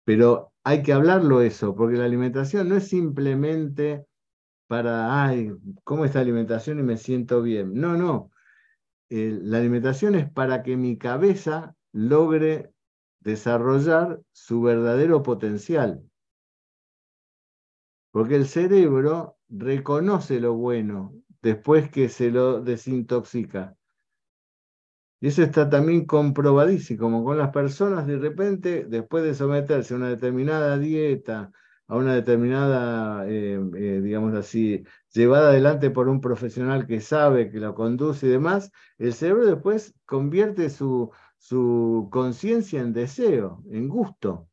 Pero 0.04 0.52
hay 0.64 0.82
que 0.82 0.92
hablarlo 0.92 1.40
eso, 1.40 1.74
porque 1.74 1.96
la 1.96 2.04
alimentación 2.04 2.68
no 2.68 2.76
es 2.76 2.88
simplemente 2.88 4.04
para, 4.72 5.22
ay, 5.22 5.52
¿cómo 5.84 6.06
está 6.06 6.20
la 6.20 6.22
alimentación 6.22 6.78
y 6.78 6.82
me 6.82 6.96
siento 6.96 7.42
bien? 7.42 7.74
No, 7.74 7.94
no. 7.94 8.30
la 9.10 9.58
alimentación 9.58 10.14
es 10.14 10.30
para 10.30 10.62
que 10.62 10.78
mi 10.78 10.96
cabeza 10.96 11.76
logre 11.92 12.72
desarrollar 13.20 14.22
su 14.32 14.62
verdadero 14.62 15.22
potencial. 15.22 16.02
Porque 18.12 18.36
el 18.36 18.46
cerebro 18.46 19.36
reconoce 19.50 20.40
lo 20.40 20.54
bueno 20.54 21.12
después 21.42 21.90
que 21.90 22.08
se 22.08 22.30
lo 22.30 22.62
desintoxica. 22.62 23.76
Y 25.20 25.26
eso 25.26 25.42
está 25.42 25.68
también 25.68 26.06
comprobadísimo, 26.06 26.98
como 26.98 27.24
con 27.24 27.36
las 27.36 27.50
personas 27.50 28.06
de 28.06 28.16
repente, 28.16 28.86
después 28.88 29.22
de 29.22 29.34
someterse 29.34 29.92
a 29.92 29.98
una 29.98 30.08
determinada 30.08 30.78
dieta, 30.78 31.52
a 31.92 31.96
una 31.98 32.14
determinada, 32.14 33.28
eh, 33.28 33.60
eh, 33.76 34.00
digamos 34.02 34.34
así, 34.34 34.82
llevada 35.12 35.50
adelante 35.50 35.90
por 35.90 36.08
un 36.08 36.22
profesional 36.22 36.86
que 36.86 37.00
sabe, 37.02 37.50
que 37.50 37.58
lo 37.60 37.74
conduce 37.74 38.26
y 38.26 38.30
demás, 38.30 38.72
el 38.96 39.12
cerebro 39.12 39.44
después 39.44 39.94
convierte 40.06 40.70
su, 40.70 41.10
su 41.36 42.08
conciencia 42.10 42.80
en 42.80 42.94
deseo, 42.94 43.62
en 43.70 43.88
gusto, 43.88 44.48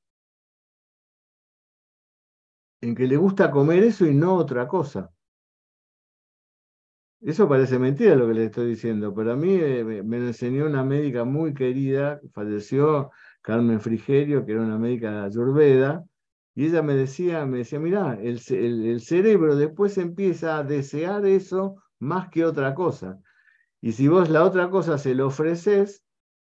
en 2.81 2.93
que 2.93 3.07
le 3.07 3.15
gusta 3.15 3.51
comer 3.51 3.83
eso 3.83 4.05
y 4.05 4.13
no 4.13 4.35
otra 4.35 4.67
cosa. 4.67 5.09
Eso 7.21 7.47
parece 7.47 7.79
mentira 7.79 8.15
lo 8.15 8.27
que 8.27 8.33
le 8.33 8.45
estoy 8.45 8.67
diciendo, 8.69 9.13
pero 9.13 9.31
a 9.33 9.35
mí 9.37 9.53
eh, 9.55 9.83
me 10.03 10.19
lo 10.19 10.27
enseñó 10.27 10.65
una 10.65 10.83
médica 10.83 11.23
muy 11.25 11.53
querida, 11.53 12.19
falleció 12.33 13.11
Carmen 13.41 13.79
Frigerio, 13.79 14.45
que 14.45 14.53
era 14.53 14.61
una 14.61 14.77
médica 14.77 15.11
de 15.11 15.25
Ayurveda, 15.27 16.05
y 16.59 16.65
ella 16.65 16.81
me 16.81 16.93
decía, 16.93 17.45
me 17.45 17.59
decía, 17.59 17.79
mira, 17.79 18.19
el, 18.21 18.41
cerebro 18.99 19.55
después 19.55 19.97
empieza 19.97 20.57
a 20.57 20.63
desear 20.65 21.25
eso 21.25 21.81
más 21.99 22.27
que 22.27 22.43
otra 22.43 22.75
cosa. 22.75 23.21
Y 23.79 23.93
si 23.93 24.09
vos 24.09 24.29
la 24.29 24.43
otra 24.43 24.69
cosa 24.69 24.97
se 24.97 25.15
lo 25.15 25.27
ofreces, 25.27 26.03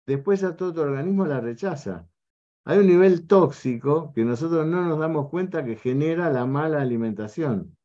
después 0.08 0.44
a 0.44 0.56
todo 0.56 0.74
tu 0.74 0.82
organismo 0.82 1.28
la 1.28 1.40
rechaza. 1.40 2.08
Hay 2.66 2.80
un 2.80 2.88
nivel 2.88 3.28
tóxico 3.28 4.12
que 4.16 4.26
nosotros 4.26 4.66
no 4.66 4.84
nos 4.88 4.98
damos 4.98 5.30
cuenta 5.30 5.64
que 5.64 5.76
genera 5.76 6.32
la 6.32 6.48
mala 6.48 6.82
alimentación. 6.82 7.78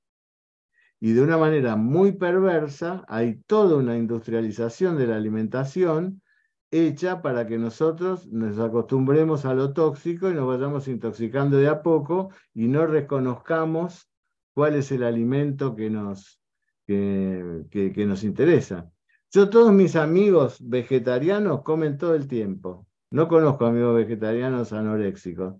Y 0.98 1.12
de 1.12 1.20
una 1.20 1.36
manera 1.36 1.76
muy 1.76 2.12
perversa 2.12 3.04
hay 3.08 3.42
toda 3.42 3.76
una 3.76 3.94
industrialización 3.94 4.96
de 4.96 5.06
la 5.08 5.16
alimentación 5.16 6.22
hecha 6.70 7.22
para 7.22 7.46
que 7.46 7.58
nosotros 7.58 8.26
nos 8.28 8.58
acostumbremos 8.58 9.44
a 9.44 9.54
lo 9.54 9.72
tóxico 9.72 10.30
y 10.30 10.34
nos 10.34 10.46
vayamos 10.46 10.88
intoxicando 10.88 11.58
de 11.58 11.68
a 11.68 11.82
poco 11.82 12.30
y 12.54 12.66
no 12.68 12.86
reconozcamos 12.86 14.10
cuál 14.54 14.74
es 14.74 14.90
el 14.90 15.02
alimento 15.02 15.76
que 15.76 15.90
nos, 15.90 16.40
que, 16.86 17.66
que, 17.70 18.06
nos 18.06 18.24
interesa. 18.24 18.90
Yo 19.30 19.50
todos 19.50 19.72
mis 19.72 19.96
amigos 19.96 20.58
vegetarianos 20.60 21.62
comen 21.62 21.98
todo 21.98 22.14
el 22.14 22.26
tiempo. 22.26 22.86
No 23.10 23.28
conozco 23.28 23.66
amigos 23.66 23.96
vegetarianos 23.96 24.72
anoréxicos. 24.72 25.54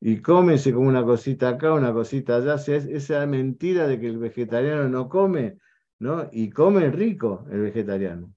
Y 0.00 0.20
cómense 0.20 0.72
como 0.72 0.88
una 0.88 1.04
cosita 1.04 1.50
acá, 1.50 1.72
una 1.72 1.92
cosita 1.92 2.36
allá. 2.36 2.54
esa 2.54 3.26
mentira 3.26 3.86
de 3.86 3.98
que 3.98 4.08
el 4.08 4.18
vegetariano 4.18 4.88
no 4.88 5.08
come, 5.08 5.58
¿no? 5.98 6.28
Y 6.32 6.50
come 6.50 6.90
rico 6.90 7.46
el 7.50 7.60
vegetariano. 7.60 8.35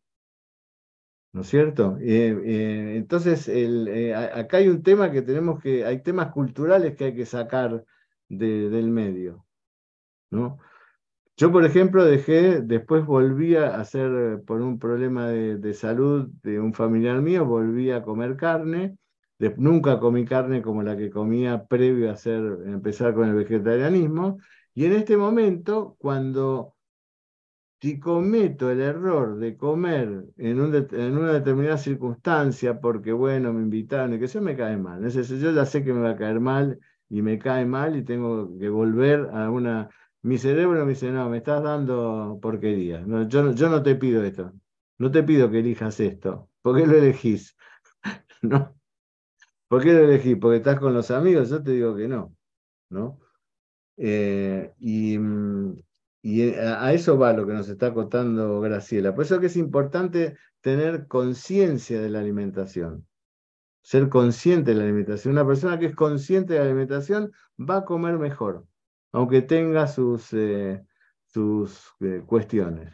¿No 1.34 1.42
es 1.42 1.48
cierto? 1.48 1.98
Eh, 2.02 2.36
eh, 2.44 2.94
entonces, 2.98 3.48
eh, 3.50 4.14
acá 4.16 4.58
hay 4.58 4.68
un 4.70 4.84
tema 4.84 5.12
que 5.12 5.22
tenemos 5.22 5.62
que, 5.62 5.86
hay 5.86 6.02
temas 6.02 6.32
culturales 6.32 6.96
que 6.96 7.06
hay 7.06 7.16
que 7.16 7.26
sacar 7.26 7.84
del 8.28 8.90
medio, 8.90 9.46
¿no? 10.32 10.60
Yo, 11.38 11.52
por 11.52 11.66
ejemplo, 11.66 12.06
dejé, 12.06 12.62
después 12.62 13.06
volví 13.06 13.56
a 13.56 13.80
hacer, 13.80 14.42
por 14.46 14.62
un 14.62 14.78
problema 14.80 15.30
de, 15.30 15.74
salud 15.74 16.30
de 16.44 16.60
un 16.60 16.74
familiar 16.74 17.22
mío, 17.22 17.46
volví 17.46 17.92
a 17.92 18.04
comer 18.04 18.36
carne, 18.38 18.98
nunca 19.58 20.00
comí 20.00 20.26
carne 20.26 20.62
como 20.62 20.84
la 20.84 20.98
que 20.98 21.10
comía 21.10 21.66
previo 21.66 22.10
a 22.10 22.14
hacer, 22.14 22.42
empezar 22.66 23.14
con 23.14 23.30
el 23.30 23.36
vegetarianismo, 23.36 24.40
y 24.76 24.86
en 24.86 24.94
este 24.94 25.18
momento, 25.18 25.96
cuando 26.00 26.76
si 27.82 28.00
cometo 28.00 28.70
el 28.70 28.82
error 28.82 29.38
de 29.38 29.56
comer 29.58 30.26
en, 30.38 30.60
una 30.60 31.34
determinada 31.34 31.78
circunstancia, 31.78 32.80
porque 32.82 33.12
bueno, 33.14 33.54
me 33.54 33.62
invitaron 33.62 34.14
y 34.14 34.20
que 34.20 34.26
eso 34.26 34.42
me 34.42 34.56
cae 34.58 34.78
mal. 34.78 35.08
yo 35.10 35.52
ya 35.52 35.66
sé 35.66 35.84
que 35.84 35.94
me 35.94 36.02
va 36.02 36.12
a 36.12 36.16
caer 36.18 36.40
mal 36.40 36.80
y 37.10 37.22
me 37.22 37.40
cae 37.40 37.66
mal 37.66 37.96
y 37.96 38.04
tengo 38.04 38.58
que 38.58 38.70
volver 38.70 39.30
a 39.34 39.50
una... 39.50 39.90
Mi 40.22 40.38
cerebro 40.38 40.86
me 40.86 40.92
dice, 40.92 41.12
no, 41.12 41.30
me 41.30 41.38
estás 41.38 41.64
dando 41.64 42.40
porquería. 42.42 43.04
yo, 43.28 43.54
yo 43.54 43.70
no 43.70 43.82
te 43.84 43.96
pido 43.96 44.24
esto. 44.24 44.54
No 44.98 45.10
te 45.12 45.24
pido 45.24 45.50
que 45.50 45.60
elijas 45.60 46.00
esto. 46.02 46.50
¿Por 46.62 46.78
qué 46.78 46.86
lo 46.86 46.98
elegís? 46.98 47.56
¿No? 48.42 48.76
¿Por 49.70 49.84
qué 49.84 49.94
lo 49.94 50.00
elegís? 50.04 50.38
Porque 50.38 50.58
estás 50.58 50.80
con 50.80 50.94
los 50.94 51.12
amigos. 51.12 51.50
Yo 51.50 51.64
te 51.64 51.72
digo 51.72 51.96
que 51.96 52.08
no. 52.10 52.36
¿No? 52.90 53.20
Eh, 53.98 54.74
y, 54.80 55.18
mm, 55.18 55.78
y 56.22 56.50
eh, 56.50 56.60
a 56.60 56.94
eso 56.94 57.18
va 57.18 57.34
lo 57.34 57.46
que 57.48 57.54
nos 57.54 57.70
está 57.70 57.94
contando 57.94 58.60
Graciela. 58.62 59.16
Por 59.16 59.26
eso 59.26 59.40
que 59.40 59.48
es 59.48 59.58
importante 59.58 60.38
tener 60.62 61.08
conciencia 61.08 62.02
de 62.02 62.10
la 62.10 62.20
alimentación, 62.20 63.08
ser 63.82 64.10
consciente 64.10 64.72
de 64.72 64.78
la 64.78 64.84
alimentación. 64.84 65.34
Una 65.34 65.48
persona 65.48 65.80
que 65.80 65.88
es 65.88 65.96
consciente 65.96 66.54
de 66.54 66.60
la 66.60 66.66
alimentación 66.66 67.32
va 67.60 67.78
a 67.78 67.86
comer 67.86 68.18
mejor, 68.18 68.66
aunque 69.12 69.42
tenga 69.42 69.88
sus, 69.88 70.34
eh, 70.34 70.84
sus 71.26 71.94
eh, 72.02 72.24
cuestiones. 72.26 72.94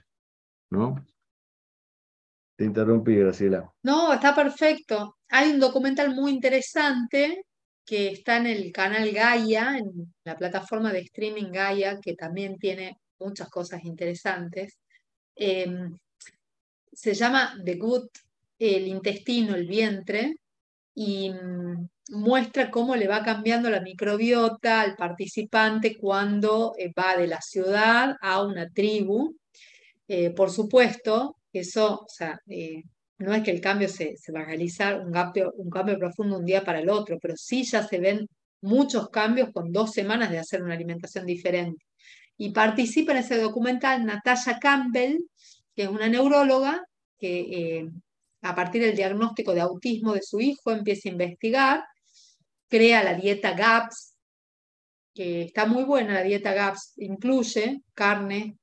¿No? 0.69 0.95
Te 2.57 2.65
interrumpí, 2.65 3.15
Graciela. 3.15 3.71
No, 3.84 4.13
está 4.13 4.34
perfecto. 4.34 5.17
Hay 5.30 5.51
un 5.51 5.59
documental 5.59 6.15
muy 6.15 6.32
interesante 6.32 7.45
que 7.86 8.09
está 8.09 8.38
en 8.38 8.47
el 8.47 8.71
canal 8.71 9.11
Gaia, 9.11 9.78
en 9.78 10.13
la 10.23 10.36
plataforma 10.36 10.91
de 10.91 10.99
streaming 11.01 11.51
Gaia, 11.51 11.99
que 12.01 12.15
también 12.15 12.57
tiene 12.57 12.97
muchas 13.20 13.49
cosas 13.49 13.84
interesantes. 13.84 14.80
Em, 15.36 15.97
se 16.91 17.13
llama 17.13 17.59
The 17.63 17.76
Gut, 17.76 18.09
el 18.57 18.88
intestino, 18.88 19.55
el 19.55 19.68
vientre, 19.68 20.36
y 20.93 21.30
mm, 21.30 21.88
muestra 22.11 22.72
cómo 22.72 22.95
le 22.95 23.07
va 23.07 23.24
cambiando 23.24 23.70
la 23.70 23.82
microbiota 23.82 24.82
al 24.82 24.95
participante 24.95 25.97
cuando 25.97 26.74
eh, 26.78 26.93
va 26.97 27.18
de 27.18 27.28
la 27.28 27.41
ciudad 27.41 28.16
a 28.22 28.43
una 28.43 28.70
tribu. 28.70 29.36
Eh, 30.07 30.30
por 30.32 30.51
supuesto, 30.51 31.38
eso, 31.51 32.05
eh, 32.47 32.84
no 33.18 33.34
es 33.34 33.43
que 33.43 33.51
el 33.51 33.61
cambio 33.61 33.89
se, 33.89 34.16
va 34.34 34.41
a 34.41 34.45
realizar, 34.45 34.99
un 35.01 35.11
cambio, 35.11 35.53
un 35.57 35.70
cambio 35.70 35.97
profundo 35.97 36.38
un 36.38 36.45
día 36.45 36.63
para 36.63 36.80
el 36.80 36.89
otro, 36.89 37.20
pero 37.20 37.36
sí 37.38 37.63
ya 37.63 37.86
se 37.86 37.99
ven 37.99 38.28
muchos 38.61 39.09
cambios 39.09 39.51
con 39.51 39.72
dos 39.72 39.91
semanas 39.91 40.32
de 40.32 40.39
hacer 40.39 40.63
una 40.63 40.74
alimentación 40.76 41.26
diferente 41.26 41.86
y 42.38 42.52
participa 42.52 43.12
en 43.12 43.20
ese 43.20 43.38
documental 43.38 44.06
Natasha 44.06 44.60
Campbell, 44.60 45.20
que 45.76 45.84
es 45.84 45.90
una 45.90 46.08
neuróloga 46.08 46.84
que 47.18 47.40
eh, 47.40 47.90
a 48.42 48.54
partir 48.54 48.82
del 48.82 48.96
diagnóstico 48.96 49.54
de 49.54 49.62
autismo 49.62 50.14
de 50.14 50.22
su 50.22 50.40
hijo 50.40 50.72
empieza 50.72 51.10
a 51.10 51.12
investigar, 51.12 51.84
crea 52.68 53.04
la 53.04 53.14
dieta 53.14 53.54
GAPS, 53.54 54.16
que 55.14 55.44
está 55.44 55.66
muy 55.66 55.84
buena 55.84 56.14
la 56.14 56.24
dieta 56.24 56.54
GAPS, 56.54 56.94
incluye 56.98 57.82
carne, 57.94 58.58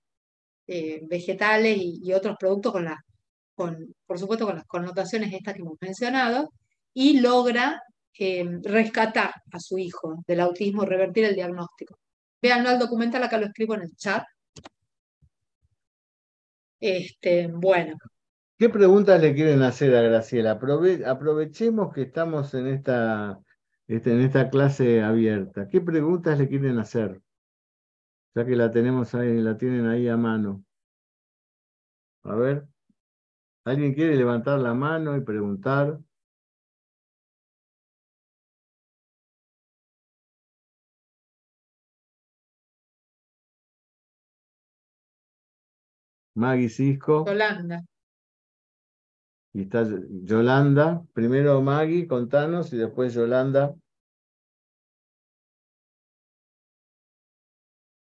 eh, 0.66 1.00
vegetales 1.08 1.76
y, 1.78 2.12
otros 2.12 2.36
productos 2.38 2.72
con, 2.72 2.88
con, 3.54 3.94
por 4.06 4.18
supuesto, 4.18 4.46
con 4.46 4.56
las 4.56 4.66
connotaciones 4.66 5.32
estas 5.32 5.54
que 5.54 5.60
hemos 5.60 5.78
mencionado, 5.80 6.52
y 6.94 7.20
logra 7.20 7.82
eh, 8.18 8.44
rescatar 8.62 9.32
a 9.50 9.58
su 9.58 9.78
hijo 9.78 10.22
del 10.26 10.40
autismo, 10.40 10.84
revertir 10.84 11.24
el 11.24 11.34
diagnóstico. 11.34 11.98
Vean 12.42 12.66
el 12.66 12.78
documental, 12.78 13.22
acá 13.22 13.38
lo 13.38 13.46
escribo 13.46 13.74
en 13.74 13.82
el 13.82 13.96
chat. 13.96 14.24
Este, 16.80 17.46
bueno. 17.46 17.96
¿Qué 18.58 18.68
preguntas 18.68 19.20
le 19.20 19.34
quieren 19.34 19.62
hacer 19.62 19.94
a 19.94 20.02
Graciela? 20.02 20.58
aprovechemos 21.06 21.94
que 21.94 22.02
estamos 22.02 22.52
en 22.54 22.66
esta, 22.66 23.40
este, 23.86 24.12
en 24.12 24.20
esta 24.20 24.50
clase 24.50 25.02
abierta. 25.02 25.68
¿Qué 25.68 25.80
preguntas 25.80 26.38
le 26.38 26.48
quieren 26.48 26.78
hacer? 26.78 27.20
Ya 28.34 28.44
que 28.44 28.56
la 28.56 28.70
tenemos 28.70 29.14
ahí, 29.14 29.40
la 29.40 29.56
tienen 29.56 29.86
ahí 29.86 30.08
a 30.08 30.16
mano. 30.16 30.64
A 32.24 32.34
ver, 32.34 32.66
¿alguien 33.64 33.94
quiere 33.94 34.16
levantar 34.16 34.58
la 34.58 34.74
mano 34.74 35.16
y 35.16 35.20
preguntar? 35.20 35.98
Maggie 46.34 46.68
Cisco. 46.68 47.24
Yolanda. 47.26 47.84
Y 49.54 49.62
está 49.62 49.86
Yolanda. 50.22 51.04
Primero 51.12 51.60
Maggie, 51.60 52.06
contanos, 52.06 52.72
y 52.72 52.78
después 52.78 53.12
Yolanda. 53.14 53.74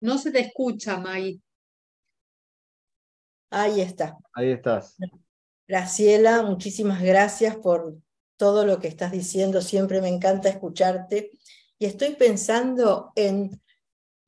No 0.00 0.18
se 0.18 0.30
te 0.30 0.40
escucha, 0.40 0.98
Maggie. 0.98 1.40
Ahí 3.50 3.80
está. 3.80 4.16
Ahí 4.34 4.50
estás. 4.50 4.96
Graciela, 5.66 6.42
muchísimas 6.42 7.02
gracias 7.02 7.56
por 7.56 7.96
todo 8.36 8.64
lo 8.64 8.78
que 8.78 8.88
estás 8.88 9.10
diciendo. 9.10 9.62
Siempre 9.62 10.00
me 10.00 10.08
encanta 10.08 10.48
escucharte. 10.48 11.30
Y 11.78 11.86
estoy 11.86 12.14
pensando 12.14 13.12
en 13.14 13.60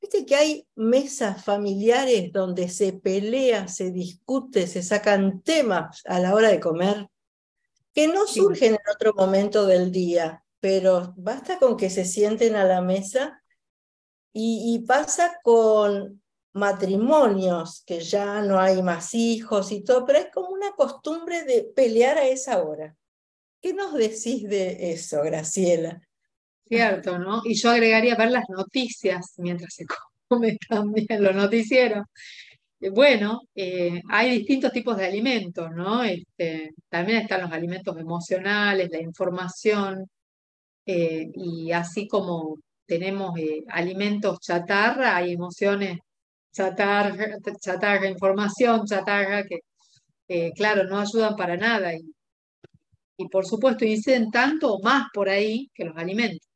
Viste 0.01 0.25
que 0.25 0.35
hay 0.35 0.67
mesas 0.75 1.43
familiares 1.43 2.31
donde 2.31 2.69
se 2.69 2.93
pelea, 2.93 3.67
se 3.67 3.91
discute, 3.91 4.65
se 4.65 4.81
sacan 4.81 5.41
temas 5.41 6.01
a 6.05 6.19
la 6.19 6.33
hora 6.33 6.49
de 6.49 6.59
comer 6.59 7.07
que 7.93 8.07
no 8.07 8.25
surgen 8.25 8.73
en 8.73 8.79
otro 8.93 9.13
momento 9.13 9.65
del 9.65 9.91
día, 9.91 10.43
pero 10.59 11.13
basta 11.17 11.59
con 11.59 11.77
que 11.77 11.89
se 11.89 12.05
sienten 12.05 12.55
a 12.55 12.63
la 12.63 12.81
mesa 12.81 13.43
y, 14.33 14.79
pasa 14.87 15.39
con 15.43 16.21
matrimonios, 16.53 17.83
que 17.85 17.99
ya 17.99 18.41
no 18.41 18.59
hay 18.59 18.81
más 18.81 19.13
hijos 19.13 19.73
y 19.73 19.83
todo, 19.83 20.05
pero 20.05 20.19
es 20.19 20.27
como 20.33 20.49
una 20.49 20.71
costumbre 20.71 21.43
de 21.43 21.63
pelear 21.63 22.17
a 22.17 22.27
esa 22.27 22.63
hora. 22.63 22.95
¿Qué 23.61 23.73
nos 23.73 23.93
decís 23.93 24.47
de 24.47 24.93
eso, 24.93 25.21
Graciela? 25.21 26.01
Cierto, 26.71 27.19
¿no? 27.19 27.41
Y 27.43 27.55
yo 27.55 27.69
agregaría 27.71 28.15
ver 28.15 28.31
las 28.31 28.45
noticias 28.49 29.33
mientras 29.39 29.73
se 29.73 29.85
come 30.29 30.57
también 30.69 31.21
los 31.21 31.35
noticieros. 31.35 32.05
Eh, 32.81 32.89
bueno, 32.91 33.41
eh, 33.55 34.01
hay 34.09 34.37
distintos 34.39 34.71
tipos 34.71 34.97
de 34.97 35.05
alimentos, 35.07 35.69
¿no? 35.75 36.03
Este, 36.03 36.71
también 36.89 37.19
están 37.23 37.41
los 37.41 37.51
alimentos 37.51 37.97
emocionales, 37.97 38.89
la 38.91 39.01
información, 39.01 40.09
eh, 40.85 41.27
y 41.35 41.71
así 41.73 42.07
como 42.07 42.57
tenemos 42.85 43.33
alimentos 43.69 44.39
chatarra, 44.41 45.17
hay 45.17 45.33
emociones 45.33 45.99
chatarra, 46.53 47.37
chatarra, 47.61 48.07
información 48.09 48.85
chatarra, 48.85 49.43
que 49.45 50.51
claro, 50.55 50.85
no 50.85 50.99
ayudan 50.99 51.35
para 51.35 51.57
nada. 51.57 51.93
Y, 51.95 52.01
y 53.17 53.27
por 53.29 53.45
supuesto 53.45 53.85
inciden 53.85 54.31
tanto 54.31 54.73
o 54.75 54.81
más 54.83 55.07
por 55.13 55.29
ahí 55.29 55.69
que 55.73 55.85
los 55.85 55.97
alimentos. 55.97 56.50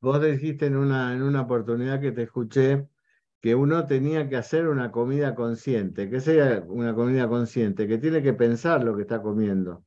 Vos 0.00 0.22
dijiste 0.22 0.66
en 0.66 0.76
una, 0.76 1.12
en 1.14 1.22
una 1.22 1.42
oportunidad 1.42 2.00
que 2.00 2.12
te 2.12 2.22
escuché 2.22 2.86
que 3.40 3.54
uno 3.54 3.86
tenía 3.86 4.28
que 4.28 4.36
hacer 4.36 4.68
una 4.68 4.90
comida 4.90 5.34
consciente. 5.34 6.08
¿Qué 6.10 6.20
sea 6.20 6.64
una 6.68 6.94
comida 6.94 7.28
consciente? 7.28 7.86
Que 7.86 7.98
tiene 7.98 8.22
que 8.22 8.32
pensar 8.32 8.84
lo 8.84 8.96
que 8.96 9.02
está 9.02 9.22
comiendo. 9.22 9.84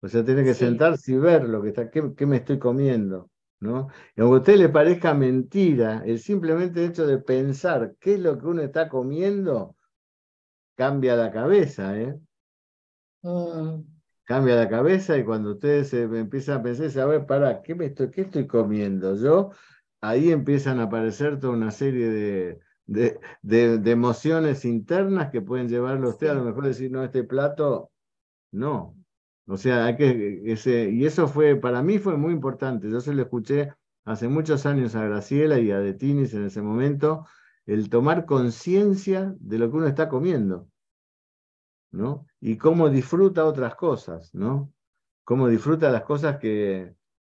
O 0.00 0.08
sea, 0.08 0.24
tiene 0.24 0.44
que 0.44 0.54
sentarse 0.54 1.12
y 1.12 1.16
ver 1.16 1.48
lo 1.48 1.62
que 1.62 1.68
está, 1.68 1.90
qué, 1.90 2.26
me 2.26 2.36
estoy 2.36 2.58
comiendo. 2.58 3.30
¿no? 3.60 3.88
Y 4.16 4.20
aunque 4.20 4.36
a 4.36 4.38
usted 4.38 4.56
le 4.56 4.68
parezca 4.68 5.14
mentira, 5.14 6.02
el 6.06 6.18
simplemente 6.20 6.84
hecho 6.84 7.06
de 7.06 7.18
pensar 7.18 7.96
qué 7.98 8.14
es 8.14 8.20
lo 8.20 8.38
que 8.38 8.46
uno 8.46 8.62
está 8.62 8.88
comiendo, 8.88 9.76
cambia 10.76 11.16
la 11.16 11.32
cabeza, 11.32 11.98
¿eh? 11.98 12.18
Mm 13.22 13.97
cambia 14.28 14.56
la 14.56 14.68
cabeza 14.68 15.16
y 15.16 15.24
cuando 15.24 15.52
ustedes 15.52 15.92
empiezan 15.94 16.60
a 16.60 16.62
pensar, 16.62 17.02
a 17.02 17.06
ver, 17.06 17.26
para, 17.26 17.62
¿qué, 17.62 17.74
me 17.74 17.86
estoy, 17.86 18.10
¿qué 18.10 18.22
estoy 18.22 18.46
comiendo 18.46 19.16
yo? 19.16 19.52
Ahí 20.02 20.30
empiezan 20.30 20.80
a 20.80 20.84
aparecer 20.84 21.40
toda 21.40 21.54
una 21.54 21.70
serie 21.70 22.10
de, 22.10 22.60
de, 22.86 23.18
de, 23.78 23.90
emociones 23.90 24.66
internas 24.66 25.30
que 25.30 25.40
pueden 25.40 25.68
llevarlo 25.70 26.08
a 26.08 26.10
usted 26.10 26.28
a 26.28 26.34
lo 26.34 26.44
mejor 26.44 26.66
decir, 26.66 26.90
no, 26.90 27.02
este 27.02 27.24
plato, 27.24 27.90
no. 28.52 28.94
O 29.46 29.56
sea, 29.56 29.86
hay 29.86 29.96
que, 29.96 30.42
ese, 30.52 30.90
y 30.90 31.06
eso 31.06 31.26
fue, 31.26 31.56
para 31.56 31.82
mí 31.82 31.98
fue 31.98 32.18
muy 32.18 32.34
importante. 32.34 32.90
Yo 32.90 33.00
se 33.00 33.14
lo 33.14 33.22
escuché 33.22 33.72
hace 34.04 34.28
muchos 34.28 34.66
años 34.66 34.94
a 34.94 35.04
Graciela 35.04 35.58
y 35.58 35.70
a 35.70 35.80
Detinis 35.80 36.34
en 36.34 36.44
ese 36.44 36.60
momento, 36.60 37.26
el 37.64 37.88
tomar 37.88 38.26
conciencia 38.26 39.34
de 39.40 39.58
lo 39.58 39.70
que 39.70 39.76
uno 39.78 39.86
está 39.86 40.10
comiendo. 40.10 40.68
¿No? 41.90 42.26
Y 42.40 42.56
cómo 42.56 42.90
disfruta 42.90 43.44
otras 43.44 43.74
cosas, 43.74 44.34
¿no? 44.34 44.72
Cómo 45.24 45.48
disfruta 45.48 45.90
las 45.90 46.02
cosas 46.02 46.38
que, 46.38 46.94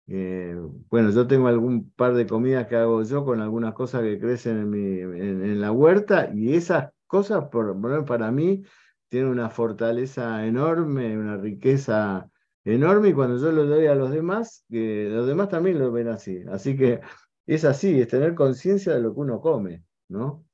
eh, 0.08 0.56
bueno, 0.90 1.12
yo 1.12 1.28
tengo 1.28 1.48
algún 1.48 1.92
par 1.92 2.14
de 2.14 2.28
comidas 2.28 2.68
que 2.68 2.76
hago 2.76 3.04
yo 3.04 3.26
con 3.26 3.42
algunas 3.42 3.74
cosas 3.74 4.02
que 4.04 4.20
crecen 4.20 4.74
en, 4.74 5.62
la 5.62 5.72
huerta 5.72 6.30
y 6.34 6.56
esas 6.56 6.92
cosas, 7.08 7.46
por, 7.50 8.06
para 8.06 8.32
mí, 8.32 8.64
tienen 9.10 9.30
una 9.30 9.50
fortaleza 9.50 10.46
enorme, 10.46 11.18
una 11.18 11.38
riqueza 11.38 12.30
enorme 12.64 13.10
y 13.10 13.14
cuando 13.14 13.38
yo 13.38 13.52
lo 13.52 13.66
doy 13.66 13.88
a 13.88 13.96
los 13.96 14.12
demás, 14.12 14.66
que 14.70 15.10
los 15.10 15.28
demás 15.28 15.50
también 15.50 15.80
lo 15.80 15.92
ven 15.92 16.08
así. 16.08 16.44
Así 16.50 16.78
que 16.78 17.02
es 17.46 17.66
así, 17.66 18.00
es 18.00 18.08
tener 18.08 18.36
conciencia 18.36 18.94
de 18.94 19.02
lo 19.02 19.14
que 19.14 19.20
uno 19.20 19.42
come, 19.42 19.84
¿no? 20.10 20.46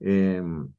Em, 0.00 0.72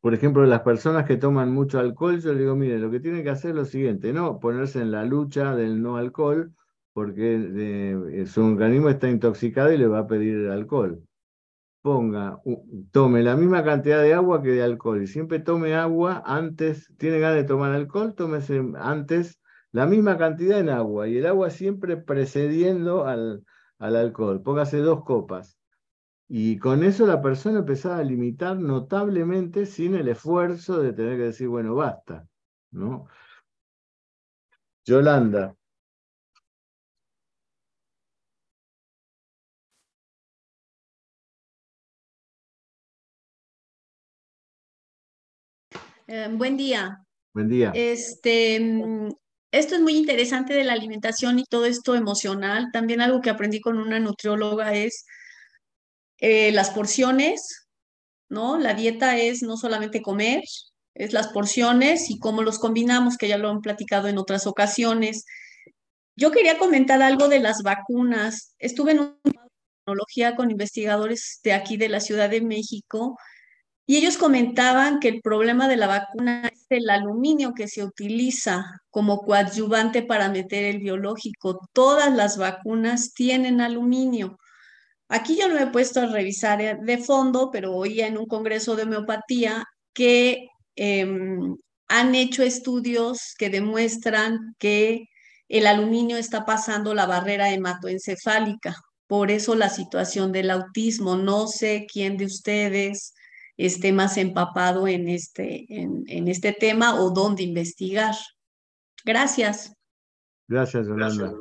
por 0.00 0.14
ejemplo, 0.14 0.44
las 0.46 0.60
personas 0.62 1.06
que 1.06 1.16
toman 1.16 1.52
mucho 1.52 1.78
alcohol, 1.78 2.20
yo 2.20 2.32
le 2.32 2.40
digo, 2.40 2.56
mire, 2.56 2.78
lo 2.78 2.90
que 2.90 3.00
tiene 3.00 3.22
que 3.22 3.30
hacer 3.30 3.50
es 3.50 3.56
lo 3.56 3.64
siguiente, 3.64 4.12
no 4.12 4.38
ponerse 4.40 4.80
en 4.80 4.90
la 4.92 5.04
lucha 5.04 5.54
del 5.54 5.82
no 5.82 5.96
alcohol, 5.96 6.52
porque 6.92 7.36
eh, 7.56 8.26
su 8.26 8.42
organismo 8.44 8.88
está 8.90 9.08
intoxicado 9.08 9.72
y 9.72 9.78
le 9.78 9.86
va 9.86 10.00
a 10.00 10.06
pedir 10.06 10.36
el 10.36 10.50
alcohol. 10.50 11.02
Ponga, 11.82 12.38
tome 12.92 13.22
la 13.22 13.36
misma 13.36 13.64
cantidad 13.64 14.02
de 14.02 14.14
agua 14.14 14.42
que 14.42 14.50
de 14.50 14.62
alcohol 14.62 15.02
y 15.02 15.06
siempre 15.06 15.38
tome 15.40 15.74
agua 15.74 16.22
antes, 16.26 16.92
tiene 16.98 17.20
ganas 17.20 17.36
de 17.36 17.44
tomar 17.44 17.72
alcohol, 17.72 18.14
tómese 18.14 18.62
antes 18.76 19.40
la 19.72 19.86
misma 19.86 20.18
cantidad 20.18 20.60
en 20.60 20.70
agua 20.70 21.08
y 21.08 21.18
el 21.18 21.26
agua 21.26 21.50
siempre 21.50 21.96
precediendo 21.96 23.06
al, 23.06 23.44
al 23.78 23.96
alcohol. 23.96 24.42
Póngase 24.42 24.78
dos 24.78 25.04
copas 25.04 25.57
y 26.28 26.58
con 26.58 26.84
eso 26.84 27.06
la 27.06 27.22
persona 27.22 27.60
empezaba 27.60 27.98
a 27.98 28.04
limitar 28.04 28.58
notablemente 28.58 29.64
sin 29.64 29.94
el 29.94 30.08
esfuerzo 30.08 30.80
de 30.82 30.92
tener 30.92 31.16
que 31.16 31.24
decir, 31.24 31.48
bueno, 31.48 31.74
basta. 31.74 32.28
¿no? 32.70 33.08
Yolanda. 34.84 35.54
Eh, 46.06 46.28
buen 46.32 46.56
día. 46.56 47.04
Buen 47.34 47.48
día. 47.48 47.70
Este, 47.74 48.56
esto 49.50 49.74
es 49.74 49.80
muy 49.80 49.96
interesante 49.96 50.54
de 50.54 50.64
la 50.64 50.72
alimentación 50.72 51.38
y 51.38 51.44
todo 51.44 51.66
esto 51.66 51.94
emocional. 51.94 52.68
También 52.72 53.00
algo 53.00 53.20
que 53.20 53.30
aprendí 53.30 53.60
con 53.60 53.78
una 53.78 54.00
nutrióloga 54.00 54.74
es 54.74 55.04
eh, 56.18 56.52
las 56.52 56.70
porciones, 56.70 57.68
¿no? 58.28 58.58
La 58.58 58.74
dieta 58.74 59.16
es 59.16 59.42
no 59.42 59.56
solamente 59.56 60.02
comer, 60.02 60.42
es 60.94 61.12
las 61.12 61.28
porciones 61.28 62.10
y 62.10 62.18
cómo 62.18 62.42
los 62.42 62.58
combinamos, 62.58 63.16
que 63.16 63.28
ya 63.28 63.38
lo 63.38 63.50
han 63.50 63.60
platicado 63.60 64.08
en 64.08 64.18
otras 64.18 64.46
ocasiones. 64.46 65.24
Yo 66.16 66.32
quería 66.32 66.58
comentar 66.58 67.00
algo 67.02 67.28
de 67.28 67.38
las 67.38 67.62
vacunas. 67.62 68.54
Estuve 68.58 68.92
en 68.92 69.00
una 69.00 69.16
tecnología 69.84 70.36
con 70.36 70.50
investigadores 70.50 71.40
de 71.44 71.52
aquí 71.52 71.76
de 71.76 71.88
la 71.88 72.00
Ciudad 72.00 72.28
de 72.28 72.40
México 72.40 73.16
y 73.90 73.96
ellos 73.96 74.18
comentaban 74.18 75.00
que 75.00 75.08
el 75.08 75.22
problema 75.22 75.66
de 75.66 75.76
la 75.78 75.86
vacuna 75.86 76.46
es 76.52 76.66
el 76.68 76.90
aluminio 76.90 77.54
que 77.54 77.68
se 77.68 77.82
utiliza 77.82 78.82
como 78.90 79.22
coadyuvante 79.22 80.02
para 80.02 80.28
meter 80.28 80.64
el 80.64 80.78
biológico. 80.78 81.66
Todas 81.72 82.14
las 82.14 82.36
vacunas 82.36 83.14
tienen 83.14 83.62
aluminio. 83.62 84.36
Aquí 85.08 85.38
yo 85.38 85.48
no 85.48 85.54
me 85.54 85.62
he 85.62 85.66
puesto 85.68 86.00
a 86.00 86.06
revisar 86.06 86.60
eh, 86.60 86.76
de 86.80 86.98
fondo, 86.98 87.50
pero 87.50 87.74
oía 87.74 88.06
en 88.06 88.18
un 88.18 88.26
congreso 88.26 88.76
de 88.76 88.82
homeopatía 88.82 89.64
que 89.94 90.48
em, 90.76 91.56
han 91.88 92.14
hecho 92.14 92.42
estudios 92.42 93.34
que 93.38 93.48
demuestran 93.48 94.54
que 94.58 95.04
el 95.48 95.66
aluminio 95.66 96.18
está 96.18 96.44
pasando 96.44 96.94
la 96.94 97.06
barrera 97.06 97.50
hematoencefálica. 97.50 98.76
Por 99.06 99.30
eso 99.30 99.54
la 99.54 99.70
situación 99.70 100.32
del 100.32 100.50
autismo. 100.50 101.16
No 101.16 101.46
sé 101.46 101.86
quién 101.90 102.18
de 102.18 102.26
ustedes 102.26 103.14
esté 103.56 103.92
más 103.92 104.18
empapado 104.18 104.86
en 104.86 105.08
este, 105.08 105.66
en, 105.68 106.28
este 106.28 106.52
tema 106.52 107.00
o 107.00 107.10
dónde 107.10 107.42
investigar. 107.42 108.14
Gracias. 109.04 109.72
Gracias, 110.46 110.86
Yolanda. 110.86 111.32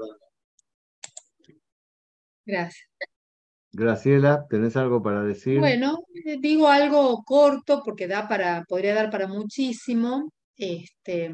Gracias. 2.45 2.87
Graciela, 3.77 4.47
¿tenés 4.49 4.75
algo 4.75 5.03
para 5.03 5.21
decir? 5.21 5.59
Bueno, 5.59 5.99
eh, 6.25 6.37
digo 6.39 6.67
algo 6.67 7.23
corto 7.23 7.83
porque 7.85 8.07
da 8.07 8.27
para, 8.27 8.63
podría 8.63 8.95
dar 8.95 9.11
para 9.11 9.27
muchísimo. 9.27 10.33
Este, 10.55 11.31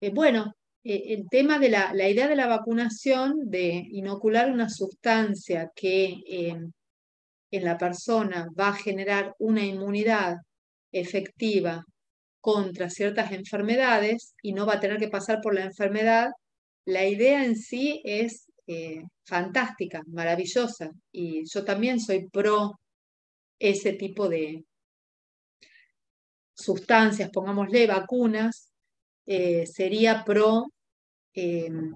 eh, 0.00 0.10
bueno, 0.12 0.56
eh, 0.82 1.14
el 1.14 1.28
tema 1.28 1.60
de 1.60 1.68
la, 1.68 1.94
la, 1.94 2.08
idea 2.08 2.26
de 2.26 2.34
la 2.34 2.48
vacunación, 2.48 3.48
de 3.48 3.86
inocular 3.92 4.50
una 4.50 4.68
sustancia 4.68 5.70
que 5.76 6.22
en 6.26 7.64
la 7.64 7.78
persona 7.78 8.48
va 8.58 8.70
a 8.70 8.74
generar 8.74 9.36
una 9.38 9.64
inmunidad 9.64 10.38
efectiva 10.90 11.84
contra 12.40 12.90
ciertas 12.90 13.30
enfermedades 13.30 14.34
y 14.42 14.54
no 14.54 14.66
va 14.66 14.74
a 14.74 14.80
tener 14.80 14.98
que 14.98 15.06
pasar 15.06 15.40
por 15.40 15.54
la 15.54 15.62
enfermedad, 15.62 16.32
la 16.84 17.06
idea 17.06 17.44
en 17.44 17.54
sí 17.54 18.02
es 18.04 18.51
eh, 18.66 19.02
fantástica, 19.24 20.02
maravillosa. 20.08 20.90
Y 21.12 21.44
yo 21.48 21.64
también 21.64 22.00
soy 22.00 22.28
pro 22.28 22.78
ese 23.58 23.92
tipo 23.94 24.28
de 24.28 24.64
sustancias, 26.54 27.30
pongámosle 27.30 27.86
vacunas, 27.86 28.72
eh, 29.26 29.66
sería 29.66 30.24
pro 30.24 30.66
em, 31.34 31.92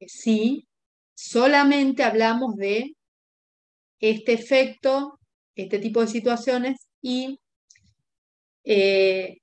si 0.00 0.66
solamente 1.14 2.02
hablamos 2.04 2.56
de 2.56 2.94
este 4.00 4.32
efecto, 4.34 5.18
este 5.54 5.78
tipo 5.78 6.00
de 6.00 6.08
situaciones 6.08 6.88
y 7.02 7.38
eh, 8.64 9.38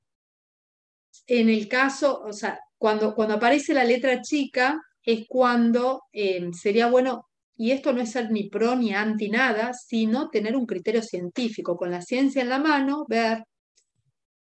en 1.28 1.50
el 1.50 1.68
caso, 1.68 2.22
o 2.22 2.34
sea, 2.34 2.60
cuando, 2.78 3.16
cuando 3.16 3.36
aparece 3.36 3.74
la 3.74 3.84
letra 3.84 4.22
chica 4.22 4.80
es 5.06 5.26
cuando 5.28 6.04
eh, 6.12 6.50
sería 6.54 6.88
bueno, 6.88 7.28
y 7.56 7.72
esto 7.72 7.94
no 7.94 8.02
es 8.02 8.12
ser 8.12 8.32
ni 8.32 8.50
pro 8.50 8.76
ni 8.76 8.94
anti 8.94 9.30
nada, 9.30 9.74
sino 9.74 10.30
tener 10.30 10.56
un 10.56 10.66
criterio 10.66 11.02
científico, 11.02 11.78
con 11.78 11.92
la 11.92 12.02
ciencia 12.02 12.42
en 12.42 12.50
la 12.50 12.60
mano, 12.60 13.06
ver 13.08 13.44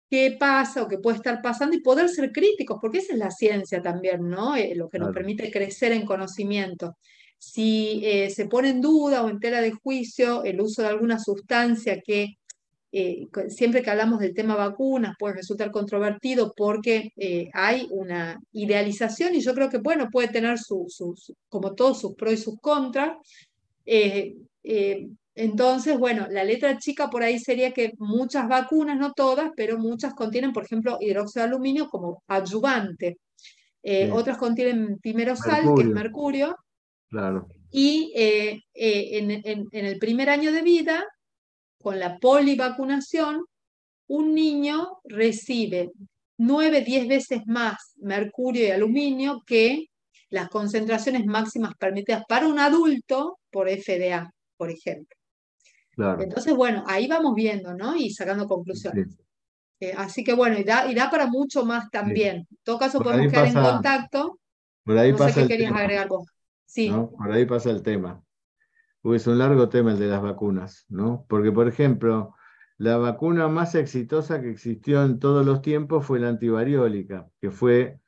qué 0.09 0.37
pasa 0.39 0.83
o 0.83 0.87
qué 0.87 0.99
puede 0.99 1.17
estar 1.17 1.41
pasando 1.41 1.75
y 1.75 1.81
poder 1.81 2.07
ser 2.07 2.31
críticos, 2.31 2.77
porque 2.79 2.99
esa 2.99 3.13
es 3.13 3.19
la 3.19 3.31
ciencia 3.31 3.81
también, 3.81 4.29
¿no? 4.29 4.55
Eh, 4.55 4.73
lo 4.75 4.89
que 4.89 4.99
nos 4.99 5.13
permite 5.13 5.51
crecer 5.51 5.91
en 5.91 6.05
conocimiento. 6.05 6.97
Si 7.37 8.01
se 8.29 8.45
pone 8.45 8.69
en 8.69 8.79
duda 8.79 9.21
o 9.21 9.29
en 9.29 9.39
tela 9.39 9.59
de 9.59 9.71
juicio 9.71 10.45
el 10.45 10.61
uso 10.61 10.81
de 10.81 10.87
alguna 10.87 11.19
sustancia 11.19 11.99
que 12.01 12.37
eh, 12.95 13.27
siempre 13.49 13.81
que 13.81 13.89
hablamos 13.89 14.19
del 14.19 14.35
tema 14.35 14.55
vacunas 14.55 15.15
puede 15.17 15.37
resultar 15.37 15.71
controvertido 15.71 16.53
porque 16.55 17.11
eh, 17.17 17.49
hay 17.51 17.87
una 17.89 18.39
idealización 18.51 19.33
y 19.33 19.41
yo 19.41 19.55
creo 19.55 19.67
que, 19.67 19.79
bueno, 19.79 20.09
puede 20.11 20.27
tener 20.27 20.59
su, 20.59 20.85
como 21.49 21.73
todos 21.73 21.99
sus 21.99 22.13
pros 22.13 22.33
y 22.33 22.37
sus 22.37 22.59
contras. 22.61 23.17
Eh, 23.83 24.35
entonces, 25.33 25.97
bueno, 25.97 26.27
la 26.29 26.43
letra 26.43 26.77
chica 26.77 27.09
por 27.09 27.23
ahí 27.23 27.39
sería 27.39 27.71
que 27.71 27.93
muchas 27.97 28.47
vacunas, 28.47 28.99
no 28.99 29.13
todas, 29.13 29.49
pero 29.55 29.79
muchas 29.79 30.13
contienen, 30.13 30.53
por 30.53 30.65
ejemplo, 30.65 30.99
hidróxido 31.01 31.45
de 31.45 31.49
aluminio 31.49 31.89
como 31.89 32.21
adyuvante. 32.27 33.17
Otras 34.11 34.37
contienen 34.37 34.99
timerosal, 34.99 35.63
que 35.75 35.81
es 35.81 35.87
mercurio. 35.87 36.55
Claro. 37.09 37.47
Y 37.71 38.13
en, 38.15 39.31
en 39.31 39.85
el 39.85 39.97
primer 39.97 40.29
año 40.29 40.51
de 40.51 40.61
vida 40.61 41.03
con 41.83 41.99
la 41.99 42.17
polivacunación, 42.17 43.43
un 44.07 44.33
niño 44.33 44.99
recibe 45.03 45.91
9, 46.37 46.81
10 46.81 47.07
veces 47.07 47.41
más 47.45 47.93
mercurio 47.97 48.65
y 48.65 48.71
aluminio 48.71 49.43
que 49.45 49.89
las 50.29 50.49
concentraciones 50.49 51.25
máximas 51.25 51.75
permitidas 51.75 52.23
para 52.27 52.47
un 52.47 52.57
adulto 52.57 53.37
por 53.51 53.69
FDA, 53.69 54.31
por 54.57 54.71
ejemplo. 54.71 55.15
Entonces, 55.95 56.55
bueno, 56.55 56.83
ahí 56.87 57.07
vamos 57.07 57.35
viendo, 57.35 57.75
¿no? 57.75 57.95
Y 57.95 58.09
sacando 58.11 58.47
conclusiones. 58.47 59.15
Eh, 59.79 59.93
así 59.95 60.23
que 60.23 60.33
bueno, 60.33 60.57
y 60.57 60.63
da, 60.63 61.09
para 61.11 61.27
mucho 61.27 61.65
más 61.65 61.91
también. 61.91 62.47
En 62.49 62.57
todo 62.63 62.79
caso, 62.79 62.99
podemos 62.99 63.31
quedar 63.31 63.47
en 63.47 63.53
contacto. 63.53 64.39
Por 64.83 64.97
ahí 64.97 65.13
pasa 65.13 65.41
qué 65.41 65.47
querías 65.49 65.73
agregar 65.73 66.07
vos. 66.07 66.25
Sí. 66.65 66.89
Por 66.89 67.31
ahí 67.31 67.45
pasa 67.45 67.69
el 67.69 67.83
tema 67.83 68.23
es 69.11 69.27
un 69.27 69.37
largo 69.37 69.69
tema 69.69 69.91
el 69.91 69.99
de 69.99 70.07
las 70.07 70.21
vacunas, 70.21 70.85
¿no? 70.89 71.25
Porque, 71.27 71.51
por 71.51 71.67
ejemplo, 71.67 72.35
la 72.77 72.97
vacuna 72.97 73.47
más 73.49 73.75
exitosa 73.75 74.41
que 74.41 74.49
existió 74.49 75.03
en 75.03 75.19
todos 75.19 75.45
los 75.45 75.61
tiempos 75.61 76.05
fue 76.05 76.19
la 76.19 76.29
antivariólica, 76.29 77.27
que 77.41 77.51
fue 77.51 77.99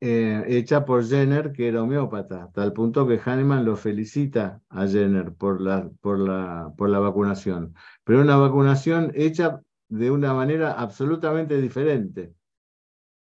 eh, 0.00 0.44
hecha 0.48 0.84
por 0.84 1.04
Jenner, 1.06 1.52
que 1.52 1.68
era 1.68 1.82
homeópata, 1.82 2.50
tal 2.52 2.72
punto 2.72 3.06
que 3.06 3.18
Hahnemann 3.18 3.64
lo 3.64 3.76
felicita 3.76 4.60
a 4.68 4.86
Jenner 4.86 5.32
por 5.32 5.60
la, 5.60 5.88
por 6.00 6.18
la, 6.18 6.74
por 6.76 6.90
la 6.90 6.98
vacunación. 6.98 7.74
Pero 8.04 8.20
una 8.20 8.36
vacunación 8.36 9.12
hecha 9.14 9.62
de 9.88 10.10
una 10.10 10.34
manera 10.34 10.72
absolutamente 10.72 11.60
diferente. 11.60 12.34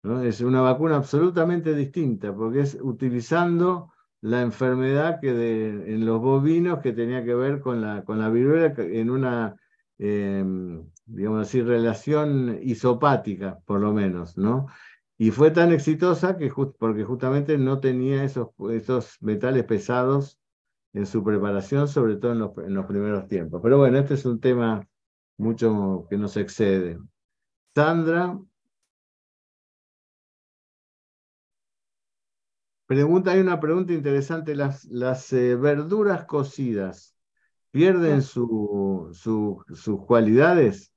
¿no? 0.02 0.22
Es 0.24 0.42
una 0.42 0.62
vacuna 0.62 0.98
absolutamente 0.98 1.74
distinta, 1.74 2.36
porque 2.36 2.62
es 2.62 2.78
utilizando 2.82 3.93
la 4.24 4.42
enfermedad 4.42 5.20
que 5.20 5.34
de, 5.34 5.94
en 5.94 6.06
los 6.06 6.22
bovinos 6.22 6.80
que 6.80 6.94
tenía 6.94 7.26
que 7.26 7.36
ver 7.36 7.60
con 7.60 7.82
la, 7.82 8.06
con 8.06 8.20
la 8.20 8.30
viruela 8.30 8.74
en 8.78 9.10
una, 9.10 9.58
em, 9.98 10.90
digamos 11.06 11.42
así, 11.42 11.62
relación 11.62 12.58
isopática, 12.64 13.60
por 13.66 13.82
lo 13.82 13.92
menos, 13.92 14.38
¿no? 14.38 14.68
Y 15.18 15.32
fue 15.32 15.52
tan 15.52 15.74
exitosa 15.74 16.38
que 16.38 16.50
porque 16.80 17.04
justamente 17.04 17.58
no 17.58 17.82
tenía 17.82 18.24
esos, 18.24 18.50
esos 18.72 19.18
metales 19.22 19.66
pesados 19.66 20.40
en 20.94 21.06
su 21.06 21.22
preparación, 21.22 21.90
sobre 21.90 22.16
todo 22.16 22.32
en 22.32 22.40
los, 22.40 22.58
en 22.60 22.74
los 22.76 22.86
primeros 22.86 23.28
tiempos. 23.28 23.60
Pero 23.62 23.78
bueno, 23.78 23.98
este 23.98 24.14
es 24.14 24.26
un 24.26 24.40
tema 24.40 24.88
mucho 25.38 26.08
que 26.10 26.18
nos 26.18 26.38
excede. 26.38 26.98
Sandra, 27.76 28.40
Pregunta, 32.94 33.32
hay 33.32 33.40
una 33.40 33.60
pregunta 33.60 33.92
interesante. 33.92 34.56
¿Las, 34.56 34.86
las 34.86 35.34
eh, 35.34 35.56
verduras 35.56 36.26
cocidas 36.26 37.16
pierden 37.72 38.22
su, 38.22 39.10
sus 39.74 40.06
cualidades? 40.06 40.94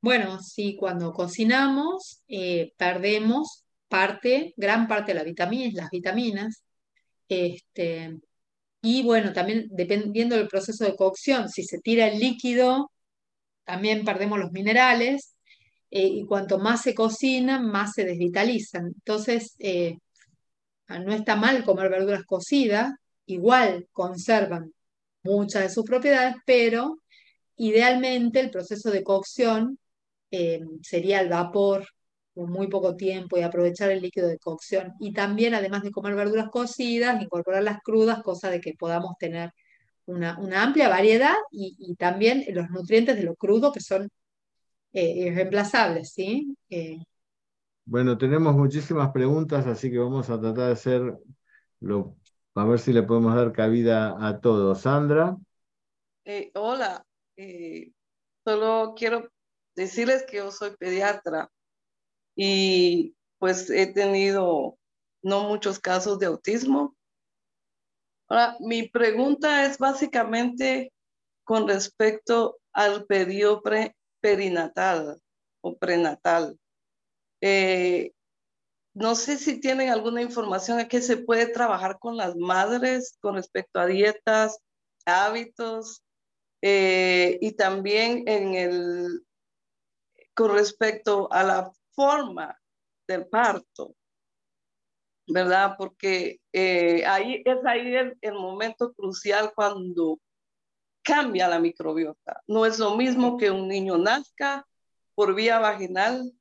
Bueno, 0.00 0.40
sí, 0.40 0.76
cuando 0.80 1.12
cocinamos 1.12 2.22
eh, 2.26 2.72
perdemos 2.78 3.66
parte, 3.86 4.54
gran 4.56 4.88
parte 4.88 5.12
de 5.12 5.18
la 5.18 5.24
vitamina, 5.24 5.82
las 5.82 5.90
vitaminas. 5.90 6.64
Este, 7.28 8.18
y 8.80 9.02
bueno, 9.02 9.34
también 9.34 9.66
dependiendo 9.72 10.36
del 10.36 10.48
proceso 10.48 10.86
de 10.86 10.96
cocción, 10.96 11.50
si 11.50 11.64
se 11.64 11.80
tira 11.80 12.06
el 12.08 12.18
líquido, 12.18 12.90
también 13.64 14.06
perdemos 14.06 14.38
los 14.38 14.52
minerales. 14.52 15.35
Eh, 15.90 16.06
y 16.06 16.26
cuanto 16.26 16.58
más 16.58 16.82
se 16.82 16.94
cocinan, 16.94 17.66
más 17.70 17.92
se 17.94 18.04
desvitalizan. 18.04 18.86
Entonces, 18.86 19.54
eh, 19.58 19.98
no 20.88 21.12
está 21.12 21.36
mal 21.36 21.64
comer 21.64 21.90
verduras 21.90 22.24
cocidas, 22.24 22.92
igual 23.26 23.88
conservan 23.92 24.72
muchas 25.22 25.62
de 25.62 25.70
sus 25.70 25.84
propiedades, 25.84 26.36
pero 26.46 27.00
idealmente 27.56 28.40
el 28.40 28.50
proceso 28.50 28.90
de 28.90 29.02
cocción 29.02 29.78
eh, 30.30 30.60
sería 30.82 31.20
el 31.20 31.28
vapor 31.28 31.86
con 32.34 32.50
muy 32.50 32.68
poco 32.68 32.96
tiempo 32.96 33.38
y 33.38 33.42
aprovechar 33.42 33.90
el 33.90 34.02
líquido 34.02 34.28
de 34.28 34.38
cocción. 34.38 34.94
Y 35.00 35.12
también, 35.12 35.54
además 35.54 35.82
de 35.82 35.90
comer 35.90 36.14
verduras 36.14 36.48
cocidas, 36.50 37.20
incorporar 37.22 37.62
las 37.62 37.80
crudas, 37.82 38.22
cosa 38.22 38.50
de 38.50 38.60
que 38.60 38.74
podamos 38.74 39.16
tener 39.18 39.52
una, 40.06 40.36
amplia 40.62 40.88
variedad 40.88 41.34
y, 41.50 41.94
también 41.96 42.44
los 42.48 42.70
nutrientes 42.70 43.16
de 43.16 43.24
lo 43.24 43.34
crudo 43.36 43.72
que 43.72 43.80
son 43.80 44.08
irreemplazables, 45.02 46.12
¿sí? 46.12 46.56
Eh, 46.70 46.98
bueno, 47.84 48.18
tenemos 48.18 48.54
muchísimas 48.54 49.10
preguntas, 49.12 49.66
así 49.66 49.90
que 49.90 49.98
vamos 49.98 50.28
a 50.30 50.40
tratar 50.40 50.66
de 50.66 50.72
hacer 50.72 51.18
lo, 51.80 52.16
a 52.54 52.64
ver 52.64 52.78
si 52.78 52.92
le 52.92 53.02
podemos 53.02 53.34
dar 53.34 53.52
cabida 53.52 54.16
a 54.26 54.40
todos. 54.40 54.80
Sandra. 54.80 55.36
Eh, 56.24 56.50
hola, 56.54 57.04
solo 58.44 58.94
quiero 58.96 59.28
decirles 59.76 60.24
que 60.24 60.38
yo 60.38 60.50
soy 60.50 60.76
pediatra 60.76 61.50
y 62.34 63.14
pues 63.38 63.70
he 63.70 63.86
tenido 63.92 64.78
no 65.22 65.48
muchos 65.48 65.78
casos 65.78 66.18
de 66.18 66.26
autismo. 66.26 66.96
Ahora, 68.28 68.56
mi 68.60 68.88
pregunta 68.88 69.66
es 69.66 69.78
básicamente 69.78 70.92
con 71.44 71.68
respecto 71.68 72.58
al 72.72 73.06
periodo 73.06 73.62
pre 73.62 73.95
perinatal 74.20 75.20
o 75.60 75.76
prenatal. 75.76 76.58
Eh, 77.40 78.12
no 78.94 79.14
sé 79.14 79.36
si 79.36 79.60
tienen 79.60 79.90
alguna 79.90 80.22
información 80.22 80.78
a 80.78 80.88
que 80.88 81.00
se 81.00 81.18
puede 81.18 81.46
trabajar 81.48 81.98
con 81.98 82.16
las 82.16 82.34
madres 82.36 83.16
con 83.20 83.34
respecto 83.34 83.78
a 83.78 83.86
dietas, 83.86 84.58
hábitos 85.04 86.02
eh, 86.62 87.38
y 87.40 87.52
también 87.52 88.24
en 88.26 88.54
el 88.54 89.26
con 90.34 90.52
respecto 90.52 91.32
a 91.32 91.42
la 91.42 91.72
forma 91.94 92.58
del 93.06 93.26
parto. 93.26 93.94
¿verdad? 95.28 95.74
Porque 95.76 96.40
eh, 96.52 97.04
ahí 97.06 97.42
es 97.44 97.58
ahí 97.64 97.94
el, 98.20 98.34
momento 98.34 98.92
crucial 98.94 99.52
cuando 99.54 100.18
cambia 101.06 101.46
la 101.46 101.60
microbiota. 101.60 102.42
No 102.48 102.66
es 102.66 102.80
lo 102.80 102.96
mismo 102.96 103.36
que 103.36 103.52
un 103.52 103.68
niño 103.68 103.96
nazca 103.96 104.66
por 105.14 105.36
vía 105.36 105.60
vaginal 105.60 106.32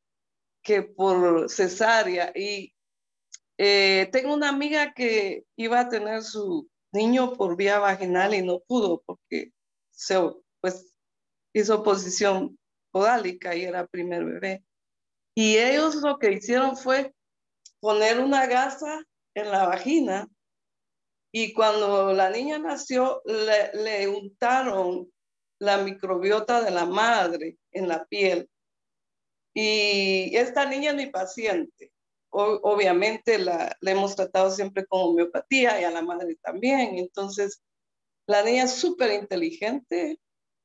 que 0.63 0.81
por 0.81 1.49
cesárea. 1.51 2.31
Y 2.35 2.73
eh, 3.59 4.09
tengo 4.11 4.33
una 4.33 4.49
amiga 4.49 4.93
que 4.93 5.45
iba 5.55 5.79
a 5.79 5.89
tener 5.89 6.23
su 6.23 6.67
niño 6.91 7.33
por 7.33 7.55
vía 7.55 7.77
vaginal 7.77 8.33
y 8.33 8.41
no 8.41 8.59
pudo 8.59 9.03
porque 9.05 9.51
se 9.91 10.15
pues, 10.61 10.97
hizo 11.53 11.83
posición 11.83 12.57
podálica 12.89 13.55
y 13.55 13.65
era 13.65 13.85
primer 13.85 14.25
bebé. 14.25 14.65
Y 15.35 15.57
ellos 15.57 15.95
lo 15.97 16.17
que 16.17 16.31
hicieron 16.33 16.75
fue 16.75 17.13
poner 17.79 18.19
una 18.19 18.47
gasa 18.47 19.05
en 19.35 19.51
la 19.51 19.67
vagina 19.67 20.27
y 21.37 21.51
cuando 21.51 22.13
la 22.13 22.29
niña 22.29 22.59
nació 22.59 23.21
le, 23.25 24.07
untaron 24.07 25.11
la 25.59 25.79
microbiota 25.79 26.61
de 26.61 26.71
la 26.71 26.85
madre 26.85 27.57
en 27.73 27.89
la 27.89 28.05
piel. 28.05 28.49
Y 29.53 30.33
esta 30.33 30.65
niña 30.65 30.91
es 30.91 30.95
mi 30.95 31.07
paciente. 31.07 31.91
obviamente 32.29 33.37
la, 33.37 33.75
hemos 33.81 34.15
tratado 34.15 34.49
siempre 34.49 34.85
con 34.85 35.01
homeopatía 35.01 35.81
y 35.81 35.83
a 35.83 35.91
la 35.91 36.01
madre 36.01 36.37
también. 36.41 36.97
Entonces, 36.99 37.61
la 38.27 38.41
niña 38.41 38.63
es 38.63 38.75
súper 38.75 39.11
inteligente, 39.11 40.17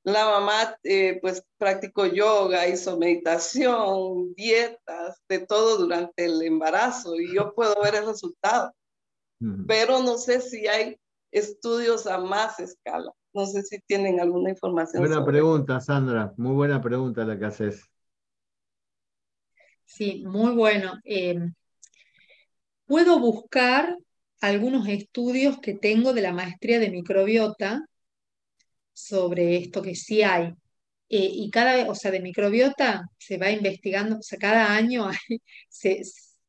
la 0.05 0.25
mamá 0.25 0.79
eh, 0.85 1.19
pues 1.21 1.43
practicó 1.59 2.07
yoga, 2.07 2.69
hizo 2.69 2.97
meditación, 2.97 4.35
dietas, 4.35 5.21
de 5.29 5.41
todo 5.41 5.79
durante 5.79 6.27
el 6.27 6.41
embarazo 6.43 7.17
y 7.17 7.35
yo 7.35 7.53
puedo 7.57 7.75
ver 7.83 7.97
el 7.97 8.07
resultado. 8.07 8.73
Pero 9.67 10.03
no 10.03 10.19
sé 10.19 10.41
si 10.41 10.67
hay 10.67 10.99
estudios 11.31 12.07
a 12.07 12.19
más 12.19 12.61
escala. 12.61 13.11
No 13.33 13.47
sé 13.47 13.63
si 13.63 13.81
tienen 13.81 14.21
alguna 14.21 14.51
información. 14.51 15.03
Buena 15.03 15.25
pregunta, 15.25 15.81
Sandra. 15.81 16.35
Muy 16.37 16.53
buena 16.53 16.81
pregunta 16.81 17.25
la 17.25 17.39
que 17.39 17.47
haces. 17.47 17.85
Sí, 19.85 20.25
muy 20.27 20.53
bueno. 20.53 21.01
Eh, 21.05 21.39
puedo 22.87 23.19
buscar 23.19 23.97
algunos 24.41 24.89
estudios 24.89 25.59
que 25.61 25.75
tengo 25.75 26.13
de 26.13 26.23
la 26.23 26.33
maestría 26.33 26.79
de 26.79 26.91
microbiota 26.91 27.85
sobre 28.93 29.57
esto 29.57 29.83
que 29.83 29.95
sí 29.95 30.23
hay. 30.23 30.55
Eh, 31.09 31.29
y 31.33 31.51
cada 31.51 31.75
vez, 31.75 31.89
o 31.89 31.95
sea, 31.95 32.11
de 32.11 32.21
microbiota 32.21 33.05
se 33.19 33.39
va 33.39 33.51
investigando, 33.51 34.19
o 34.19 34.23
sea, 34.23 34.39
cada 34.39 34.75
año 34.75 35.09
se, 35.69 36.03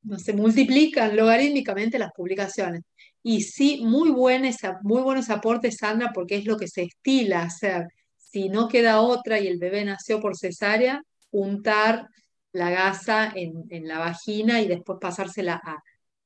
no, 0.03 0.19
se 0.19 0.33
multiplican 0.33 1.15
logarítmicamente 1.15 1.99
las 1.99 2.11
publicaciones. 2.11 2.83
Y 3.23 3.41
sí, 3.41 3.81
muy, 3.83 4.11
muy 4.11 5.01
buenos 5.01 5.29
aportes, 5.29 5.77
Sandra, 5.77 6.11
porque 6.13 6.37
es 6.37 6.45
lo 6.45 6.57
que 6.57 6.67
se 6.67 6.83
estila 6.83 7.43
hacer. 7.43 7.87
Si 8.17 8.49
no 8.49 8.67
queda 8.67 9.01
otra 9.01 9.39
y 9.39 9.47
el 9.47 9.59
bebé 9.59 9.85
nació 9.85 10.19
por 10.19 10.37
cesárea, 10.37 11.01
untar 11.31 12.07
la 12.53 12.69
gasa 12.69 13.31
en, 13.35 13.87
la 13.87 13.99
vagina 13.99 14.61
y 14.61 14.67
después 14.67 14.97
pasársela 14.99 15.61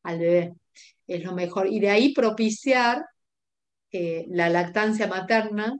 al 0.03 0.19
bebé. 0.19 0.53
Es 1.07 1.23
lo 1.23 1.33
mejor. 1.33 1.67
Y 1.67 1.79
de 1.79 1.89
ahí 1.89 2.13
propiciar 2.13 3.05
eh, 3.91 4.25
la 4.29 4.49
lactancia 4.49 5.07
materna 5.07 5.77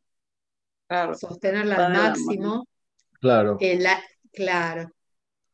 sostenerla 1.17 1.87
al 1.87 1.93
máximo. 1.93 2.67
Claro. 3.19 3.57
claro. 4.31 4.94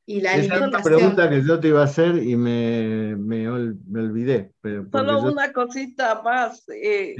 Y 0.06 0.22
la 0.22 0.36
Esa 0.36 0.56
es 0.56 0.62
una 0.62 0.82
pregunta 0.82 1.30
que 1.30 1.43
yo 1.43 1.60
te 1.60 1.70
iba 1.70 1.82
a 1.82 1.86
hacer 1.86 2.18
y 2.18 2.36
me, 2.36 3.16
me, 3.16 3.49
olvidé. 3.49 4.54
Solo 4.91 5.22
una 5.22 5.54
cosita 5.54 6.22
más 6.22 6.68
eh, 6.70 7.16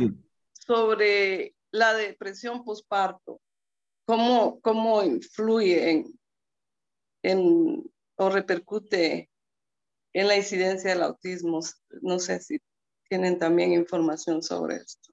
sobre 0.54 1.56
la 1.72 1.94
depresión 1.94 2.64
postparto. 2.64 3.40
¿Cómo, 4.06 4.60
cómo 4.62 5.04
influye 5.04 5.92
en, 5.92 6.20
en, 7.24 7.84
o 8.16 8.30
repercute 8.30 9.30
en 10.14 10.28
la 10.28 10.36
incidencia 10.36 10.90
del 10.90 11.04
autismo? 11.04 11.60
No 12.02 12.20
sé 12.20 12.40
si 12.42 12.60
tienen 13.08 13.38
también 13.38 13.74
información 13.74 14.42
sobre 14.42 14.78
esto. 14.78 15.12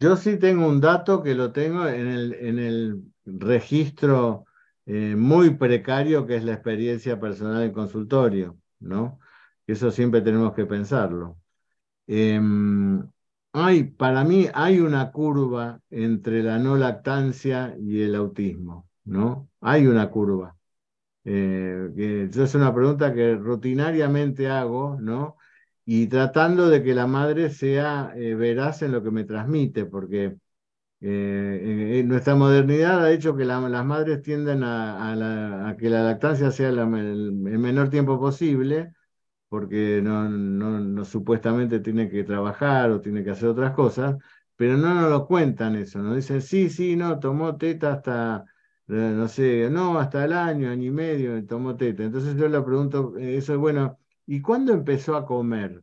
Yo 0.00 0.16
sí 0.16 0.38
tengo 0.38 0.68
un 0.68 0.80
dato 0.80 1.22
que 1.22 1.34
lo 1.34 1.52
tengo 1.52 1.88
en 1.88 2.06
el, 2.06 2.34
en 2.34 2.58
el 2.58 3.02
registro 3.24 4.44
eh, 4.88 5.16
muy 5.16 5.50
precario 5.50 6.26
que 6.26 6.36
es 6.36 6.44
la 6.44 6.54
experiencia 6.54 7.20
personal 7.20 7.62
en 7.62 7.72
consultorio, 7.72 8.58
¿no? 8.80 9.20
Eso 9.66 9.90
siempre 9.90 10.22
tenemos 10.22 10.54
que 10.54 10.66
pensarlo. 10.66 11.38
Em, 12.06 13.02
hay, 13.52 13.84
para 13.84 14.24
mí 14.24 14.48
hay 14.54 14.80
una 14.80 15.12
curva 15.12 15.80
entre 15.90 16.42
la 16.42 16.58
no 16.58 16.76
lactancia 16.76 17.76
y 17.78 18.02
el 18.02 18.14
autismo, 18.14 18.88
¿no? 19.04 19.50
Hay 19.60 19.86
una 19.86 20.10
curva. 20.10 20.56
Eh, 21.24 22.28
es 22.34 22.54
una 22.54 22.74
pregunta 22.74 23.12
que 23.14 23.34
rutinariamente 23.36 24.48
hago, 24.48 24.98
¿no? 25.00 25.36
y 25.90 26.06
tratando 26.08 26.68
de 26.68 26.82
que 26.82 26.94
la 26.94 27.06
madre 27.06 27.48
sea 27.50 28.12
eh, 28.14 28.34
veraz 28.34 28.82
en 28.82 28.92
lo 28.92 29.02
que 29.02 29.10
me 29.10 29.24
transmite, 29.24 29.86
porque 29.86 30.36
eh, 31.00 32.02
nuestra 32.06 32.34
modernidad 32.34 33.04
ha 33.04 33.12
hecho 33.12 33.36
que 33.36 33.44
las 33.44 33.84
madres 33.84 34.22
tienden 34.22 34.62
a, 34.64 35.76
que 35.78 35.90
la 35.90 36.02
lactancia 36.02 36.50
sea 36.50 36.70
el, 36.70 36.86
menor 36.88 37.90
tiempo 37.90 38.18
posible, 38.18 38.92
porque 39.48 40.00
no, 40.02 40.28
no, 40.28 41.04
supuestamente 41.04 41.80
tiene 41.80 42.08
que 42.10 42.24
trabajar 42.24 42.90
o 42.90 43.00
tiene 43.00 43.24
que 43.24 43.30
hacer 43.30 43.48
otras 43.50 43.74
cosas, 43.74 44.16
pero 44.56 44.76
no 44.76 44.94
nos 44.94 45.10
lo 45.10 45.26
cuentan 45.26 45.76
eso, 45.76 46.00
nos 46.00 46.16
dicen, 46.16 46.42
sí, 46.42 46.70
sí, 46.70 46.96
no, 46.96 47.18
tomó 47.20 47.56
teta 47.56 47.94
hasta, 47.94 48.44
eh, 48.88 48.92
no 49.16 49.28
sé, 49.28 49.70
no, 49.70 49.98
hasta 49.98 50.24
el 50.24 50.32
año, 50.32 50.70
año 50.70 50.84
y 50.84 50.90
medio, 50.90 51.46
tomó 51.46 51.76
teta. 51.76 52.02
Entonces 52.04 52.36
yo 52.36 52.48
le 52.48 52.60
pregunto, 52.62 53.16
eso 53.18 53.52
es 53.54 53.58
bueno, 53.58 53.98
¿y 54.26 54.40
cuándo 54.42 54.72
empezó 54.72 55.16
a 55.16 55.26
comer? 55.26 55.82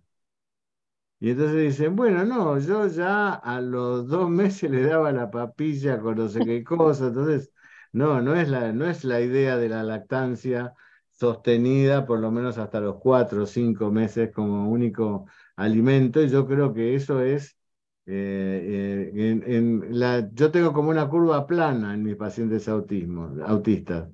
Y 1.25 1.31
entonces 1.31 1.57
dicen, 1.57 1.95
bueno, 1.95 2.23
no, 2.23 2.59
yo 2.59 2.85
ya 2.87 3.33
a 3.33 3.59
los 3.59 4.07
dos 4.07 4.29
meses 4.29 4.69
le 4.69 4.83
daba 4.83 5.11
la 5.11 5.31
papilla 5.31 5.99
con 5.99 6.17
no 6.17 6.27
sé 6.29 6.45
qué 6.45 6.63
cosa. 6.63 7.07
Entonces, 7.07 7.51
no, 7.91 8.21
no 8.21 8.35
es 8.35 8.47
la, 8.47 8.71
no 8.73 8.85
es 8.85 9.03
la 9.03 9.21
idea 9.21 9.57
de 9.57 9.67
la 9.69 9.81
lactancia 9.81 10.75
sostenida 11.09 12.05
por 12.05 12.19
lo 12.19 12.29
menos 12.31 12.59
hasta 12.59 12.79
los 12.79 12.97
cuatro 12.97 13.43
o 13.43 13.45
cinco 13.47 13.89
meses 13.89 14.31
como 14.31 14.69
único 14.69 15.25
alimento. 15.55 16.21
Y 16.21 16.29
yo 16.29 16.45
creo 16.45 16.73
que 16.75 16.93
eso 16.93 17.21
es, 17.21 17.57
eh, 18.05 19.11
eh, 19.15 19.41
en, 19.47 19.99
la, 19.99 20.29
yo 20.31 20.51
tengo 20.51 20.73
como 20.73 20.89
una 20.91 21.09
curva 21.09 21.47
plana 21.47 21.95
en 21.95 22.03
mis 22.03 22.17
pacientes 22.17 22.67
autismo, 22.67 23.35
autistas. 23.47 24.09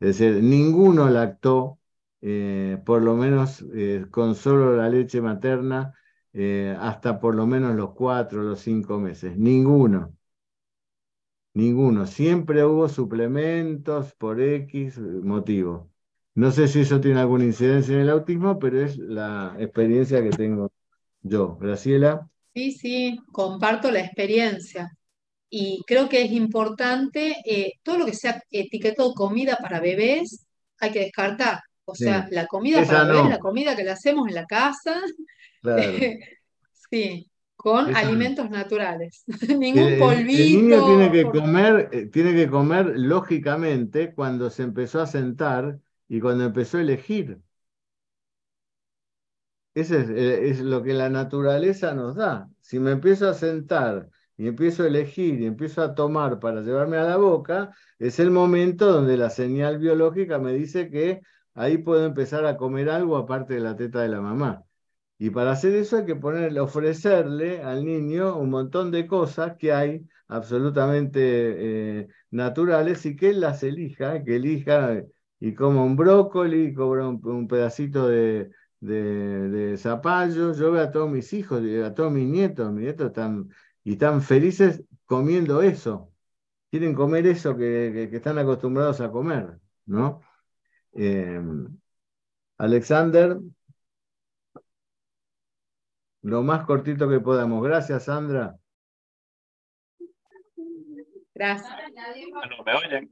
Es 0.00 0.18
decir, 0.18 0.42
ninguno 0.42 1.08
lactó 1.10 1.78
eh, 2.22 2.82
por 2.84 3.02
lo 3.02 3.14
menos 3.14 3.64
con 4.10 4.34
solo 4.34 4.76
la 4.76 4.88
leche 4.88 5.20
materna, 5.20 5.94
eh, 6.38 6.76
hasta 6.78 7.18
por 7.18 7.34
lo 7.34 7.46
menos 7.46 7.74
los 7.74 7.94
cuatro 7.94 8.42
o 8.42 8.44
los 8.44 8.60
cinco 8.60 8.98
meses. 8.98 9.38
Ninguno. 9.38 10.14
Ninguno. 11.54 12.06
Siempre 12.06 12.62
hubo 12.62 12.90
suplementos 12.90 14.12
por 14.16 14.42
X 14.42 14.98
motivo. 14.98 15.90
No 16.34 16.50
sé 16.50 16.68
si 16.68 16.80
eso 16.80 17.00
tiene 17.00 17.20
alguna 17.20 17.44
incidencia 17.44 17.94
en 17.94 18.02
el 18.02 18.10
autismo, 18.10 18.58
pero 18.58 18.84
es 18.84 18.98
la 18.98 19.56
experiencia 19.58 20.22
que 20.22 20.28
tengo 20.28 20.70
yo. 21.22 21.56
Graciela. 21.56 22.28
Sí, 22.54 22.72
sí, 22.72 23.18
comparto 23.32 23.90
la 23.90 24.00
experiencia. 24.00 24.94
Y 25.48 25.82
creo 25.86 26.06
que 26.06 26.20
es 26.22 26.32
importante, 26.32 27.36
todo 27.82 27.96
lo 27.96 28.04
que 28.04 28.12
sea 28.12 28.42
etiquetado 28.50 29.14
comida 29.14 29.56
para 29.56 29.80
bebés, 29.80 30.44
hay 30.80 30.92
que 30.92 31.00
descartar. 31.00 31.62
O 31.86 31.94
sea, 31.94 32.28
la 32.30 32.46
comida 32.46 32.84
para 32.84 33.04
la 33.26 33.38
comida 33.38 33.74
que 33.74 33.84
le 33.84 33.92
hacemos 33.92 34.28
en 34.28 34.34
la 34.34 34.44
casa. 34.44 35.00
sí, 36.90 37.30
con 37.56 37.96
alimentos 37.96 38.50
naturales. 38.50 39.24
Ningún 39.58 39.98
polvito. 39.98 40.42
El 40.42 40.52
niño 40.52 40.86
tiene 40.86 41.12
que 41.12 41.24
comer, 41.24 41.88
eh, 41.92 42.06
tiene 42.06 42.34
que 42.34 42.48
comer 42.48 42.92
lógicamente 42.96 44.14
cuando 44.14 44.50
se 44.50 44.62
empezó 44.62 45.00
a 45.00 45.06
sentar 45.06 45.78
y 46.08 46.20
cuando 46.20 46.44
empezó 46.44 46.78
a 46.78 46.82
elegir. 46.82 47.40
Ese 49.74 50.00
es, 50.00 50.08
eh, 50.10 50.48
es, 50.48 50.60
lo 50.60 50.82
que 50.82 50.94
la 50.94 51.10
naturaleza 51.10 51.94
nos 51.94 52.14
da. 52.14 52.48
Si 52.60 52.78
me 52.78 52.92
empiezo 52.92 53.28
a 53.28 53.34
sentar 53.34 54.08
y 54.36 54.46
empiezo 54.48 54.84
a 54.84 54.86
elegir 54.86 55.40
y 55.40 55.46
empiezo 55.46 55.82
a 55.82 55.94
tomar 55.94 56.38
para 56.40 56.62
llevarme 56.62 56.96
a 56.96 57.04
la 57.04 57.16
boca, 57.16 57.72
es 57.98 58.18
el 58.18 58.30
momento 58.30 58.90
donde 58.90 59.16
la 59.16 59.28
señal 59.30 59.78
biológica 59.78 60.38
me 60.38 60.52
dice 60.52 60.88
que 60.90 61.20
ahí 61.54 61.78
puedo 61.78 62.06
empezar 62.06 62.46
a 62.46 62.56
comer 62.56 62.88
algo 62.90 63.16
aparte 63.16 63.54
de 63.54 63.60
la 63.60 63.76
teta 63.76 64.00
de 64.00 64.08
la 64.08 64.20
mamá. 64.20 64.64
Y 65.18 65.30
para 65.30 65.52
hacer 65.52 65.74
eso 65.74 65.96
hay 65.98 66.04
que 66.04 66.16
ponerle, 66.16 66.60
ofrecerle 66.60 67.62
al 67.62 67.84
niño 67.84 68.36
un 68.36 68.50
montón 68.50 68.90
de 68.90 69.06
cosas 69.06 69.56
que 69.58 69.72
hay 69.72 70.06
absolutamente 70.28 71.20
eh, 72.00 72.08
naturales 72.30 73.06
y 73.06 73.16
que 73.16 73.30
él 73.30 73.40
las 73.40 73.62
elija, 73.62 74.22
que 74.24 74.36
elija 74.36 75.02
y 75.40 75.54
coma 75.54 75.84
un 75.84 75.96
brócoli, 75.96 76.74
coma 76.74 77.08
un, 77.08 77.48
pedacito 77.48 78.08
de, 78.08 78.50
de, 78.80 79.76
zapallo, 79.78 80.52
yo 80.52 80.72
veo 80.72 80.82
a 80.82 80.90
todos 80.90 81.10
mis 81.10 81.32
hijos, 81.32 81.62
a 81.84 81.94
todos 81.94 82.12
mis 82.12 82.28
nietos, 82.28 82.72
mis 82.72 82.84
nietos 82.84 83.08
están, 83.08 83.48
y 83.84 83.92
están 83.92 84.22
felices 84.22 84.82
comiendo 85.06 85.62
eso. 85.62 86.12
Quieren 86.70 86.94
comer 86.94 87.26
eso 87.26 87.56
que, 87.56 88.04
están 88.12 88.38
acostumbrados 88.38 89.00
a 89.00 89.10
comer, 89.10 89.58
¿no? 89.86 90.20
Eh, 90.94 91.40
Alexander, 92.58 93.38
lo 96.26 96.42
más 96.42 96.64
cortito 96.64 97.08
que 97.08 97.20
podamos. 97.20 97.62
Gracias, 97.62 98.06
Sandra. 98.06 98.56
Gracias. 101.32 101.72
¿me 102.64 102.74
oyen? 102.74 103.10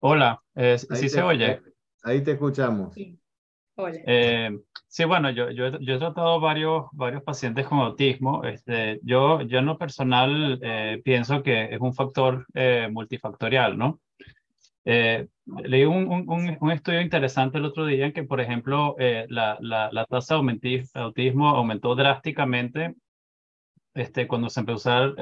Hola, 0.00 0.42
eh, 0.56 0.78
¿sí 0.78 1.08
se 1.08 1.22
oye? 1.22 1.62
Ahí 2.02 2.24
te 2.24 2.32
escuchamos. 2.32 2.92
Sí. 2.92 3.16
Hola. 3.76 4.00
Eh, 4.04 4.58
sí, 4.88 5.04
bueno, 5.04 5.30
yo, 5.30 5.50
yo, 5.50 5.78
yo, 5.78 5.94
he 5.94 5.98
tratado 5.98 6.40
varios, 6.40 6.86
varios 6.90 7.22
pacientes 7.22 7.68
con 7.68 7.78
autismo. 7.78 8.42
Este, 8.42 8.98
yo, 9.04 9.42
yo 9.42 9.60
en 9.60 9.66
lo 9.66 9.78
personal 9.78 10.58
eh, 10.60 11.00
pienso 11.04 11.44
que 11.44 11.72
es 11.72 11.80
un 11.80 11.94
factor 11.94 12.46
multifactorial, 12.90 13.78
¿no? 13.78 14.00
Leí 15.64 15.84
un, 15.84 16.06
un, 16.08 16.56
un, 16.60 16.70
estudio 16.70 17.00
interesante 17.00 17.58
el 17.58 17.66
otro 17.66 17.84
día 17.84 18.06
en 18.06 18.12
que, 18.12 18.24
por 18.24 18.40
ejemplo, 18.40 18.96
la, 19.28 19.58
la, 19.60 19.90
la, 19.92 20.04
tasa 20.06 20.36
de 20.36 20.84
autismo 20.94 21.48
aumentó 21.48 21.94
drásticamente 21.94 22.94
este, 23.94 24.26
cuando 24.26 24.48
se 24.48 24.60
empezó 24.60 24.90
a, 24.92 25.14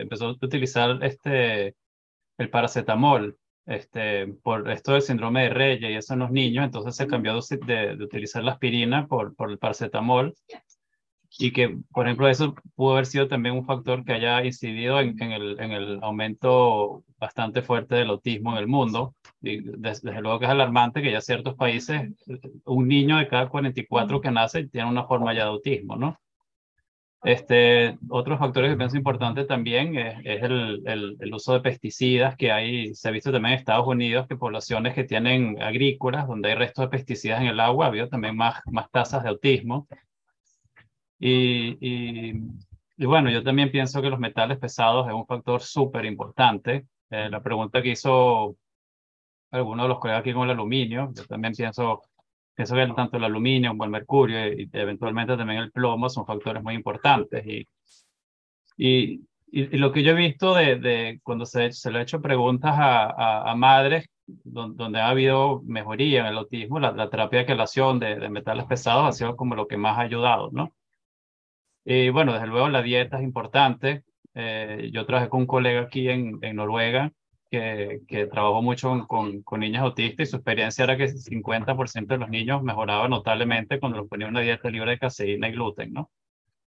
empezó 0.00 0.26
a 0.26 0.30
utilizar 0.30 0.98
este, 1.02 1.76
el 2.38 2.50
paracetamol 2.50 3.38
este, 3.66 4.26
por 4.42 4.70
esto 4.70 4.92
del 4.92 5.02
síndrome 5.02 5.44
de 5.44 5.50
Reyes 5.50 5.90
y 5.90 5.94
eso 5.94 6.14
en 6.14 6.20
los 6.20 6.30
niños, 6.30 6.64
entonces 6.64 6.96
se 6.96 7.06
cambió 7.06 7.38
de, 7.38 7.96
de, 7.96 8.04
utilizar 8.04 8.42
la 8.42 8.52
aspirina 8.52 9.06
por, 9.06 9.36
por 9.36 9.50
el 9.50 9.58
paracetamol 9.58 10.34
y 11.38 11.52
que, 11.52 11.78
por 11.92 12.06
ejemplo, 12.06 12.28
eso 12.28 12.54
pudo 12.74 12.92
haber 12.92 13.06
sido 13.06 13.28
también 13.28 13.54
un 13.54 13.64
factor 13.64 14.04
que 14.04 14.12
haya 14.12 14.44
incidido 14.44 15.00
en, 15.00 15.20
en, 15.22 15.32
el, 15.32 15.60
en 15.60 15.72
el, 15.72 15.98
aumento 16.02 17.04
bastante 17.18 17.62
fuerte 17.62 17.94
del 17.94 18.10
autismo 18.10 18.52
en 18.52 18.58
el 18.58 18.66
mundo. 18.66 19.14
Y 19.40 19.60
desde, 19.78 20.20
luego 20.20 20.38
que 20.38 20.44
es 20.46 20.50
alarmante 20.50 21.02
que 21.02 21.12
ya 21.12 21.20
ciertos 21.20 21.54
países, 21.54 22.02
un 22.64 22.88
niño 22.88 23.16
de 23.18 23.28
cada 23.28 23.48
44 23.48 24.20
que 24.20 24.30
nace 24.30 24.68
tiene 24.68 24.88
una 24.88 25.04
forma 25.04 25.32
ya 25.34 25.44
de 25.44 25.50
autismo, 25.50 25.96
¿no? 25.96 26.18
Este, 27.24 27.98
otros 28.08 28.40
factores 28.40 28.72
que 28.72 28.76
pienso 28.76 28.96
importantes 28.96 29.46
también 29.46 29.96
es, 29.96 30.42
el, 30.42 30.82
el, 31.20 31.34
uso 31.34 31.52
de 31.52 31.60
pesticidas 31.60 32.36
que 32.36 32.50
hay, 32.50 32.94
se 32.96 33.08
ha 33.08 33.12
visto 33.12 33.30
también 33.30 33.52
en 33.52 33.58
Estados 33.60 33.86
Unidos 33.86 34.26
que 34.26 34.36
poblaciones 34.36 34.92
que 34.94 35.04
tienen 35.04 35.62
agrícolas, 35.62 36.26
donde 36.26 36.48
hay 36.50 36.56
restos 36.56 36.86
de 36.86 36.88
pesticidas 36.88 37.40
en 37.40 37.46
el 37.46 37.60
agua, 37.60 37.86
ha 37.86 37.88
habido 37.88 38.08
también 38.08 38.36
más, 38.36 38.60
más 38.66 38.90
tasas 38.90 39.22
de 39.22 39.28
autismo. 39.28 39.86
Y, 41.22 41.78
y, 41.80 42.34
y 42.96 43.06
bueno, 43.06 43.30
yo 43.30 43.42
también 43.44 43.70
pienso 43.70 44.02
que 44.02 44.10
los 44.10 44.18
metales 44.18 44.58
pesados 44.58 45.06
es 45.08 45.14
un 45.14 45.26
factor 45.26 45.62
súper 45.62 46.04
importante. 46.04 46.86
Eh, 47.10 47.28
la 47.30 47.42
pregunta 47.42 47.80
que 47.80 47.90
hizo 47.90 48.56
alguno 49.52 49.84
de 49.84 49.88
los 49.88 49.98
colegas 50.00 50.20
aquí 50.20 50.32
con 50.32 50.44
el 50.44 50.50
aluminio, 50.50 51.12
yo 51.14 51.24
también 51.26 51.54
pienso 51.54 52.02
Pienso 52.54 52.74
que 52.74 52.86
tanto 52.94 53.16
el 53.16 53.24
aluminio 53.24 53.70
como 53.70 53.84
el 53.84 53.90
mercurio 53.90 54.46
y 54.52 54.68
eventualmente 54.72 55.36
también 55.36 55.60
el 55.60 55.72
plomo 55.72 56.08
son 56.10 56.26
factores 56.26 56.62
muy 56.62 56.74
importantes. 56.74 57.44
Y, 57.46 57.66
y, 58.76 59.20
lo 59.78 59.92
que 59.92 60.02
yo 60.02 60.12
he 60.12 60.14
visto 60.14 60.54
de, 60.54 60.76
de 60.76 61.20
cuando 61.22 61.46
se, 61.46 61.72
se 61.72 61.90
le 61.90 61.98
ha 61.98 62.02
hecho 62.02 62.20
preguntas 62.20 62.74
a, 62.76 63.50
a, 63.50 63.54
madres 63.54 64.06
donde, 64.26 65.00
ha 65.00 65.08
habido 65.08 65.62
mejoría 65.64 66.20
en 66.20 66.26
el 66.26 66.38
autismo, 66.38 66.78
la, 66.80 66.92
la 66.92 67.10
terapia 67.10 67.40
de 67.40 67.46
quelación 67.46 67.98
de, 67.98 68.16
de, 68.16 68.28
metales 68.30 68.64
pesados 68.66 69.08
ha 69.08 69.12
sido 69.12 69.36
como 69.36 69.54
lo 69.54 69.66
que 69.66 69.76
más 69.76 69.98
ha 69.98 70.02
ayudado, 70.02 70.50
¿no? 70.52 70.72
Y 71.84 72.10
bueno, 72.10 72.32
desde 72.32 72.46
luego 72.46 72.68
la 72.68 72.82
dieta 72.82 73.18
es 73.18 73.24
importante. 73.24 74.04
Eh, 74.34 74.90
yo 74.92 75.04
trabajé 75.06 75.28
con 75.28 75.40
un 75.40 75.46
colega 75.46 75.82
aquí 75.82 76.08
en, 76.08 76.38
en 76.42 76.56
Noruega 76.56 77.12
que, 77.50 78.00
que 78.08 78.26
trabajó 78.26 78.62
mucho 78.62 79.06
con, 79.06 79.42
con, 79.42 79.60
niños 79.60 79.82
autistas 79.82 80.28
y 80.28 80.30
su 80.30 80.36
experiencia 80.36 80.84
era 80.84 80.96
que 80.96 81.04
el 81.04 81.14
50% 81.14 82.06
de 82.06 82.18
los 82.18 82.30
niños 82.30 82.62
mejoraban 82.62 83.10
notablemente 83.10 83.78
cuando 83.78 83.98
los 83.98 84.08
ponían 84.08 84.30
una 84.30 84.40
dieta 84.40 84.70
libre 84.70 84.92
de 84.92 84.98
caseína 84.98 85.48
y 85.48 85.52
gluten, 85.52 85.92
¿no? 85.92 86.10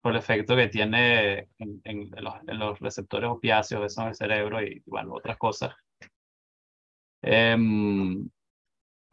Por 0.02 0.14
el 0.14 0.20
efecto 0.20 0.56
que 0.56 0.68
tiene 0.70 1.48
en, 1.60 1.82
en, 1.84 2.10
los, 2.18 2.34
en 2.48 2.60
los, 2.60 2.80
receptores 2.80 3.30
opiáceos, 3.30 3.86
eso 3.86 4.02
en 4.02 4.08
el 4.10 4.16
cerebro 4.16 4.64
y, 4.64 4.82
bueno, 4.86 5.14
otras 5.14 5.38
cosas. 5.38 5.76
Um, 7.22 8.30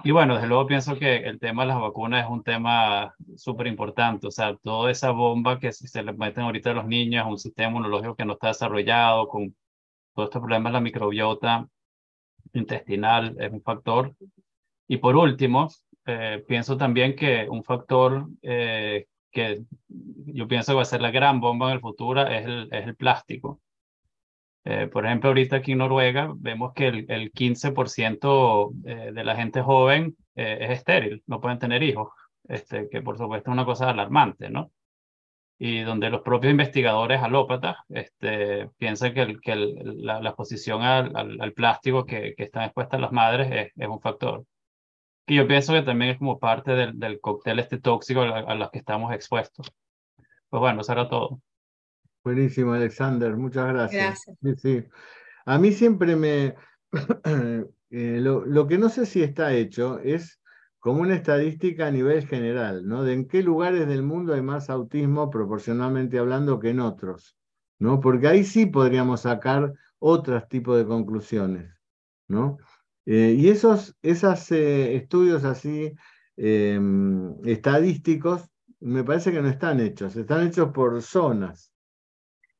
y 0.05 0.11
bueno, 0.11 0.35
desde 0.35 0.49
luego 0.49 0.67
pienso 0.67 0.99
que 0.99 1.17
el 1.17 1.39
tema 1.39 1.63
de 1.63 1.69
las 1.69 1.81
vacunas 1.81 2.25
es 2.25 2.31
un 2.31 2.43
tema 2.43 3.15
súper 3.37 3.67
importante. 3.67 4.27
O 4.27 4.31
sea, 4.31 4.57
toda 4.57 4.91
esa 4.91 5.11
bomba 5.11 5.59
que 5.59 5.73
se 5.73 6.03
le 6.03 6.13
meten 6.13 6.45
ahorita 6.45 6.71
a 6.71 6.75
los 6.75 6.87
niños, 6.87 7.27
un 7.27 7.39
sistema 7.39 7.71
inmunológico 7.71 8.17
que 8.17 8.25
no 8.25 8.35
está 8.35 8.49
desarrollado, 8.49 9.29
con 9.29 9.55
todo 10.15 10.27
este 10.27 10.41
problema 10.41 10.71
de 10.71 10.75
la 10.75 10.81
microbiota 10.81 11.69
intestinal 12.55 13.37
es 13.39 13.53
un 13.53 13.63
factor. 13.63 14.15
Y 14.89 14.99
por 14.99 15.17
último, 15.17 15.69
eh, 16.07 16.45
pienso 16.49 16.77
también 16.77 17.15
que 17.17 17.49
un 17.49 17.63
factor 17.65 18.27
eh, 18.43 19.07
que 19.31 19.63
yo 19.89 20.49
pienso 20.49 20.73
que 20.73 20.77
va 20.77 20.83
a 20.83 20.85
ser 20.85 21.01
la 21.01 21.11
gran 21.11 21.41
bomba 21.41 21.69
en 21.69 21.75
el 21.75 21.81
futuro 21.81 22.27
es 22.27 22.45
el, 22.45 22.69
es 22.73 22.87
el 22.87 22.97
plástico. 22.97 23.61
Eh, 24.65 24.89
por 24.89 25.07
ejemplo, 25.07 25.29
ahorita 25.31 25.57
aquí 25.57 25.73
en 25.73 25.79
Noruega 25.79 26.33
vemos 26.37 26.73
que 26.75 26.89
el, 26.89 27.07
el 27.11 27.33
15% 27.33 28.71
de 29.13 29.25
la 29.25 29.37
gente 29.37 29.63
joven 29.63 30.17
es 30.35 30.71
estéril, 30.71 31.23
no 31.27 31.41
pueden 31.41 31.59
tener 31.59 31.83
hijos, 31.83 32.09
este, 32.49 32.89
que 32.89 33.03
por 33.03 33.17
supuesto 33.19 33.51
es 33.51 33.55
una 33.55 33.65
cosa 33.65 33.91
alarmante, 33.91 34.51
¿no? 34.51 34.71
y 35.63 35.83
donde 35.83 36.09
los 36.09 36.23
propios 36.23 36.53
investigadores 36.53 37.23
alópatas 37.23 37.77
este, 37.91 38.71
piensan 38.79 39.13
que, 39.13 39.21
el, 39.21 39.41
que 39.43 39.53
el, 39.53 40.03
la, 40.07 40.19
la, 40.19 40.31
exposición 40.31 40.83
al, 40.83 41.15
al, 41.15 41.53
plástico 41.53 42.07
que, 42.07 42.35
que, 42.35 42.45
están 42.45 42.65
expuestas 42.65 42.99
las 42.99 43.13
madres 43.13 43.49
es, 43.53 43.73
es, 43.77 43.89
un 43.89 44.01
factor. 44.01 44.47
Y 45.27 45.37
yo 45.37 45.47
pienso 45.47 45.75
que 45.75 45.83
también 45.83 46.13
es 46.13 46.19
como 46.19 46.39
parte 46.39 46.73
del, 46.73 46.99
del 46.99 47.21
cóctel 47.21 47.59
este 47.59 47.79
tóxico 47.79 48.23
a, 48.23 48.39
a 48.39 48.55
los 48.55 48.71
que 48.71 48.79
estamos 48.79 49.13
expuestos. 49.13 49.71
Pues 50.49 50.61
bueno, 50.61 50.81
eso 50.81 50.93
era 50.93 51.09
todo. 51.11 51.43
Buenísimo, 52.23 52.73
Alexander, 52.73 53.37
muchas 53.37 53.69
gracias. 53.69 54.25
gracias. 54.27 54.63
Sí, 54.63 54.81
sí. 54.81 54.89
A 55.47 55.59
mí 55.59 55.73
siempre 55.73 56.17
me... 56.17 56.55
eh, 57.91 58.19
lo, 58.21 58.45
lo 58.45 58.67
que 58.67 58.79
no 58.79 58.89
sé 58.89 59.07
si 59.07 59.23
está 59.23 59.53
hecho 59.55 59.99
es 60.01 60.41
como 60.81 61.03
una 61.03 61.15
estadística 61.15 61.87
a 61.87 61.91
nivel 61.91 62.27
general, 62.27 62.87
¿no? 62.87 63.05
De 63.05 63.13
en 63.13 63.29
qué 63.29 63.43
lugares 63.43 63.87
del 63.87 64.03
mundo 64.03 64.33
hay 64.33 64.43
más 64.43 64.71
autismo 64.71 65.31
proporcionalmente 65.31 66.19
hablando 66.19 66.59
que 66.59 66.71
en 66.71 66.81
otros, 66.81 67.37
¿no? 67.79 68.01
Porque 68.01 68.29
ahí 68.29 68.45
sí 68.45 68.67
podríamos 68.67 69.21
sacar 69.21 69.75
otros 69.99 70.49
tipos 70.49 70.79
de 70.79 70.87
conclusiones, 70.87 71.71
¿no? 72.29 72.57
Eh, 73.05 73.35
y 73.39 73.49
esos 73.49 73.95
eh, 74.03 74.95
estudios 74.97 75.45
así 75.45 75.93
em, 76.37 77.35
estadísticos 77.45 78.49
me 78.81 79.05
parece 79.05 79.33
que 79.33 79.43
no 79.43 79.49
están 79.49 79.81
hechos, 79.81 80.17
están 80.17 80.47
hechos 80.47 80.71
por 80.73 81.03
zonas, 81.03 81.70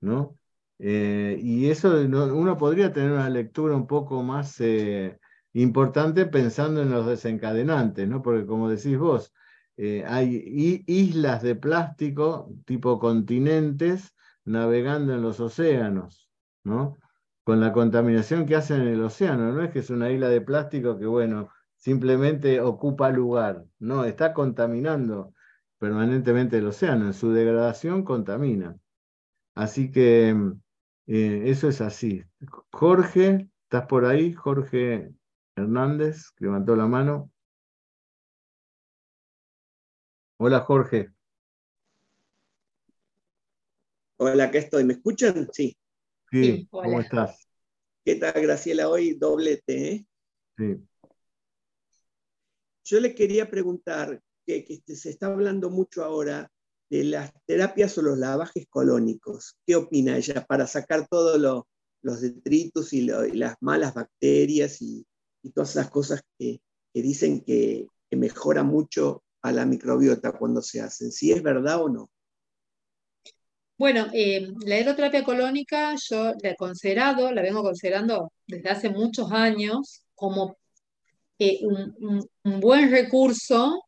¿no? 0.01 0.37
Eh, 0.79 1.39
y 1.43 1.71
eso 1.71 1.91
uno 2.01 2.57
podría 2.57 2.93
tener 2.93 3.13
una 3.13 3.29
lectura 3.29 3.77
un 3.77 3.87
poco 3.87 4.23
más 4.23 4.61
importante 5.53 6.27
pensando 6.27 6.83
en 6.83 6.91
los 6.91 7.07
desencadenantes, 7.07 8.09
¿no? 8.09 8.23
Porque 8.23 8.47
como 8.47 8.69
decís 8.69 8.99
vos, 8.99 9.33
eh, 9.77 10.05
hay 10.07 10.85
islas 10.87 11.43
de 11.43 11.55
plástico 11.57 12.53
tipo 12.67 12.99
continentes 12.99 14.15
navegando 14.45 15.15
en 15.15 15.23
los 15.23 15.41
océanos, 15.41 16.29
¿no? 16.65 16.99
Con 17.45 17.61
la 17.61 17.73
contaminación 17.73 18.47
que 18.47 18.57
hacen 18.57 18.83
en 18.83 18.89
el 18.89 19.03
océano, 19.03 19.53
no 19.53 19.63
es 19.63 19.71
que 19.71 19.81
es 19.81 19.91
una 19.91 20.11
isla 20.11 20.29
de 20.29 20.43
plástico 20.43 20.99
que, 20.99 21.07
bueno, 21.07 21.49
simplemente 21.77 22.61
ocupa 22.61 23.11
lugar, 23.11 23.65
no, 23.79 24.05
está 24.05 24.35
contaminando 24.35 25.33
permanentemente 25.79 26.59
el 26.59 26.67
océano, 26.67 27.07
en 27.07 27.15
su 27.15 27.33
degradación 27.33 28.05
contamina. 28.05 28.77
Así 29.55 29.91
que 29.91 30.31
eh, 31.07 31.43
eso 31.47 31.69
es 31.69 31.81
así. 31.81 32.23
Jorge, 32.71 33.49
¿estás 33.65 33.87
por 33.87 34.05
ahí? 34.05 34.33
Jorge 34.33 35.13
Hernández, 35.57 36.31
que 36.37 36.45
levantó 36.45 36.77
la 36.77 36.87
mano. 36.87 37.31
Hola, 40.39 40.61
Jorge. 40.61 41.13
Hola, 44.17 44.45
acá 44.45 44.59
estoy. 44.59 44.85
¿Me 44.85 44.95
escuchan? 44.95 45.49
Sí. 45.53 45.77
Sí, 46.31 46.69
¿cómo 46.71 47.01
estás? 47.01 47.49
¿Qué 48.05 48.15
tal, 48.17 48.35
Graciela? 48.35 48.89
Hoy 48.89 49.15
doblete, 49.15 49.93
¿eh? 49.93 50.07
Sí. 50.57 50.87
Yo 52.85 53.01
le 53.01 53.15
quería 53.15 53.51
preguntar, 53.51 54.23
que, 54.47 54.83
se 54.87 55.11
está 55.11 55.27
hablando 55.27 55.71
mucho 55.71 56.05
ahora 56.05 56.51
de 56.91 57.05
las 57.05 57.33
terapias 57.47 57.97
o 57.99 58.03
los 58.03 58.19
lavajes 58.19 58.67
colónicos. 58.69 59.57
¿Qué 59.65 59.77
opina 59.77 60.17
ella 60.17 60.45
para 60.45 60.67
sacar 60.67 61.07
todos 61.09 61.65
los 62.03 62.21
detritos 62.21 62.93
y, 62.93 63.03
las 63.03 63.57
malas 63.61 63.95
bacterias 63.95 64.83
y, 64.83 65.07
todas 65.55 65.71
esas 65.71 65.89
cosas 65.89 66.23
que, 66.39 66.61
que 66.93 67.03
dicen 67.03 67.41
que, 67.43 67.87
mejora 68.11 68.65
mucho 68.65 69.23
a 69.41 69.53
la 69.53 69.65
microbiota 69.65 70.33
cuando 70.33 70.61
se 70.63 70.81
hacen, 70.81 71.13
si 71.13 71.31
es 71.31 71.45
verdad 71.45 71.81
o 71.81 71.89
no. 71.89 72.11
Bueno, 73.79 74.09
eh, 74.13 74.49
la 74.67 74.79
hidroterapia 74.79 75.25
colónica 75.25 75.95
yo 76.11 76.35
la 76.43 76.51
he 76.51 76.57
considerado, 76.57 77.33
la 77.33 77.41
vengo 77.41 77.63
considerando 77.63 78.33
desde 78.47 78.69
hace 78.69 78.91
muchos 78.91 79.31
años 79.33 80.05
como 80.15 80.59
eh, 81.39 81.61
un, 81.63 82.29
buen 82.61 82.91
recurso 82.91 83.85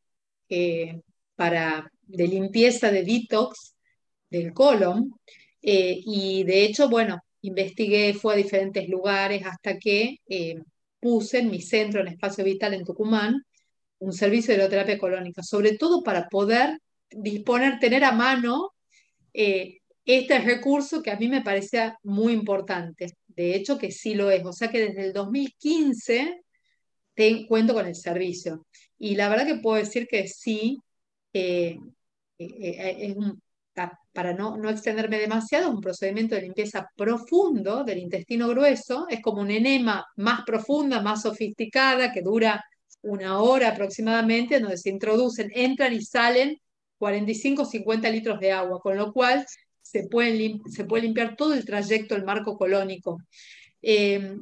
eh, 0.48 1.02
para, 1.34 1.90
de 2.12 2.28
limpieza 2.28 2.90
de 2.90 3.04
detox 3.04 3.74
del 4.30 4.52
colon. 4.52 5.14
y 5.60 6.44
de 6.44 6.64
hecho, 6.64 6.88
bueno, 6.88 7.20
investigué, 7.42 8.14
fue 8.14 8.34
a 8.34 8.36
diferentes 8.36 8.88
lugares 8.88 9.42
hasta 9.46 9.78
que 9.78 10.18
puse 11.00 11.38
en 11.40 11.50
mi 11.50 11.60
centro, 11.60 12.00
en 12.00 12.08
Espacio 12.08 12.44
Vital 12.44 12.74
en 12.74 12.84
Tucumán, 12.84 13.42
un 13.98 14.12
servicio 14.12 14.52
de 14.52 14.60
hidroterapia 14.60 14.98
colónica, 14.98 15.42
sobre 15.42 15.76
todo 15.76 16.02
para 16.02 16.28
poder 16.28 16.78
disponer, 17.10 17.78
tener 17.78 18.04
a 18.04 18.12
mano 18.12 18.72
eh, 19.32 19.78
este 20.04 20.38
recurso 20.40 21.02
que 21.02 21.10
a 21.10 21.16
mí 21.16 21.28
me 21.28 21.42
parecía 21.42 21.96
muy 22.02 22.32
importante. 22.32 23.12
De 23.28 23.54
hecho, 23.54 23.78
que 23.78 23.92
sí 23.92 24.14
lo 24.14 24.30
es. 24.30 24.44
O 24.44 24.52
sea 24.52 24.70
que 24.70 24.80
desde 24.80 25.06
el 25.06 25.12
2015 25.12 26.42
te, 27.14 27.46
cuento 27.46 27.74
con 27.74 27.86
el 27.86 27.94
servicio. 27.94 28.66
Y 28.98 29.14
la 29.14 29.28
verdad 29.28 29.46
que 29.46 29.56
puedo 29.56 29.76
decir 29.76 30.06
que 30.08 30.26
sí, 30.26 30.78
eh, 31.32 31.78
eh, 31.78 31.78
es 32.44 33.16
un, 33.16 33.40
para 34.12 34.34
no, 34.34 34.56
no 34.56 34.68
extenderme 34.68 35.18
demasiado, 35.18 35.70
un 35.70 35.80
procedimiento 35.80 36.34
de 36.34 36.42
limpieza 36.42 36.88
profundo 36.96 37.84
del 37.84 37.98
intestino 37.98 38.48
grueso, 38.48 39.06
es 39.08 39.20
como 39.20 39.40
un 39.40 39.50
enema 39.50 40.04
más 40.16 40.42
profunda, 40.44 41.00
más 41.00 41.22
sofisticada, 41.22 42.12
que 42.12 42.20
dura 42.20 42.62
una 43.02 43.40
hora 43.40 43.68
aproximadamente, 43.70 44.60
donde 44.60 44.76
se 44.76 44.90
introducen, 44.90 45.50
entran 45.54 45.92
y 45.92 46.02
salen 46.02 46.58
45 46.98 47.64
50 47.64 48.10
litros 48.10 48.38
de 48.38 48.52
agua, 48.52 48.80
con 48.80 48.96
lo 48.96 49.12
cual 49.12 49.44
se, 49.80 50.02
se 50.02 50.84
puede 50.84 51.02
limpiar 51.02 51.34
todo 51.36 51.54
el 51.54 51.64
trayecto 51.64 52.14
del 52.14 52.24
marco 52.24 52.56
colónico. 52.56 53.18
Eh, 53.80 54.36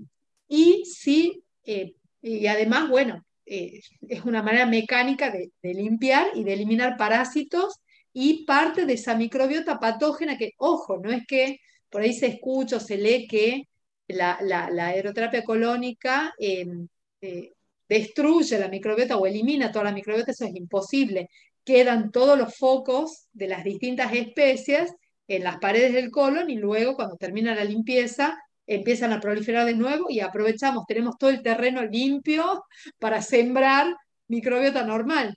y 0.48 0.84
sí, 0.84 1.42
eh, 1.64 1.94
y 2.20 2.46
además, 2.46 2.90
bueno, 2.90 3.24
eh, 3.46 3.80
es 4.08 4.24
una 4.24 4.42
manera 4.42 4.66
mecánica 4.66 5.30
de 5.30 5.50
limpiar 5.74 6.26
y 6.34 6.44
de 6.44 6.52
eliminar 6.52 6.96
parásitos 6.98 7.80
y 8.12 8.44
parte 8.44 8.86
de 8.86 8.94
esa 8.94 9.14
microbiota 9.16 9.78
patógena 9.78 10.36
que, 10.36 10.52
ojo, 10.58 10.98
no 10.98 11.10
es 11.10 11.26
que 11.26 11.58
por 11.88 12.02
ahí 12.02 12.12
se 12.12 12.26
escucha 12.26 12.76
o 12.76 12.80
se 12.80 12.96
lee 12.96 13.26
que 13.28 13.64
la, 14.08 14.38
la, 14.42 14.86
aeroterapia 14.86 15.44
colónica 15.44 16.32
em, 16.38 16.88
eh, 17.20 17.52
destruye 17.88 18.58
la 18.58 18.68
microbiota 18.68 19.16
o 19.16 19.26
elimina 19.26 19.72
toda 19.72 19.86
la 19.86 19.92
microbiota, 19.92 20.32
eso 20.32 20.44
es 20.44 20.54
imposible. 20.54 21.28
Quedan 21.64 22.10
todos 22.10 22.38
los 22.38 22.56
focos 22.56 23.26
de 23.32 23.48
las 23.48 23.64
distintas 23.64 24.12
especies 24.14 24.92
en 25.28 25.44
las 25.44 25.58
paredes 25.58 25.92
del 25.92 26.10
colon 26.10 26.50
y 26.50 26.56
luego 26.56 26.96
cuando 26.96 27.16
termina 27.16 27.54
la 27.54 27.64
limpieza 27.64 28.36
empiezan 28.66 29.12
a 29.12 29.20
proliferar 29.20 29.66
de 29.66 29.74
nuevo 29.74 30.06
y 30.08 30.20
aprovechamos, 30.20 30.86
tenemos 30.86 31.18
todo 31.18 31.30
el 31.30 31.42
terreno 31.42 31.84
limpio 31.84 32.64
para 32.98 33.20
sembrar 33.20 33.94
microbiota 34.28 34.84
normal. 34.84 35.36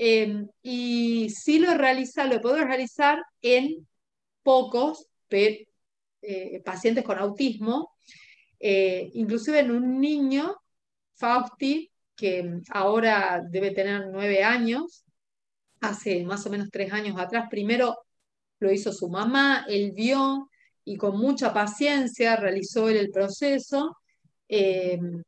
Em, 0.00 0.48
y 0.62 1.28
sí 1.30 1.58
lo 1.58 1.74
realiza, 1.74 2.24
lo 2.24 2.40
puedo 2.40 2.64
realizar 2.64 3.20
en 3.42 3.84
pocos 4.44 5.08
eh, 5.30 6.62
pacientes 6.64 7.04
con 7.04 7.18
autismo, 7.18 7.90
eh, 8.60 9.10
inclusive 9.14 9.58
en 9.58 9.72
un 9.72 10.00
niño, 10.00 10.56
Fausti, 11.16 11.90
que 12.14 12.60
ahora 12.70 13.42
debe 13.50 13.72
tener 13.72 14.06
nueve 14.12 14.44
años, 14.44 15.04
hace 15.80 16.24
más 16.24 16.46
o 16.46 16.50
menos 16.50 16.70
tres 16.70 16.92
años 16.92 17.18
atrás, 17.18 17.46
primero 17.50 17.96
lo 18.60 18.70
hizo 18.72 18.92
su 18.92 19.08
mamá, 19.08 19.66
él 19.68 19.92
vio 19.92 20.48
y 20.84 20.96
con 20.96 21.18
mucha 21.18 21.52
paciencia 21.52 22.36
realizó 22.36 22.88
el 22.88 23.10
proceso. 23.10 23.96
Em, 24.48 25.22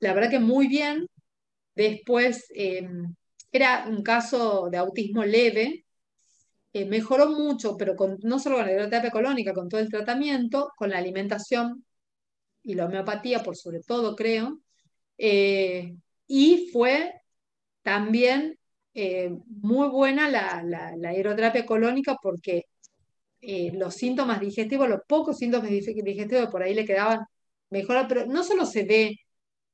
la 0.00 0.14
verdad 0.14 0.30
que 0.30 0.40
muy 0.40 0.68
bien. 0.68 1.06
Después 1.74 2.46
em, 2.54 3.14
era 3.56 3.86
un 3.88 4.02
caso 4.02 4.68
de 4.70 4.78
autismo 4.78 5.24
leve, 5.24 5.86
eh, 6.72 6.84
mejoró 6.84 7.30
mucho, 7.30 7.76
pero 7.76 7.94
no 8.22 8.38
solo 8.38 8.56
con 8.56 8.66
la 8.66 8.72
hidroterapia 8.72 9.10
colónica, 9.10 9.54
con 9.54 9.68
todo 9.68 9.80
el 9.80 9.90
tratamiento, 9.90 10.72
con 10.76 10.90
la 10.90 10.98
alimentación 10.98 11.84
y 12.62 12.74
la 12.74 12.86
homeopatía 12.86 13.42
por 13.42 13.56
sobre 13.56 13.80
todo, 13.80 14.16
creo. 14.16 14.60
Eh, 15.18 15.94
y 16.26 16.70
fue 16.72 17.14
también 17.82 18.58
eh, 18.94 19.30
muy 19.46 19.88
buena 19.88 20.28
la, 20.30 20.62
la, 20.98 21.16
hidroterapia 21.16 21.66
colónica 21.66 22.16
porque 22.22 22.64
los 23.74 23.94
síntomas 23.94 24.40
digestivos, 24.40 24.88
los 24.88 25.00
pocos 25.06 25.38
síntomas 25.38 25.70
digestivos 25.70 26.48
por 26.50 26.62
ahí 26.62 26.74
le 26.74 26.84
quedaban 26.84 27.20
mejor, 27.70 28.06
pero 28.08 28.26
no 28.26 28.42
solo 28.44 28.66
se 28.66 28.84
ve, 28.84 29.20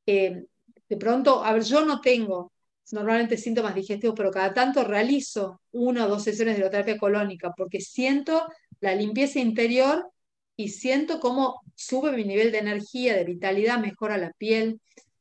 de 0.07 0.97
pronto, 0.99 1.45
a 1.45 1.53
ver, 1.53 1.63
yo 1.65 1.85
no 1.85 2.01
tengo 2.01 2.52
normalmente 2.91 3.37
síntomas 3.37 3.75
digestivos, 3.75 4.17
pero 4.17 4.31
cada 4.31 4.53
tanto 4.53 4.85
realizo 4.85 5.61
una 5.71 6.07
o 6.07 6.09
dos 6.09 6.25
sesiones 6.25 6.55
de 6.55 6.61
hidroterapia 6.61 6.99
colónica 6.99 7.53
porque 7.57 7.81
siento 7.81 8.47
la 8.81 8.95
limpieza 8.95 9.39
interior 9.39 10.11
y 10.57 10.69
siento 10.69 11.21
cómo 11.21 11.63
sube 11.75 12.13
mi 12.13 12.25
nivel 12.25 12.53
de 12.53 12.59
energía, 12.59 13.17
de 13.17 13.25
vitalidad, 13.25 13.79
mejora 13.79 14.19
la 14.19 14.33
piel. 14.33 14.81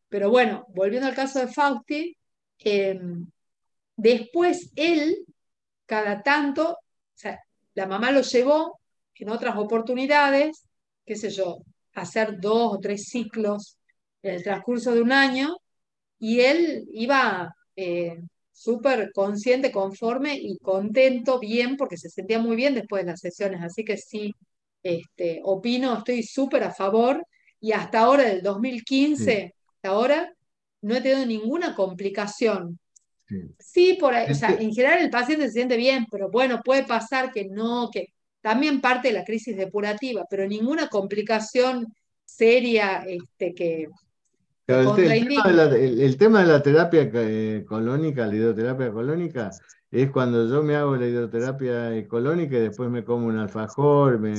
Pero 0.10 0.30
bueno, 0.30 0.66
volviendo 0.70 1.08
al 1.08 1.16
caso 1.16 1.40
de 1.40 1.48
Fausti, 1.48 2.18
em, 2.60 3.28
después 3.96 4.72
él, 4.76 5.26
cada 5.86 6.22
tanto, 6.22 6.78
la 7.74 7.86
mamá 7.88 8.12
lo 8.12 8.22
llevó 8.22 8.80
en 9.16 9.30
otras 9.30 9.56
oportunidades, 9.58 10.66
qué 11.06 11.16
sé 11.16 11.30
yo, 11.30 11.60
hacer 11.94 12.40
dos 12.40 12.74
o 12.74 12.80
tres 12.80 13.06
ciclos 13.08 13.78
en 14.24 14.36
el 14.36 14.44
transcurso 14.44 14.94
de 14.94 15.02
un 15.02 15.12
año, 15.12 15.58
y 16.22 16.42
él 16.42 16.88
iba 16.94 17.56
eh, 17.76 18.22
súper 18.52 19.12
consciente, 19.12 19.72
conforme 19.72 20.36
y 20.36 20.60
contento, 20.60 21.40
bien, 21.40 21.76
porque 21.78 21.98
se 21.98 22.12
sentía 22.12 22.38
muy 22.38 22.56
bien 22.56 22.76
después 22.76 23.04
de 23.04 23.12
las 23.12 23.20
sesiones. 23.20 23.60
Así 23.64 23.84
que 23.84 23.98
sí, 23.98 24.32
este, 24.84 25.42
opino, 25.44 25.98
estoy 25.98 26.22
súper 26.22 26.64
a 26.64 26.72
favor 26.72 27.26
y 27.60 27.72
hasta 27.72 28.02
ahora, 28.02 28.26
del 28.26 28.44
2015, 28.44 29.56
hasta 29.66 29.90
ahora, 29.90 30.32
no 30.82 30.96
he 30.96 31.02
tenido 31.02 31.26
ninguna 31.26 31.74
complicación. 31.74 32.80
Sí, 33.58 33.98
por 34.00 34.14
ahí, 34.14 34.32
o 34.32 34.36
sea, 34.36 34.52
en 34.60 34.72
general 34.74 35.00
el 35.00 35.10
paciente 35.10 35.48
se 35.48 35.54
siente 35.54 35.76
bien, 35.76 36.06
pero 36.12 36.30
bueno, 36.30 36.62
puede 36.64 36.84
pasar 36.84 37.32
que 37.32 37.46
no, 37.46 37.90
que 37.92 38.14
también 38.42 38.80
parte 38.80 39.08
de 39.08 39.16
la 39.16 39.24
crisis 39.24 39.58
depurativa, 39.58 40.28
pero 40.30 40.48
ninguna 40.48 40.88
complicación 40.88 41.88
seria 42.26 43.04
este, 43.08 43.56
que, 43.56 43.88
el, 44.80 46.18
tema 46.18 46.42
de 46.42 46.48
la, 46.48 46.62
terapia 46.62 47.10
eh, 47.14 47.66
colónica, 47.68 48.26
la 48.28 48.36
hidroterapia 48.36 48.92
colónica, 48.92 49.52
es 49.92 50.10
cuando 50.10 50.48
yo 50.48 50.64
me 50.64 50.76
hago 50.76 50.96
la 50.96 51.06
hidroterapia 51.06 52.08
colónica 52.08 52.56
y 52.58 52.62
después 52.62 52.90
me 52.90 53.04
como 53.04 53.28
un 53.28 53.38
alfajor 53.38 54.20
me, 54.20 54.34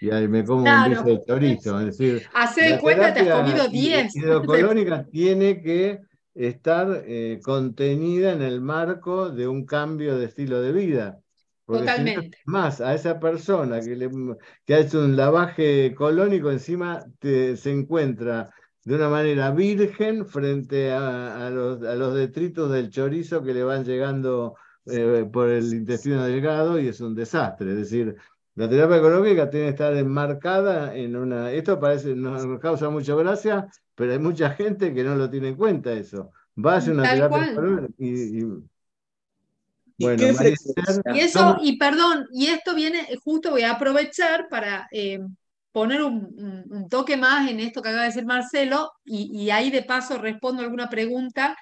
y 0.00 0.28
me 0.28 0.44
como 0.44 0.62
un 0.62 0.88
bife 0.88 1.04
de 1.04 1.22
chorizo. 1.26 1.80
Es 1.80 1.98
decir, 1.98 2.22
Hace 2.32 2.78
cuenta, 2.80 3.12
te 3.12 3.30
has 3.30 3.40
comido 3.40 3.68
10. 3.68 4.14
La 4.14 4.20
hidrocolónica 4.22 5.04
tiene 5.04 5.60
que 5.60 6.00
estar 6.34 7.02
eh, 7.06 7.40
contenida 7.42 8.32
en 8.32 8.42
el 8.42 8.60
marco 8.60 9.30
de 9.30 9.48
un 9.48 9.66
cambio 9.66 10.18
de 10.18 10.26
estilo 10.26 10.62
de 10.62 10.72
vida. 10.72 11.18
Totalmente. 11.66 12.38
más, 12.44 12.80
a 12.80 12.94
esa 12.94 13.18
persona 13.18 13.80
que, 13.80 13.96
le, 13.96 14.08
que 14.64 14.74
ha 14.74 14.78
hecho 14.78 15.00
un 15.00 15.16
lavaje 15.16 15.94
colónico, 15.96 16.52
encima 16.52 17.04
se 17.20 17.70
encuentra 17.70 18.50
de 18.86 18.94
una 18.94 19.08
manera 19.08 19.50
virgen 19.50 20.24
frente 20.26 20.92
a, 20.92 21.50
los, 21.50 22.14
detritos 22.14 22.70
del 22.70 22.88
chorizo 22.88 23.42
que 23.42 23.52
le 23.52 23.64
van 23.64 23.84
llegando 23.84 24.54
eh, 24.86 25.28
por 25.30 25.48
el 25.48 25.74
intestino 25.74 26.22
delgado 26.22 26.78
y 26.78 26.86
es 26.86 27.00
un 27.00 27.12
desastre. 27.12 27.72
Es 27.72 27.78
decir, 27.78 28.14
la 28.54 28.68
terapia 28.68 28.98
económica 28.98 29.50
tiene 29.50 29.66
que 29.66 29.70
estar 29.70 29.92
enmarcada 29.96 30.94
en 30.94 31.16
una... 31.16 31.50
Esto 31.50 31.80
parece, 31.80 32.14
nos 32.14 32.60
causa 32.60 32.88
mucha 32.88 33.16
gracia, 33.16 33.66
pero 33.96 34.12
hay 34.12 34.20
mucha 34.20 34.50
gente 34.50 34.94
que 34.94 35.02
no 35.02 35.16
lo 35.16 35.28
tiene 35.28 35.48
en 35.48 35.56
cuenta 35.56 35.92
eso. 35.92 36.30
Va 36.56 36.74
a 36.74 36.76
hacer 36.76 36.94
una 36.94 37.10
terapia 37.10 37.50
económica 37.50 37.88
y, 37.98 38.44
bueno, 39.98 40.22
y 41.12 41.18
eso, 41.18 41.56
y 41.60 41.76
perdón, 41.76 42.28
y 42.30 42.46
esto 42.46 42.72
viene, 42.74 43.04
justo 43.24 43.50
voy 43.50 43.62
a 43.62 43.72
aprovechar 43.72 44.46
para 44.48 44.86
eh, 44.92 45.18
poner 45.76 46.00
un, 46.02 46.88
toque 46.88 47.18
más 47.18 47.50
en 47.50 47.60
esto 47.60 47.82
que 47.82 47.90
acaba 47.90 48.04
de 48.04 48.08
decir 48.08 48.24
Marcelo 48.24 48.92
y, 49.04 49.50
ahí 49.50 49.70
de 49.70 49.82
paso 49.82 50.16
respondo 50.16 50.62
alguna 50.62 50.88
pregunta 50.88 51.54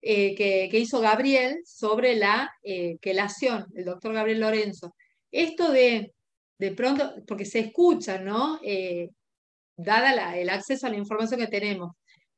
eh, 0.00 0.34
que, 0.34 0.76
hizo 0.80 1.00
Gabriel 1.00 1.60
sobre 1.64 2.16
la 2.16 2.50
eh, 2.64 2.96
quelación, 3.00 3.66
el 3.76 3.84
doctor 3.84 4.14
Gabriel 4.14 4.40
Lorenzo. 4.40 4.96
Esto 5.30 5.70
de, 5.70 6.12
de 6.58 6.72
pronto, 6.72 7.14
porque 7.24 7.44
se 7.44 7.60
escucha, 7.60 8.18
¿no? 8.18 8.58
Eh, 8.64 9.10
dada 9.76 10.36
el 10.36 10.50
acceso 10.50 10.88
a 10.88 10.90
la 10.90 10.96
información 10.96 11.38
que 11.38 11.46
tenemos, 11.46 11.92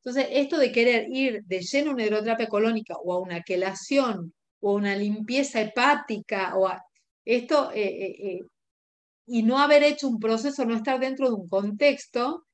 Entonces, 0.05 0.27
esto 0.31 0.59
de 0.59 0.73
querer 0.73 1.07
ir 1.09 1.43
de 1.47 1.61
lleno 1.63 1.93
a 1.93 1.95
una 1.95 2.05
hidroterapia 2.05 2.49
colónica 2.49 2.97
o 3.03 3.15
a 3.15 3.21
una 3.21 3.41
quelación 3.41 4.35
o 4.61 4.73
a 4.73 4.75
una 4.75 4.95
limpieza 4.95 5.63
hepática 5.63 6.55
o 6.55 6.69
a 6.69 6.83
esto 7.25 7.71
y 9.27 9.43
no 9.43 9.59
haber 9.59 9.83
hecho 9.83 10.09
un 10.09 10.19
proceso, 10.19 10.65
no 10.65 10.75
estar 10.75 11.01
dentro 11.01 11.29
de 11.29 11.35
un 11.35 11.49
contexto, 11.49 12.47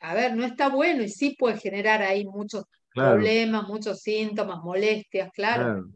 a 0.00 0.14
ver, 0.14 0.36
no 0.36 0.44
está 0.44 0.68
bueno 0.68 1.02
y 1.02 1.08
sí 1.08 1.36
puede 1.38 1.56
generar 1.58 2.02
ahí 2.02 2.24
muchos 2.24 2.64
problemas, 2.94 3.66
muchos 3.66 4.00
síntomas, 4.00 4.62
molestias, 4.62 5.30
claro. 5.32 5.88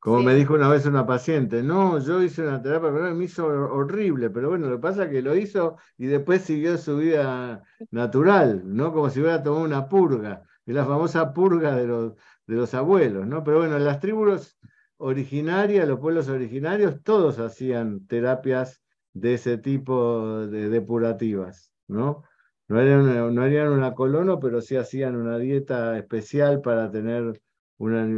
Como 0.00 0.22
me 0.22 0.34
dijo 0.34 0.54
una 0.54 0.68
vez 0.68 0.86
una 0.86 1.04
paciente, 1.04 1.60
no, 1.60 1.98
yo 1.98 2.22
hice 2.22 2.42
una 2.42 2.62
terapia, 2.62 2.92
pero 2.92 3.14
me 3.14 3.24
hizo 3.24 3.46
horrible, 3.46 4.30
pero 4.30 4.50
bueno, 4.50 4.68
lo 4.68 4.76
que 4.76 4.82
pasa 4.82 5.04
es 5.04 5.10
que 5.10 5.22
lo 5.22 5.34
hizo 5.34 5.76
y 5.96 6.06
después 6.06 6.42
siguió 6.42 6.78
su 6.78 6.98
vida 6.98 7.64
natural, 7.90 8.62
¿no? 8.64 8.92
Como 8.92 9.10
si 9.10 9.20
hubiera 9.20 9.42
tomado 9.42 9.64
una 9.64 9.88
purga, 9.88 10.44
es 10.64 10.74
la 10.74 10.84
famosa 10.84 11.34
purga 11.34 11.74
de 11.74 11.88
los, 11.88 12.12
de 12.46 12.54
los 12.54 12.72
abuelos, 12.74 13.26
¿no? 13.26 13.42
Pero 13.42 13.58
bueno, 13.58 13.76
las 13.80 13.98
tribus 13.98 14.56
originarias, 14.98 15.88
los 15.88 15.98
pueblos 15.98 16.28
originarios, 16.28 17.02
todos 17.02 17.38
hacían 17.38 18.06
terapias 18.06 18.82
de 19.12 19.34
ese 19.34 19.58
tipo 19.58 20.46
de 20.46 20.68
depurativas, 20.68 21.72
¿no? 21.86 22.24
No 22.68 22.78
harían 22.78 23.00
una, 23.00 23.30
no 23.30 23.42
harían 23.42 23.68
una 23.68 23.94
colono, 23.94 24.38
pero 24.38 24.60
sí 24.60 24.76
hacían 24.76 25.16
una 25.16 25.38
dieta 25.38 25.96
especial 25.96 26.60
para 26.60 26.90
tener 26.90 27.40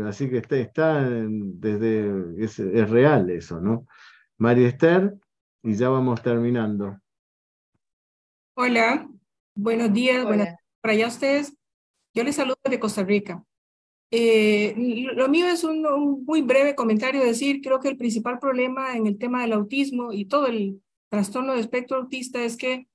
así 0.06 0.30
que 0.30 0.38
está, 0.38 0.56
está 0.56 1.08
desde, 1.08 2.42
es, 2.42 2.58
real 2.90 3.30
eso, 3.30 3.60
¿no? 3.60 3.86
María 4.38 4.68
Esther, 4.68 5.14
y 5.62 5.74
ya 5.74 5.90
vamos 5.90 6.22
terminando. 6.22 6.98
Hola, 8.54 9.08
buenos 9.54 9.92
días, 9.92 10.24
buenas 10.24 10.56
para 10.80 10.94
allá 10.94 11.08
ustedes. 11.08 11.56
Yo 12.14 12.24
les 12.24 12.36
saludo 12.36 12.56
de 12.64 12.80
Costa 12.80 13.04
Rica. 13.04 13.44
Eh, 14.12 14.74
lo 15.14 15.28
mío 15.28 15.46
es 15.46 15.62
un, 15.62 16.24
muy 16.24 16.42
breve 16.42 16.74
comentario, 16.74 17.22
decir, 17.22 17.60
creo 17.62 17.78
que 17.78 17.88
el 17.88 17.96
principal 17.96 18.38
problema 18.40 18.96
en 18.96 19.06
el 19.06 19.18
tema 19.18 19.42
del 19.42 19.52
autismo 19.52 20.12
y 20.12 20.24
todo 20.24 20.46
el 20.46 20.82
trastorno 21.08 21.54
de 21.54 21.60
espectro 21.60 21.98
autista 21.98 22.42
es 22.44 22.56
que 22.56 22.88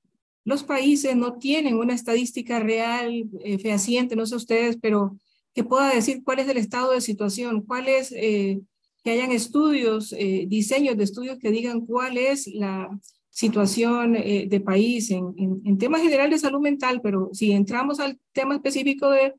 los 0.45 0.63
países 0.63 1.15
no 1.15 1.37
tienen 1.37 1.77
una 1.77 1.93
estadística 1.95 2.59
real, 2.59 3.25
eh, 3.43 3.57
fehaciente, 3.57 4.15
no 4.15 4.25
sé 4.25 4.35
ustedes, 4.35 4.77
pero 4.81 5.17
que 5.53 5.63
pueda 5.63 5.93
decir 5.93 6.23
cuál 6.23 6.39
es 6.39 6.47
el 6.47 6.57
estado 6.57 6.91
de 6.91 7.01
situación, 7.01 7.61
cuál 7.61 7.87
es, 7.87 8.11
eh, 8.11 8.59
que 9.03 9.11
hayan 9.11 9.31
estudios, 9.31 10.13
eh, 10.13 10.45
diseños 10.47 10.97
de 10.97 11.03
estudios 11.03 11.39
que 11.39 11.51
digan 11.51 11.81
cuál 11.81 12.17
es 12.17 12.47
la 12.47 12.89
situación 13.29 14.13
de 14.13 14.61
país 14.63 15.11
en, 15.11 15.35
en, 15.37 15.77
temas 15.77 16.01
general 16.01 16.29
de 16.29 16.39
salud 16.39 16.61
mental, 16.61 17.01
pero 17.03 17.31
si 17.33 17.51
entramos 17.51 17.99
al 17.99 18.17
tema 18.31 18.55
específico 18.55 19.09
de, 19.09 19.33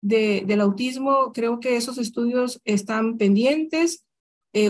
de, 0.00 0.44
del 0.46 0.60
autismo, 0.60 1.32
creo 1.32 1.60
que 1.60 1.76
esos 1.76 1.98
estudios 1.98 2.60
están 2.64 3.18
pendientes. 3.18 4.04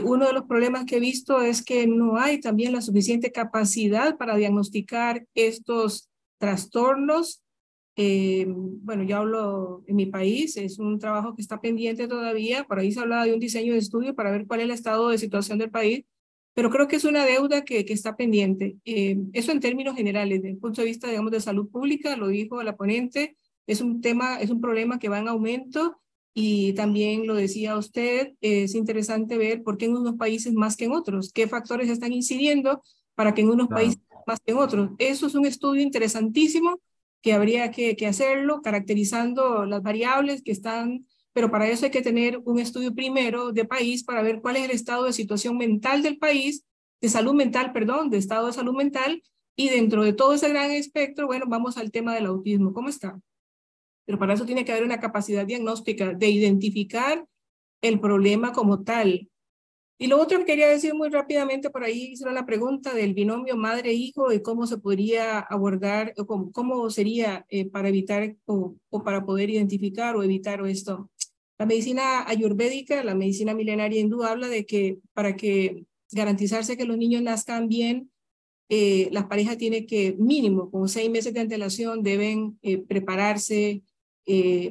uno 0.05 0.27
de 0.27 0.33
los 0.33 0.45
problemas 0.45 0.85
que 0.85 0.97
he 0.97 1.01
visto 1.01 1.41
es 1.41 1.65
que 1.65 1.87
no 1.87 2.19
hay 2.19 2.41
también 2.41 2.73
la 2.73 2.83
suficiente 2.83 3.31
capacidad 3.31 4.17
para 4.17 4.37
diagnosticar 4.37 5.27
estos 5.35 6.09
trastornos 6.39 7.43
eh, 8.01 8.47
bueno, 8.47 9.03
yo 9.03 9.17
hablo 9.17 9.83
en 9.89 9.97
mi 9.97 10.07
país, 10.07 10.57
es 10.57 10.79
un 10.79 11.01
trabajo 11.01 11.35
que 11.35 11.43
está 11.43 11.61
pendiente 11.61 12.07
todavía, 12.07 12.63
por 12.63 12.79
ahí 12.79 12.93
se 12.93 13.01
hablaba 13.01 13.25
de 13.25 13.35
un 13.35 13.41
diseño 13.41 13.73
de 13.73 13.81
estudio 13.81 14.15
para 14.15 14.31
ver 14.31 14.47
cuál 14.47 14.61
es 14.61 14.65
el 14.67 14.71
estado 14.71 15.09
de 15.09 15.19
situación 15.19 15.59
del 15.59 15.73
país, 15.73 16.05
pero 16.55 16.71
creo 16.71 16.87
que 16.87 16.95
es 16.95 17.05
una 17.05 17.25
deuda 17.25 17.65
que, 17.65 17.85
que 17.85 17.93
está 17.93 18.15
pendiente. 18.15 18.77
Eh, 18.85 19.19
eso 19.33 19.51
en 19.51 19.59
términos 19.59 19.97
generales, 19.97 20.43
desde 20.43 20.53
el 20.53 20.59
punto 20.59 20.81
de 20.81 20.87
vista, 20.87 21.09
digamos, 21.09 21.33
de 21.33 21.41
salud 21.41 21.69
pública, 21.71 22.17
lo 22.17 22.29
dijo 22.29 22.63
la 22.63 22.77
ponente, 22.77 23.37
es 23.69 23.83
un 23.83 24.01
tema, 24.01 24.41
es 24.41 24.51
un 24.51 24.61
problema 24.61 24.99
que 24.99 25.11
va 25.11 25.19
en 25.21 25.29
aumento 25.29 26.01
y 26.35 26.73
también 26.73 27.27
lo 27.27 27.35
decía 27.35 27.77
usted, 27.77 28.33
es 28.41 28.75
interesante 28.75 29.37
ver 29.37 29.63
por 29.63 29.77
qué 29.77 29.85
en 29.85 29.97
unos 29.97 30.17
países 30.17 30.55
más 30.55 30.77
que 30.77 30.87
en 30.87 30.93
otros, 30.93 31.33
qué 31.33 31.47
factores 31.47 31.91
están 31.91 32.13
incidiendo 32.13 32.83
para 33.15 33.35
que 33.35 33.43
en 33.43 33.51
unos 33.51 33.69
países 33.69 34.01
más 34.27 34.41
que 34.41 34.53
en 34.53 34.59
otros. 34.59 34.91
Eso 34.99 35.27
es 35.27 35.35
un 35.35 35.45
estudio 35.45 35.83
interesantísimo 35.83 36.81
que 37.21 37.35
habría 37.35 37.71
que, 37.71 37.95
que 37.95 38.07
hacerlo, 38.07 38.63
caracterizando 38.63 39.67
las 39.67 39.83
variables 39.83 40.43
que 40.43 40.53
están, 40.53 41.07
pero 41.35 41.51
para 41.51 41.69
eso 41.69 41.85
hay 41.85 41.91
que 41.91 42.03
tener 42.03 42.41
un 42.45 42.59
estudio 42.59 42.95
primero 42.95 43.53
de 43.53 43.67
país 43.67 44.03
para 44.03 44.23
ver 44.23 44.41
cuál 44.41 44.57
es 44.57 44.65
el 44.65 44.71
estado 44.71 45.05
de 45.05 45.13
situación 45.13 45.59
mental 45.59 46.03
del 46.03 46.17
país, 46.17 46.65
de 47.03 47.09
salud 47.11 47.35
mental, 47.35 47.73
perdón, 47.73 48.09
de 48.09 48.17
estado 48.17 48.47
de 48.47 48.55
salud 48.55 48.75
mental, 48.75 49.23
y 49.57 49.69
dentro 49.69 50.05
de 50.05 50.13
todo 50.15 50.33
ese 50.33 50.49
gran 50.49 50.71
espectro, 50.71 51.27
bueno, 51.27 51.45
vamos 51.49 51.77
al 51.77 51.91
tema 51.91 52.15
del 52.15 52.27
autismo, 52.27 52.73
¿cómo 52.73 52.89
está? 52.89 53.21
Pero 54.09 54.19
para 54.19 54.33
eso 54.33 54.47
tiene 54.47 54.65
que 54.65 54.73
haber 54.73 54.85
una 54.85 55.01
capacidad 55.01 55.45
diagnóstica 55.45 56.15
de 56.15 56.31
identificar 56.31 57.27
el 57.83 58.01
problema 58.01 58.53
como 58.53 58.83
tal, 58.83 59.29
y 60.01 60.07
lo 60.07 60.21
otro 60.21 60.39
que 60.39 60.45
quería 60.45 60.69
decir 60.69 60.95
muy 60.95 61.09
rápidamente, 61.09 61.71
por 61.71 61.83
ahí 61.83 62.13
hicieron 62.13 62.37
la 62.37 62.47
pregunta 62.47 62.95
del 62.95 63.15
binomio 63.15 63.57
madre-hijo 63.57 64.33
y 64.33 64.41
cómo 64.43 64.65
se 64.69 64.79
podría 64.79 65.41
abordar, 65.41 66.15
o 66.17 66.25
cómo, 66.25 66.53
cómo 66.53 66.89
sería 66.89 67.45
eh, 67.49 67.69
para 67.69 67.89
evitar 67.89 68.37
o, 68.47 68.77
para 69.05 69.27
poder 69.27 69.51
identificar 69.51 70.15
o 70.15 70.23
evitar 70.23 70.65
esto. 70.67 71.11
La 71.59 71.67
medicina 71.67 72.25
ayurvédica, 72.29 73.03
la 73.03 73.17
medicina 73.17 73.55
milenaria 73.55 74.01
hindú, 74.01 74.23
habla 74.23 74.47
de 74.47 74.65
que 74.67 74.99
para 75.15 75.35
que 75.35 75.85
garantizarse 76.13 76.77
que 76.77 76.85
los 76.85 76.97
niños 76.97 77.23
nazcan 77.23 77.69
bien, 77.69 78.13
eh, 78.69 79.09
la 79.11 79.29
pareja 79.29 79.57
tiene 79.57 79.85
que, 79.85 80.15
mínimo, 80.17 80.71
con 80.71 80.89
seis 80.89 81.11
meses 81.11 81.35
de 81.35 81.41
antelación, 81.41 82.05
deben 82.05 82.57
eh, 82.63 82.79
prepararse 82.79 83.83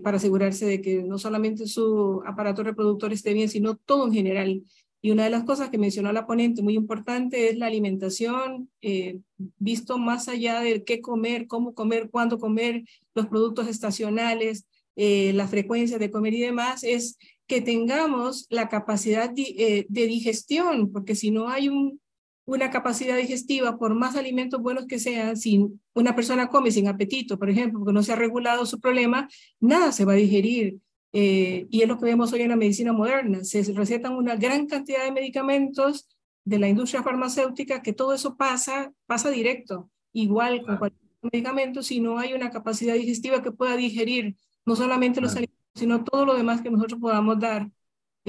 para 0.03 0.17
asegurarse 0.17 0.65
de 0.65 0.81
que 0.81 1.01
no 1.03 1.17
solamente 1.17 1.65
su 1.67 2.21
aparato 2.25 2.63
reproductor 2.63 3.11
esté 3.11 3.33
bien, 3.33 3.49
sino 3.49 3.75
todo 3.75 4.05
en 4.05 4.13
general. 4.13 4.63
Y 5.01 5.11
una 5.11 5.25
de 5.25 5.29
las 5.29 5.43
cosas 5.43 5.69
que 5.69 5.77
mencionó 5.77 6.11
la 6.11 6.25
ponente 6.25 6.61
muy 6.61 6.75
importante 6.75 7.49
es 7.49 7.57
la 7.57 7.67
alimentación, 7.67 8.69
eh, 8.81 9.19
visto 9.57 9.97
más 9.97 10.27
allá 10.27 10.59
de 10.59 10.83
qué 10.83 11.01
comer, 11.01 11.47
cómo 11.47 11.73
comer, 11.73 12.09
cuándo 12.09 12.39
comer, 12.39 12.83
los 13.13 13.27
productos 13.27 13.67
estacionales, 13.67 14.65
eh, 14.95 15.31
la 15.33 15.47
frecuencia 15.47 15.99
de 15.99 16.09
comer 16.09 16.33
y 16.33 16.41
demás, 16.41 16.83
es 16.83 17.17
que 17.45 17.61
tengamos 17.61 18.47
la 18.49 18.69
capacidad 18.69 19.31
eh, 19.37 19.85
de, 19.87 20.07
digestión, 20.07 20.91
porque 20.91 21.15
si 21.15 21.29
no 21.31 21.47
hay 21.47 21.69
un, 21.69 22.01
una 22.47 22.71
capacidad 22.71 23.17
digestiva, 23.17 23.77
por 23.77 23.93
más 23.93 24.15
alimentos 24.15 24.61
buenos 24.61 24.87
que 24.87 24.99
sean, 24.99 25.35
si 25.35 25.67
una 25.93 26.15
persona 26.15 26.47
come 26.47 26.71
sin 26.71 26.87
apetito, 26.87 27.37
por 27.37 27.49
ejemplo, 27.49 27.79
porque 27.79 27.93
no 27.93 28.01
se 28.01 28.13
ha 28.13 28.15
regulado 28.15 28.65
su 28.65 28.79
problema, 28.79 29.27
nada 29.59 29.91
se 29.91 30.05
va 30.05 30.13
a 30.13 30.15
digerir. 30.15 30.77
Eh, 31.11 31.67
y 31.69 31.81
es 31.81 31.87
lo 31.89 31.97
que 31.97 32.05
vemos 32.05 32.31
hoy 32.31 32.41
en 32.41 32.49
la 32.49 32.55
medicina 32.55 32.93
moderna. 32.93 33.43
Se 33.43 33.61
recetan 33.73 34.13
una 34.13 34.37
gran 34.37 34.65
cantidad 34.65 35.03
de 35.03 35.11
medicamentos 35.11 36.07
de 36.45 36.59
la 36.59 36.69
industria 36.69 37.03
farmacéutica 37.03 37.81
que 37.81 37.91
todo 37.91 38.13
eso 38.13 38.37
pasa, 38.37 38.93
pasa 39.05 39.29
directo, 39.29 39.89
igual 40.13 40.63
con 40.63 40.77
cualquier 40.77 41.11
medicamento, 41.21 41.83
si 41.83 41.99
no 41.99 42.17
hay 42.17 42.33
una 42.33 42.49
capacidad 42.49 42.93
digestiva 42.93 43.43
que 43.43 43.51
pueda 43.51 43.75
digerir 43.75 44.37
no 44.65 44.77
solamente 44.77 45.19
los 45.19 45.35
alimentos, 45.35 45.57
sino 45.75 46.05
todo 46.05 46.25
lo 46.25 46.35
demás 46.35 46.61
que 46.61 46.71
nosotros 46.71 47.01
podamos 47.01 47.37
dar. 47.39 47.69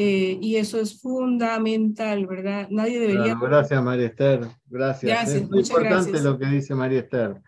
Eh, 0.00 0.38
y 0.40 0.54
eso 0.54 0.78
es 0.78 1.02
fundamental, 1.02 2.24
¿verdad? 2.28 2.68
Nadie 2.70 3.00
debería... 3.00 3.34
gracias, 3.34 3.82
María 3.82 4.06
Esther. 4.06 4.46
Gracias. 4.66 5.34
es 5.34 5.50
muy 5.50 5.58
importante 5.58 6.22
lo 6.22 6.38
que 6.38 6.46
dice 6.46 6.72
María 6.76 7.00
Esther. 7.00 7.42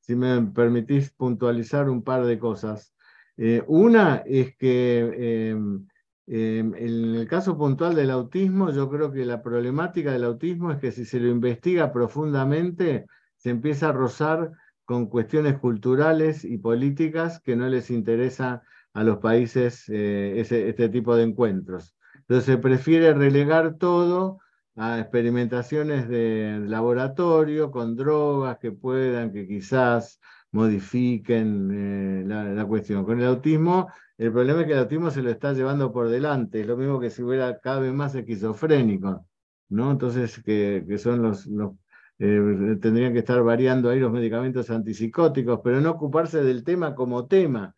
Si 0.00 0.14
me 0.14 0.42
permitís 0.42 1.10
puntualizar 1.12 1.88
un 1.88 2.04
par 2.04 2.26
de 2.26 2.38
cosas. 2.38 2.94
Eh, 3.38 3.62
una 3.68 4.16
es 4.26 4.54
que 4.54 5.48
em, 5.48 5.86
em, 6.26 6.74
en 6.74 7.14
el 7.14 7.26
caso 7.26 7.56
puntual 7.56 7.94
del 7.94 8.10
autismo, 8.10 8.70
yo 8.70 8.90
creo 8.90 9.10
que 9.10 9.24
la 9.24 9.42
problemática 9.42 10.12
del 10.12 10.24
autismo 10.24 10.72
es 10.72 10.80
que 10.80 10.92
si 10.92 11.06
se 11.06 11.18
lo 11.18 11.28
investiga 11.28 11.90
profundamente, 11.90 13.06
se 13.38 13.48
empieza 13.48 13.88
a 13.88 13.92
rozar 13.92 14.52
con 14.84 15.06
cuestiones 15.06 15.58
culturales 15.58 16.44
y 16.44 16.58
políticas 16.58 17.40
que 17.40 17.56
no 17.56 17.66
les 17.66 17.90
interesa 17.90 18.62
a 18.94 19.04
los 19.04 19.18
países 19.18 19.84
eh, 19.88 20.34
este 20.40 20.88
tipo 20.88 21.14
de 21.16 21.24
encuentros. 21.24 21.94
Entonces 22.20 22.46
se 22.46 22.58
prefiere 22.58 23.12
relegar 23.12 23.76
todo 23.76 24.38
a 24.76 25.00
experimentaciones 25.00 26.08
de 26.08 26.60
laboratorio 26.66 27.70
con 27.70 27.96
drogas 27.96 28.58
que 28.58 28.72
puedan, 28.72 29.32
que 29.32 29.46
quizás 29.46 30.20
modifiquen 30.52 31.70
eh, 31.72 32.24
la, 32.26 32.64
cuestión. 32.66 33.04
Con 33.04 33.20
el 33.20 33.26
autismo, 33.26 33.88
el 34.16 34.32
problema 34.32 34.60
es 34.60 34.66
que 34.66 34.72
el 34.72 34.78
autismo 34.78 35.10
se 35.10 35.22
lo 35.22 35.30
está 35.30 35.52
llevando 35.52 35.92
por 35.92 36.08
delante, 36.08 36.60
es 36.60 36.66
lo 36.66 36.76
mismo 36.76 37.00
que 37.00 37.10
si 37.10 37.22
hubiera 37.22 37.58
cada 37.60 37.80
vez 37.80 37.92
más 37.92 38.14
esquizofrénico, 38.14 39.26
¿no? 39.68 39.90
Entonces, 39.90 40.42
que, 40.44 40.84
que 40.88 40.98
son 40.98 41.22
los, 41.22 41.46
los 41.46 41.72
eh, 42.18 42.78
tendrían 42.80 43.12
que 43.12 43.18
estar 43.20 43.42
variando 43.42 43.90
ahí 43.90 43.98
los 43.98 44.12
medicamentos 44.12 44.70
antipsicóticos, 44.70 45.60
pero 45.64 45.80
no 45.80 45.90
ocuparse 45.90 46.42
del 46.44 46.62
tema 46.64 46.94
como 46.94 47.26
tema, 47.26 47.74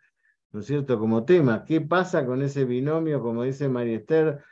¿no 0.57 0.61
es 0.61 0.69
cierto? 0.69 0.99
Como 0.99 1.27
tema. 1.27 1.67
¿Qué 1.67 1.83
pasa 1.83 2.25
con 2.25 2.41
ese 2.41 2.65
binomio, 2.65 3.21
como 3.21 3.43
dice 3.43 3.69
María 3.69 3.97
Esther, 3.97 4.43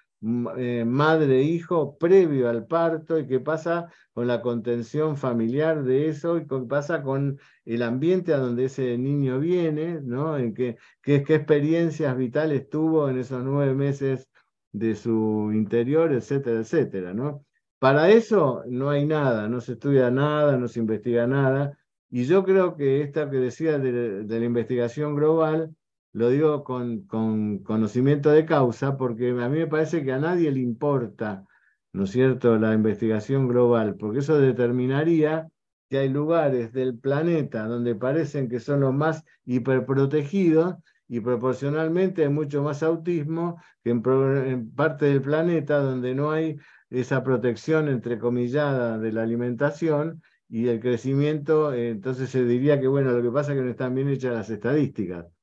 eh, 0.59 0.85
madre-hijo 0.87 1.97
previo 1.97 2.51
al 2.51 2.67
parto 2.67 3.19
y 3.19 3.27
qué 3.27 3.41
pasa 3.41 3.91
con 4.13 4.27
la 4.27 4.43
contención 4.43 5.17
familiar 5.17 5.83
de 5.83 6.09
eso 6.11 6.37
y 6.37 6.47
qué 6.47 6.59
pasa 6.69 7.03
con 7.03 7.39
el 7.65 7.83
ambiente 7.83 8.35
a 8.35 8.39
donde 8.39 8.67
ese 8.67 8.99
niño 8.99 9.41
viene, 9.41 9.99
¿no? 10.03 10.37
En 10.37 10.53
qué, 10.53 10.77
qué, 11.01 11.17
experiencias 11.17 12.15
vitales 12.19 12.69
tuvo 12.69 13.09
en 13.09 13.19
esos 13.19 13.43
nueve 13.43 13.73
meses 13.73 14.29
de 14.73 14.97
su 14.97 15.53
interior, 15.55 16.13
etcétera, 16.13 16.61
etcétera, 16.61 17.15
¿no? 17.15 17.47
Para 17.79 18.11
eso 18.11 18.63
no 18.67 18.91
hay 18.91 19.07
nada, 19.07 19.49
no 19.49 19.63
se 19.63 19.73
estudia 19.73 20.11
nada, 20.11 20.59
no 20.59 20.69
se 20.69 20.81
investiga 20.81 21.27
nada. 21.27 21.79
Y 22.11 22.25
yo 22.27 22.45
creo 22.45 22.77
que 22.77 23.01
esta 23.01 23.31
que 23.31 23.39
decía 23.39 23.79
de, 23.79 24.25
la 24.27 24.45
investigación 24.45 25.17
global, 25.17 25.75
lo 26.15 26.31
digo 26.31 26.65
con, 26.65 27.03
con, 27.07 27.59
conocimiento 27.59 28.31
de 28.31 28.47
causa, 28.47 28.97
porque 28.97 29.31
a 29.31 29.49
mí 29.49 29.59
me 29.59 29.67
parece 29.67 30.05
que 30.05 30.13
a 30.13 30.19
nadie 30.19 30.51
le 30.53 30.61
importa, 30.61 31.45
¿no 31.93 32.05
es 32.05 32.11
cierto?, 32.11 32.57
la 32.57 32.73
investigación 32.73 33.49
global, 33.49 33.97
porque 33.97 34.21
eso 34.21 34.39
determinaría 34.39 35.49
que 35.91 35.99
hay 35.99 36.09
lugares 36.09 36.73
del 36.73 36.99
planeta 36.99 37.67
donde 37.67 37.97
parecen 37.97 38.49
que 38.49 38.61
son 38.61 38.81
los 38.81 38.95
más 38.95 39.25
hiperprotegidos 39.45 40.77
y 41.09 41.21
proporcionalmente 41.21 42.23
hay 42.23 42.31
mucho 42.31 42.63
más 42.63 42.83
autismo 42.85 43.61
que 43.83 43.91
en, 43.91 44.71
parte 44.73 45.07
del 45.07 45.21
planeta 45.21 45.79
donde 45.81 46.15
no 46.15 46.31
hay 46.31 46.57
esa 46.91 47.25
protección 47.25 47.89
entrecomillada 47.89 48.99
de 48.99 49.13
la 49.13 49.23
alimentación 49.23 50.23
y 50.49 50.69
el 50.69 50.79
crecimiento, 50.81 51.73
eh, 51.73 51.91
entonces 51.91 52.31
se 52.31 52.45
diría 52.45 52.81
que, 52.81 52.87
bueno, 52.87 53.11
lo 53.11 53.23
que 53.23 53.31
pasa 53.31 53.53
es 53.53 53.59
que 53.59 53.65
no 53.65 53.71
están 53.71 53.95
bien 53.97 54.09
hechas 54.09 54.33
las 54.33 54.51
estadísticas. 54.51 55.34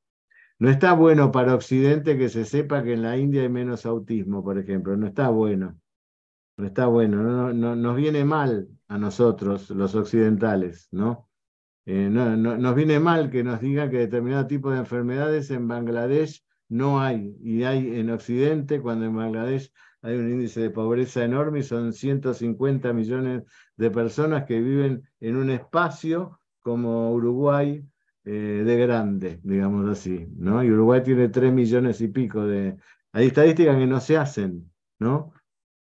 No 0.62 0.70
está 0.70 0.94
bueno 0.94 1.32
para 1.32 1.56
Occidente 1.56 2.20
que 2.20 2.30
se 2.30 2.46
sepa 2.46 2.84
que 2.84 2.94
en 2.94 3.02
la 3.02 3.18
India 3.18 3.42
hay 3.42 3.50
menos 3.50 3.84
autismo, 3.88 4.44
por 4.44 4.60
ejemplo, 4.60 4.96
no 4.96 5.08
está 5.08 5.30
bueno. 5.30 5.76
No 6.56 6.68
está 6.68 6.86
bueno, 6.86 7.24
no, 7.24 7.52
no, 7.52 7.76
nos 7.76 7.96
viene 7.96 8.24
mal 8.24 8.68
a 8.88 9.00
nosotros, 9.00 9.72
los 9.72 9.96
occidentales, 9.96 10.88
¿no? 10.92 11.28
Eh, 11.88 12.10
no, 12.12 12.38
nos 12.38 12.76
viene 12.76 13.00
mal 13.00 13.32
que 13.32 13.44
nos 13.44 13.60
digan 13.60 13.90
que 13.90 13.98
determinado 13.98 14.46
tipo 14.46 14.70
de 14.70 14.78
enfermedades 14.78 15.50
en 15.50 15.68
Bangladesh 15.68 16.46
no 16.70 17.02
hay, 17.02 17.36
y 17.42 17.64
hay 17.64 18.00
en 18.00 18.12
Occidente, 18.12 18.82
cuando 18.82 19.06
en 19.06 19.16
Bangladesh 19.16 19.74
hay 20.04 20.16
un 20.16 20.32
índice 20.32 20.60
de 20.60 20.70
pobreza 20.70 21.24
enorme 21.26 21.62
y 21.62 21.64
son 21.64 21.92
150 21.92 22.94
millones 22.94 23.46
de 23.78 23.90
personas 23.90 24.46
que 24.46 24.62
viven 24.62 25.10
en 25.22 25.38
un 25.38 25.50
espacio 25.50 26.40
como 26.62 27.12
Uruguay 27.14 27.84
eh, 28.26 28.64
de 28.66 28.78
grande, 28.78 29.40
digamos 29.44 29.90
así, 29.90 30.28
¿no? 30.38 30.64
Y 30.64 30.72
Uruguay 30.72 31.02
tiene 31.04 31.30
3 31.30 31.52
millones 31.52 32.02
y 32.02 32.08
pico 32.08 32.46
de... 32.46 32.78
Hay 33.14 33.28
estadísticas 33.28 33.78
que 33.78 33.88
no 33.88 34.00
se 34.00 34.18
hacen, 34.18 34.72
¿no? 35.00 35.34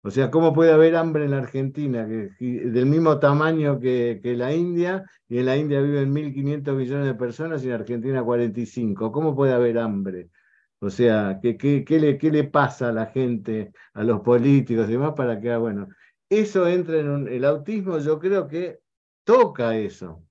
O 0.05 0.11
sea, 0.11 0.31
¿cómo 0.31 0.53
puede 0.53 0.73
haber 0.73 0.97
hambre 0.97 1.25
en 1.25 1.31
la 1.31 1.39
Argentina, 1.39 2.07
que, 2.07 2.31
del 2.41 2.87
mismo 2.87 3.19
tamaño 3.21 3.79
que, 3.79 4.21
que, 4.23 4.35
la 4.37 4.53
India, 4.53 5.05
y 5.29 5.39
en 5.39 5.47
la 5.47 5.57
India 5.57 5.81
viven 5.81 6.13
1.500 6.13 6.75
millones 6.75 7.07
de 7.07 7.15
personas 7.15 7.65
y 7.65 7.69
en 7.69 7.75
Argentina 7.75 8.23
45? 8.25 9.13
¿Cómo 9.13 9.37
puede 9.37 9.53
haber 9.53 9.79
hambre? 9.79 10.31
O 10.81 10.91
sea, 10.91 11.39
¿qué, 11.41 11.57
qué, 11.57 11.85
le, 12.01 12.19
¿qué, 12.19 12.31
le, 12.33 12.45
pasa 12.45 12.89
a 12.89 12.93
la 12.93 13.07
gente, 13.07 13.73
a 13.95 14.03
los 14.03 14.21
políticos 14.23 14.89
y 14.89 14.93
demás 14.93 15.13
para 15.17 15.41
que, 15.41 15.57
bueno, 15.57 15.89
eso 16.29 16.67
entre 16.67 17.01
en 17.01 17.29
el 17.29 17.45
autismo, 17.45 17.99
yo 17.99 18.19
creo 18.19 18.49
que 18.49 18.81
toca 19.25 19.77
eso. 19.77 20.25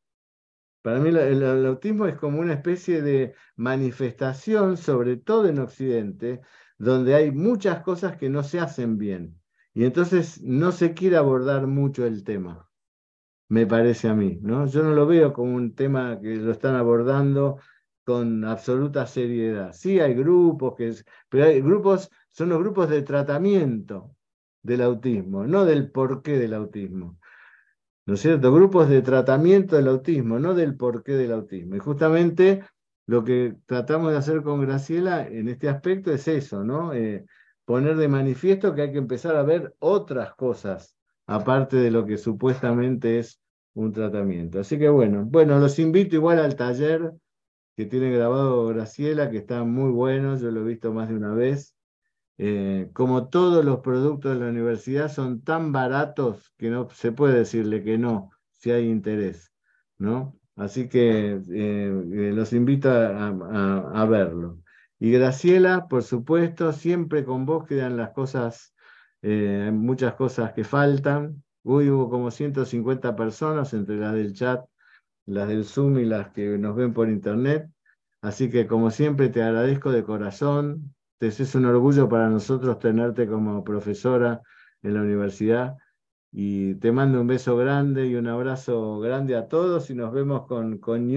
Para 0.81 0.99
mí 0.99 1.09
el, 1.09 1.65
autismo 1.65 2.07
es 2.07 2.15
como 2.15 2.39
una 2.39 2.53
especie 2.53 3.01
de 3.01 3.35
manifestación, 3.55 4.77
sobre 4.77 5.17
todo 5.17 5.47
en 5.47 5.59
Occidente, 5.59 6.41
donde 6.77 7.13
hay 7.13 7.31
muchas 7.31 7.81
cosas 7.83 8.17
que 8.17 8.29
no 8.29 8.43
se 8.43 8.59
hacen 8.59 8.97
bien. 8.97 9.39
Y 9.73 9.85
entonces 9.85 10.41
no 10.41 10.71
se 10.71 10.93
quiere 10.93 11.17
abordar 11.17 11.67
mucho 11.67 12.05
el 12.05 12.23
tema, 12.23 12.69
me 13.47 13.67
parece 13.67 14.09
a 14.09 14.15
mí. 14.15 14.39
¿no? 14.41 14.65
Yo 14.65 14.83
no 14.83 14.93
lo 14.93 15.05
veo 15.05 15.33
como 15.33 15.55
un 15.55 15.75
tema 15.75 16.19
que 16.19 16.35
lo 16.35 16.51
están 16.51 16.75
abordando 16.75 17.59
con 18.03 18.43
absoluta 18.45 19.05
seriedad. 19.05 19.73
Sí 19.73 19.99
hay 19.99 20.15
grupos, 20.15 20.75
que 20.75 20.93
pero 21.29 21.45
hay 21.45 21.61
grupos, 21.61 22.09
son 22.29 22.49
los 22.49 22.59
grupos 22.59 22.89
de 22.89 23.03
tratamiento 23.03 24.15
del 24.63 24.81
autismo, 24.81 25.45
no 25.45 25.65
del 25.65 25.91
porqué 25.91 26.37
del 26.37 26.53
autismo. 26.53 27.19
¿No 28.05 28.15
es 28.15 28.21
cierto? 28.21 28.51
Grupos 28.53 28.89
de 28.89 29.01
tratamiento 29.01 29.75
del 29.75 29.87
autismo, 29.87 30.39
no 30.39 30.53
del 30.53 30.75
porqué 30.75 31.13
del 31.13 31.31
autismo. 31.31 31.75
Y 31.75 31.79
justamente 31.79 32.63
lo 33.05 33.23
que 33.23 33.55
tratamos 33.65 34.11
de 34.11 34.17
hacer 34.17 34.41
con 34.41 34.61
Graciela 34.61 35.27
en 35.27 35.49
este 35.49 35.69
aspecto 35.69 36.11
es 36.11 36.27
eso, 36.27 36.63
¿no? 36.63 36.93
Eh, 36.93 37.25
poner 37.65 37.95
de 37.97 38.07
manifiesto 38.07 38.73
que 38.73 38.83
hay 38.83 38.91
que 38.91 38.97
empezar 38.97 39.35
a 39.35 39.43
ver 39.43 39.75
otras 39.79 40.33
cosas, 40.35 40.95
aparte 41.27 41.77
de 41.77 41.91
lo 41.91 42.05
que 42.05 42.17
supuestamente 42.17 43.19
es 43.19 43.39
un 43.73 43.91
tratamiento. 43.93 44.59
Así 44.59 44.77
que 44.77 44.89
bueno, 44.89 45.25
bueno, 45.25 45.59
los 45.59 45.79
invito 45.79 46.15
igual 46.15 46.39
al 46.39 46.55
taller 46.55 47.13
que 47.75 47.85
tiene 47.85 48.11
grabado 48.11 48.67
Graciela, 48.67 49.29
que 49.29 49.37
está 49.37 49.63
muy 49.63 49.91
bueno, 49.91 50.37
yo 50.37 50.51
lo 50.51 50.61
he 50.61 50.65
visto 50.65 50.91
más 50.93 51.09
de 51.09 51.15
una 51.15 51.33
vez. 51.33 51.75
Eh, 52.43 52.89
como 52.93 53.29
todos 53.29 53.63
los 53.63 53.81
productos 53.81 54.33
de 54.33 54.43
la 54.43 54.49
universidad 54.49 55.11
son 55.11 55.43
tan 55.43 55.71
baratos 55.71 56.51
que 56.57 56.71
no 56.71 56.89
se 56.89 57.11
puede 57.11 57.37
decirle 57.37 57.83
que 57.83 57.99
no, 57.99 58.31
si 58.49 58.71
hay 58.71 58.89
interés, 58.89 59.53
¿no? 59.99 60.35
Así 60.55 60.89
que 60.89 61.33
eh, 61.33 61.39
eh, 61.51 62.31
los 62.33 62.51
invito 62.53 62.89
a, 62.89 64.05
verlo. 64.09 64.57
Y 64.97 65.11
Graciela, 65.11 65.87
por 65.87 66.01
supuesto, 66.01 66.73
siempre 66.73 67.23
con 67.23 67.45
vos 67.45 67.67
quedan 67.67 67.95
las 67.95 68.09
cosas, 68.09 68.73
muchas 69.21 70.15
cosas 70.15 70.53
que 70.53 70.63
faltan. 70.63 71.43
Hoy 71.63 71.91
hubo 71.91 72.09
como 72.09 72.31
150 72.31 73.15
personas 73.15 73.71
entre 73.73 73.97
las 73.97 74.13
del 74.15 74.33
chat 74.33 74.65
las 75.27 75.47
del 75.47 75.63
Zoom 75.65 75.99
y 75.99 76.05
las 76.05 76.31
que 76.31 76.57
nos 76.57 76.75
ven 76.75 76.91
por 76.91 77.07
internet. 77.07 77.69
Así 78.21 78.49
que 78.49 78.65
como 78.65 78.89
siempre 78.89 79.29
te 79.29 79.43
agradezco 79.43 79.91
de 79.91 80.03
corazón. 80.03 80.95
Es 81.21 81.55
un 81.55 81.65
orgullo 81.65 82.09
para 82.09 82.29
nosotros 82.29 82.79
tenerte 82.79 83.27
como 83.27 83.63
profesora 83.63 84.41
en 84.81 84.95
la 84.95 85.01
universidad. 85.01 85.77
Y 86.31 86.75
te 86.75 86.91
mando 86.91 87.21
un 87.21 87.27
beso 87.27 87.55
grande 87.57 88.07
y 88.07 88.15
un 88.15 88.27
abrazo 88.27 88.99
grande 88.99 89.35
a 89.35 89.47
todos 89.47 89.89
y 89.89 89.95
nos 89.95 90.11
vemos 90.13 90.47
con, 90.47 90.79
con 90.79 91.07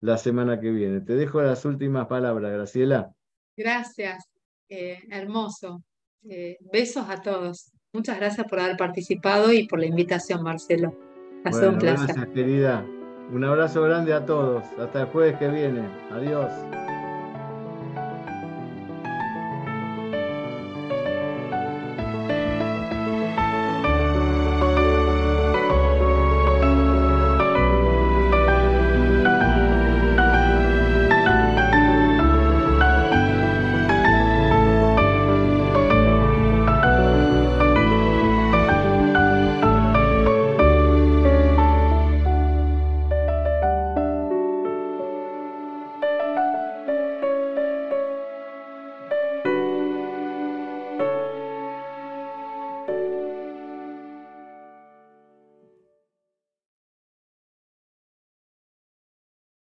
la 0.00 0.18
semana 0.18 0.60
que 0.60 0.70
viene. 0.70 1.00
Te 1.00 1.14
dejo 1.14 1.42
las 1.42 1.64
últimas 1.64 2.06
palabras, 2.06 2.52
Graciela. 2.52 3.10
Gracias, 3.56 4.24
eh, 4.68 4.98
hermoso. 5.10 5.82
Eh, 6.28 6.58
besos 6.72 7.08
a 7.08 7.20
todos. 7.20 7.72
Muchas 7.92 8.18
gracias 8.18 8.46
por 8.46 8.60
haber 8.60 8.76
participado 8.76 9.52
y 9.52 9.66
por 9.66 9.80
la 9.80 9.86
invitación, 9.86 10.42
Marcelo. 10.42 10.96
Ha 11.44 11.52
sido 11.52 11.70
un 11.70 11.78
placer. 11.78 12.06
Gracias, 12.06 12.28
querida. 12.34 12.86
Un 13.32 13.44
abrazo 13.44 13.82
grande 13.82 14.12
a 14.12 14.24
todos. 14.24 14.64
Hasta 14.78 15.02
el 15.02 15.06
jueves 15.08 15.38
que 15.38 15.48
viene. 15.48 15.88
Adiós. 16.10 16.52